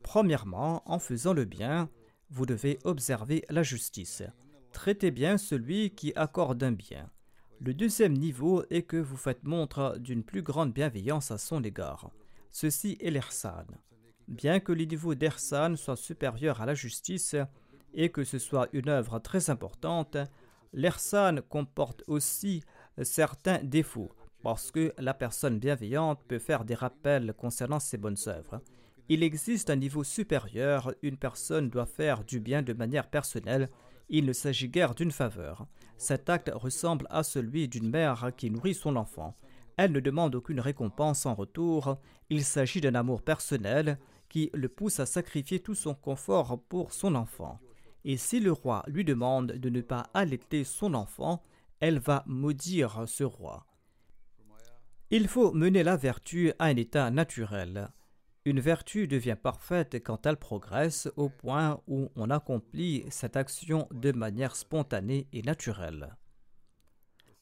Premièrement, 0.01 0.81
en 0.91 0.97
faisant 0.97 1.33
le 1.33 1.45
bien, 1.45 1.87
vous 2.33 2.47
devez 2.47 2.79
observer 2.83 3.45
la 3.49 3.61
justice. 3.61 4.23
Traitez 4.71 5.11
bien 5.11 5.37
celui 5.37 5.91
qui 5.91 6.13
accorde 6.15 6.63
un 6.63 6.71
bien. 6.71 7.09
Le 7.61 7.75
deuxième 7.75 8.13
niveau 8.13 8.63
est 8.71 8.81
que 8.81 8.97
vous 8.97 9.17
faites 9.17 9.43
montre 9.43 9.97
d'une 9.99 10.23
plus 10.23 10.41
grande 10.41 10.73
bienveillance 10.73 11.29
à 11.29 11.37
son 11.37 11.63
égard. 11.63 12.09
Ceci 12.51 12.97
est 12.99 13.11
l'Irsan. 13.11 13.67
Bien 14.27 14.59
que 14.59 14.71
le 14.71 14.85
niveau 14.85 15.13
d'Irsan 15.13 15.75
soit 15.75 15.95
supérieur 15.95 16.59
à 16.59 16.65
la 16.65 16.73
justice 16.73 17.35
et 17.93 18.09
que 18.09 18.23
ce 18.23 18.39
soit 18.39 18.67
une 18.73 18.89
œuvre 18.89 19.19
très 19.19 19.51
importante, 19.51 20.17
l'Irsan 20.73 21.35
comporte 21.47 22.03
aussi 22.07 22.63
certains 23.03 23.59
défauts 23.63 24.11
parce 24.41 24.71
que 24.71 24.91
la 24.97 25.13
personne 25.13 25.59
bienveillante 25.59 26.21
peut 26.27 26.39
faire 26.39 26.65
des 26.65 26.75
rappels 26.75 27.33
concernant 27.37 27.79
ses 27.79 27.97
bonnes 27.97 28.17
œuvres. 28.25 28.59
Il 29.09 29.23
existe 29.23 29.69
un 29.69 29.75
niveau 29.75 30.03
supérieur, 30.03 30.93
une 31.01 31.17
personne 31.17 31.69
doit 31.69 31.85
faire 31.85 32.23
du 32.23 32.39
bien 32.39 32.61
de 32.61 32.73
manière 32.73 33.09
personnelle, 33.09 33.69
il 34.09 34.25
ne 34.25 34.33
s'agit 34.33 34.69
guère 34.69 34.95
d'une 34.95 35.11
faveur. 35.11 35.67
Cet 35.97 36.29
acte 36.29 36.51
ressemble 36.53 37.07
à 37.09 37.23
celui 37.23 37.67
d'une 37.67 37.89
mère 37.89 38.31
qui 38.37 38.49
nourrit 38.49 38.73
son 38.73 38.95
enfant. 38.95 39.35
Elle 39.77 39.91
ne 39.91 39.99
demande 39.99 40.35
aucune 40.35 40.59
récompense 40.59 41.25
en 41.25 41.33
retour, 41.33 41.97
il 42.29 42.43
s'agit 42.43 42.81
d'un 42.81 42.95
amour 42.95 43.21
personnel 43.21 43.97
qui 44.29 44.49
le 44.53 44.69
pousse 44.69 44.99
à 44.99 45.05
sacrifier 45.05 45.59
tout 45.59 45.75
son 45.75 45.95
confort 45.95 46.61
pour 46.69 46.93
son 46.93 47.15
enfant. 47.15 47.59
Et 48.05 48.17
si 48.17 48.39
le 48.39 48.51
roi 48.51 48.83
lui 48.87 49.03
demande 49.03 49.53
de 49.53 49.69
ne 49.69 49.81
pas 49.81 50.09
allaiter 50.13 50.63
son 50.63 50.93
enfant, 50.93 51.41
elle 51.79 51.99
va 51.99 52.23
maudire 52.27 53.03
ce 53.07 53.23
roi. 53.23 53.65
Il 55.09 55.27
faut 55.27 55.51
mener 55.53 55.83
la 55.83 55.95
vertu 55.95 56.51
à 56.59 56.65
un 56.65 56.75
état 56.75 57.11
naturel. 57.11 57.89
Une 58.45 58.59
vertu 58.59 59.07
devient 59.07 59.37
parfaite 59.41 59.95
quand 60.03 60.25
elle 60.25 60.35
progresse 60.35 61.09
au 61.15 61.29
point 61.29 61.81
où 61.87 62.09
on 62.15 62.29
accomplit 62.29 63.05
cette 63.09 63.37
action 63.37 63.87
de 63.91 64.11
manière 64.11 64.57
spontanée 64.57 65.27
et 65.31 65.41
naturelle. 65.41 66.17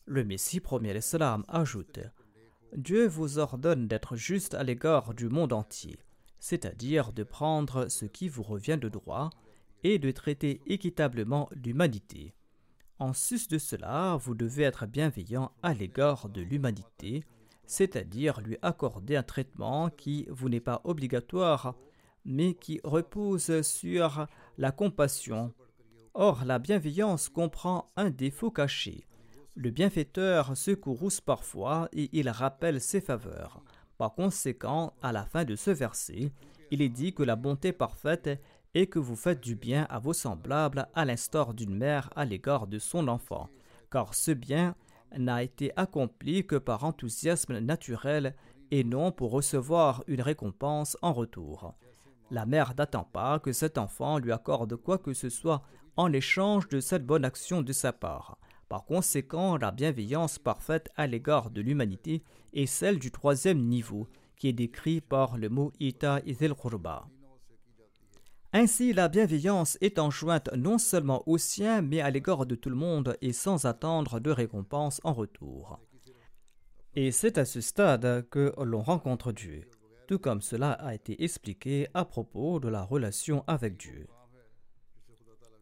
Le 0.05 0.23
Messie 0.23 0.59
premier 0.59 0.93
l'Islam 0.93 1.43
ajoute 1.47 1.99
Dieu 2.75 3.07
vous 3.07 3.39
ordonne 3.39 3.87
d'être 3.87 4.15
juste 4.15 4.53
à 4.53 4.63
l'égard 4.63 5.15
du 5.15 5.27
monde 5.27 5.53
entier, 5.53 5.97
c'est-à-dire 6.39 7.13
de 7.13 7.23
prendre 7.23 7.87
ce 7.87 8.05
qui 8.05 8.29
vous 8.29 8.43
revient 8.43 8.77
de 8.79 8.87
droit 8.87 9.31
et 9.83 9.97
de 9.97 10.11
traiter 10.11 10.61
équitablement 10.67 11.49
l'humanité. 11.53 12.35
En 12.99 13.13
sus 13.13 13.47
de 13.47 13.57
cela, 13.57 14.17
vous 14.17 14.35
devez 14.35 14.63
être 14.63 14.85
bienveillant 14.85 15.51
à 15.63 15.73
l'égard 15.73 16.29
de 16.29 16.41
l'humanité 16.41 17.23
c'est-à-dire 17.71 18.41
lui 18.41 18.57
accorder 18.61 19.15
un 19.15 19.23
traitement 19.23 19.89
qui 19.89 20.27
vous 20.29 20.49
n'est 20.49 20.59
pas 20.59 20.81
obligatoire, 20.83 21.73
mais 22.25 22.53
qui 22.53 22.81
repose 22.83 23.61
sur 23.61 24.27
la 24.57 24.73
compassion. 24.73 25.53
Or, 26.13 26.43
la 26.43 26.59
bienveillance 26.59 27.29
comprend 27.29 27.89
un 27.95 28.09
défaut 28.09 28.51
caché. 28.51 29.05
Le 29.55 29.69
bienfaiteur 29.69 30.57
se 30.57 30.71
courrouce 30.71 31.21
parfois 31.21 31.87
et 31.93 32.09
il 32.11 32.27
rappelle 32.29 32.81
ses 32.81 32.99
faveurs. 32.99 33.63
Par 33.97 34.15
conséquent, 34.15 34.91
à 35.01 35.13
la 35.13 35.23
fin 35.23 35.45
de 35.45 35.55
ce 35.55 35.71
verset, 35.71 36.33
il 36.71 36.81
est 36.81 36.89
dit 36.89 37.13
que 37.13 37.23
la 37.23 37.37
bonté 37.37 37.71
parfaite 37.71 38.37
est 38.73 38.87
que 38.87 38.99
vous 38.99 39.15
faites 39.15 39.39
du 39.39 39.55
bien 39.55 39.87
à 39.89 39.97
vos 39.97 40.11
semblables 40.13 40.89
à 40.93 41.05
l'instar 41.05 41.53
d'une 41.53 41.77
mère 41.77 42.09
à 42.17 42.25
l'égard 42.25 42.67
de 42.67 42.79
son 42.79 43.07
enfant, 43.07 43.47
car 43.89 44.13
ce 44.13 44.31
bien 44.31 44.75
n'a 45.17 45.43
été 45.43 45.71
accompli 45.75 46.45
que 46.45 46.55
par 46.55 46.83
enthousiasme 46.83 47.59
naturel 47.59 48.35
et 48.71 48.83
non 48.83 49.11
pour 49.11 49.31
recevoir 49.31 50.03
une 50.07 50.21
récompense 50.21 50.97
en 51.01 51.13
retour. 51.13 51.73
La 52.31 52.45
mère 52.45 52.73
n'attend 52.77 53.03
pas 53.03 53.39
que 53.39 53.51
cet 53.51 53.77
enfant 53.77 54.17
lui 54.17 54.31
accorde 54.31 54.75
quoi 54.75 54.97
que 54.97 55.13
ce 55.13 55.29
soit 55.29 55.61
en 55.97 56.13
échange 56.13 56.69
de 56.69 56.79
cette 56.79 57.05
bonne 57.05 57.25
action 57.25 57.61
de 57.61 57.73
sa 57.73 57.91
part. 57.91 58.37
Par 58.69 58.85
conséquent, 58.85 59.57
la 59.57 59.71
bienveillance 59.71 60.39
parfaite 60.39 60.89
à 60.95 61.07
l'égard 61.07 61.49
de 61.51 61.61
l'humanité 61.61 62.23
est 62.53 62.67
celle 62.67 62.99
du 62.99 63.11
troisième 63.11 63.59
niveau, 63.59 64.07
qui 64.37 64.47
est 64.47 64.53
décrit 64.53 65.01
par 65.01 65.37
le 65.37 65.49
mot 65.49 65.73
Ita 65.81 66.21
Izil 66.25 66.53
Khurba. 66.53 67.09
Ainsi, 68.53 68.91
la 68.91 69.07
bienveillance 69.07 69.77
est 69.79 69.97
enjointe 69.97 70.49
non 70.57 70.77
seulement 70.77 71.23
aux 71.25 71.37
siens, 71.37 71.81
mais 71.81 72.01
à 72.01 72.09
l'égard 72.09 72.45
de 72.45 72.55
tout 72.55 72.69
le 72.69 72.75
monde 72.75 73.17
et 73.21 73.31
sans 73.31 73.65
attendre 73.65 74.19
de 74.19 74.29
récompense 74.29 74.99
en 75.05 75.13
retour. 75.13 75.79
Et 76.95 77.11
c'est 77.11 77.37
à 77.37 77.45
ce 77.45 77.61
stade 77.61 78.27
que 78.29 78.53
l'on 78.61 78.81
rencontre 78.81 79.31
Dieu, 79.31 79.69
tout 80.05 80.19
comme 80.19 80.41
cela 80.41 80.71
a 80.73 80.93
été 80.93 81.23
expliqué 81.23 81.87
à 81.93 82.03
propos 82.03 82.59
de 82.59 82.67
la 82.67 82.83
relation 82.83 83.45
avec 83.47 83.77
Dieu. 83.77 84.07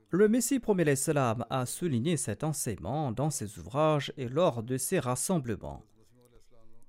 Le 0.10 0.28
Messie 0.28 0.60
premier 0.60 0.86
l'Islam 0.86 1.46
a 1.52 1.68
souligné 1.68 2.18
cet 2.18 2.44
enseignement 2.44 3.12
dans 3.12 3.30
ses 3.30 3.60
ouvrages 3.60 4.12
et 4.18 4.28
lors 4.28 4.64
de 4.64 4.78
ses 4.78 4.98
rassemblements. 4.98 5.84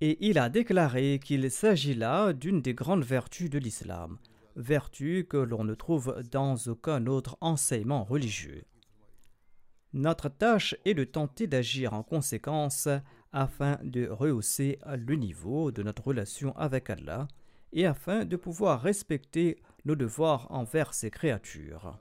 Et 0.00 0.16
il 0.26 0.38
a 0.38 0.48
déclaré 0.48 1.20
qu'il 1.22 1.50
s'agit 1.50 1.94
là 1.94 2.32
d'une 2.32 2.62
des 2.62 2.72
grandes 2.72 3.04
vertus 3.04 3.50
de 3.50 3.58
l'islam, 3.58 4.16
vertu 4.56 5.26
que 5.28 5.36
l'on 5.36 5.64
ne 5.64 5.74
trouve 5.74 6.22
dans 6.30 6.56
aucun 6.66 7.06
autre 7.06 7.36
enseignement 7.40 8.04
religieux. 8.04 8.64
Notre 9.92 10.28
tâche 10.28 10.76
est 10.84 10.94
de 10.94 11.04
tenter 11.04 11.46
d'agir 11.46 11.94
en 11.94 12.02
conséquence 12.02 12.88
afin 13.32 13.78
de 13.82 14.08
rehausser 14.08 14.78
le 14.86 15.16
niveau 15.16 15.72
de 15.72 15.82
notre 15.82 16.04
relation 16.04 16.56
avec 16.56 16.90
Allah 16.90 17.26
et 17.72 17.86
afin 17.86 18.24
de 18.24 18.36
pouvoir 18.36 18.82
respecter 18.82 19.60
nos 19.84 19.96
devoirs 19.96 20.46
envers 20.50 20.94
ses 20.94 21.10
créatures. 21.10 21.98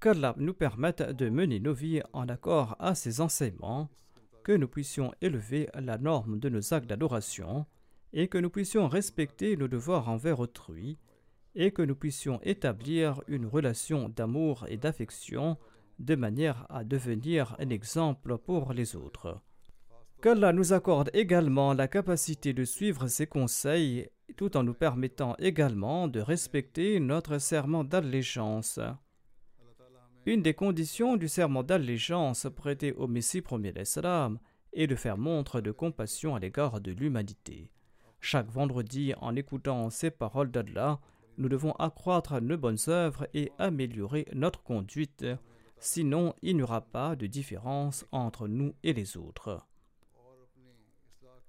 Qu'Allah 0.00 0.34
nous 0.36 0.54
permette 0.54 1.02
de 1.02 1.28
mener 1.28 1.60
nos 1.60 1.72
vies 1.72 2.02
en 2.12 2.28
accord 2.28 2.76
à 2.78 2.94
ses 2.94 3.20
enseignements, 3.20 3.88
que 4.44 4.52
nous 4.52 4.68
puissions 4.68 5.12
élever 5.20 5.68
la 5.74 5.98
norme 5.98 6.38
de 6.38 6.48
nos 6.48 6.74
actes 6.74 6.86
d'adoration 6.86 7.66
et 8.12 8.28
que 8.28 8.38
nous 8.38 8.50
puissions 8.50 8.88
respecter 8.88 9.56
nos 9.56 9.68
devoirs 9.68 10.08
envers 10.08 10.40
autrui 10.40 10.98
et 11.56 11.72
que 11.72 11.82
nous 11.82 11.96
puissions 11.96 12.38
établir 12.42 13.22
une 13.26 13.46
relation 13.46 14.08
d'amour 14.08 14.66
et 14.68 14.76
d'affection 14.76 15.56
de 15.98 16.14
manière 16.14 16.66
à 16.68 16.84
devenir 16.84 17.56
un 17.58 17.70
exemple 17.70 18.36
pour 18.38 18.74
les 18.74 18.94
autres. 18.94 19.40
Qu'Allah 20.22 20.52
nous 20.52 20.72
accorde 20.72 21.10
également 21.14 21.72
la 21.72 21.88
capacité 21.88 22.52
de 22.52 22.64
suivre 22.64 23.08
ses 23.08 23.26
conseils 23.26 24.08
tout 24.36 24.56
en 24.56 24.62
nous 24.62 24.74
permettant 24.74 25.34
également 25.38 26.08
de 26.08 26.20
respecter 26.20 27.00
notre 27.00 27.38
serment 27.38 27.84
d'allégeance. 27.84 28.78
Une 30.26 30.42
des 30.42 30.54
conditions 30.54 31.16
du 31.16 31.28
serment 31.28 31.62
d'allégeance 31.62 32.48
prêté 32.54 32.92
au 32.92 33.06
Messie 33.06 33.40
premier 33.40 33.72
d'Islam 33.72 34.38
est 34.72 34.88
de 34.88 34.96
faire 34.96 35.16
montre 35.16 35.60
de 35.60 35.70
compassion 35.70 36.34
à 36.34 36.40
l'égard 36.40 36.80
de 36.80 36.92
l'humanité. 36.92 37.70
Chaque 38.20 38.50
vendredi, 38.50 39.14
en 39.20 39.36
écoutant 39.36 39.88
ces 39.88 40.10
paroles 40.10 40.50
d'Allah, 40.50 40.98
nous 41.38 41.48
devons 41.48 41.72
accroître 41.72 42.40
nos 42.40 42.56
bonnes 42.56 42.78
œuvres 42.88 43.28
et 43.34 43.52
améliorer 43.58 44.26
notre 44.32 44.62
conduite, 44.62 45.26
sinon 45.78 46.34
il 46.42 46.56
n'y 46.56 46.62
aura 46.62 46.80
pas 46.80 47.16
de 47.16 47.26
différence 47.26 48.04
entre 48.12 48.48
nous 48.48 48.74
et 48.82 48.92
les 48.92 49.16
autres. 49.16 49.66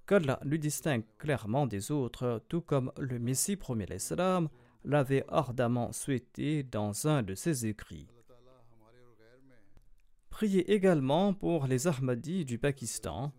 Qu'Allah 0.06 0.40
nous 0.44 0.56
distingue 0.56 1.04
clairement 1.18 1.66
des 1.66 1.90
autres, 1.90 2.42
tout 2.48 2.62
comme 2.62 2.92
le 2.98 3.18
Messie 3.18 3.56
premier 3.56 3.86
l'Islam 3.86 4.48
l'avait 4.84 5.24
ardemment 5.28 5.92
souhaité 5.92 6.62
dans 6.62 7.06
un 7.06 7.22
de 7.22 7.34
ses 7.34 7.66
écrits. 7.66 8.08
Priez 10.30 10.72
également 10.72 11.34
pour 11.34 11.66
les 11.66 11.88
Ahmadis 11.88 12.44
du 12.44 12.58
Pakistan. 12.58 13.32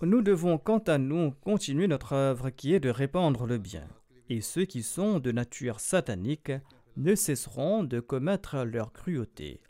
Nous 0.00 0.22
devons 0.22 0.58
quant 0.58 0.78
à 0.78 0.96
nous 0.96 1.32
continuer 1.32 1.86
notre 1.86 2.12
œuvre 2.12 2.50
qui 2.50 2.72
est 2.72 2.80
de 2.80 2.90
répandre 2.90 3.46
le 3.46 3.58
bien 3.58 3.88
et 4.28 4.40
ceux 4.40 4.64
qui 4.64 4.82
sont 4.82 5.18
de 5.18 5.32
nature 5.32 5.80
satanique 5.80 6.52
ne 6.96 7.14
cesseront 7.14 7.84
de 7.84 8.00
commettre 8.00 8.64
leur 8.64 8.92
cruauté, 8.92 9.60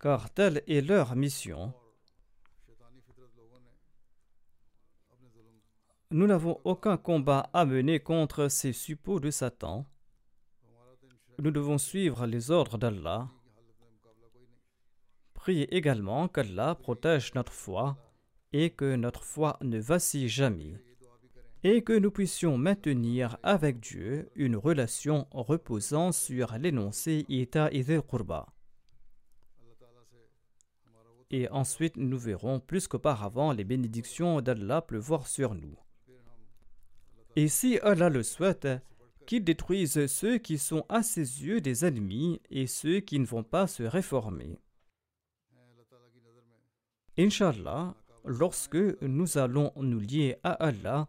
car 0.00 0.30
telle 0.30 0.62
est 0.66 0.80
leur 0.80 1.14
mission. 1.16 1.72
Nous 6.10 6.26
n'avons 6.26 6.60
aucun 6.64 6.96
combat 6.96 7.48
à 7.52 7.64
mener 7.64 8.00
contre 8.00 8.48
ces 8.48 8.72
suppôts 8.72 9.20
de 9.20 9.30
Satan. 9.30 9.86
nous 11.38 11.50
devons 11.50 11.78
suivre 11.78 12.26
les 12.26 12.50
ordres 12.50 12.78
d'Allah. 12.78 13.30
Priez 15.32 15.74
également 15.74 16.28
qu'Allah 16.28 16.74
protège 16.74 17.34
notre 17.34 17.52
foi 17.52 17.96
et 18.52 18.70
que 18.70 18.94
notre 18.96 19.24
foi 19.24 19.58
ne 19.62 19.78
vacille 19.78 20.28
jamais 20.28 20.78
et 21.64 21.82
que 21.82 21.92
nous 21.92 22.10
puissions 22.10 22.58
maintenir 22.58 23.38
avec 23.42 23.80
Dieu 23.80 24.30
une 24.34 24.56
relation 24.56 25.26
reposant 25.30 26.10
sur 26.10 26.56
l'énoncé 26.58 27.24
Ita 27.28 27.70
Idil 27.72 28.02
Qurba. 28.02 28.46
Et 31.30 31.48
ensuite, 31.48 31.96
nous 31.96 32.18
verrons 32.18 32.60
plus 32.60 32.88
qu'auparavant 32.88 33.52
les 33.52 33.64
bénédictions 33.64 34.40
d'Allah 34.40 34.82
pleuvoir 34.82 35.26
sur 35.26 35.54
nous. 35.54 35.78
Et 37.36 37.48
si 37.48 37.78
Allah 37.78 38.10
le 38.10 38.22
souhaite, 38.22 38.68
qu'il 39.24 39.44
détruise 39.44 40.06
ceux 40.06 40.38
qui 40.38 40.58
sont 40.58 40.84
à 40.88 41.02
ses 41.02 41.44
yeux 41.44 41.60
des 41.60 41.84
ennemis 41.84 42.40
et 42.50 42.66
ceux 42.66 43.00
qui 43.00 43.18
ne 43.18 43.24
vont 43.24 43.44
pas 43.44 43.66
se 43.66 43.82
réformer. 43.82 44.58
Inch'Allah, 47.16 47.94
lorsque 48.24 49.00
nous 49.00 49.38
allons 49.38 49.72
nous 49.76 50.00
lier 50.00 50.36
à 50.42 50.52
Allah, 50.52 51.08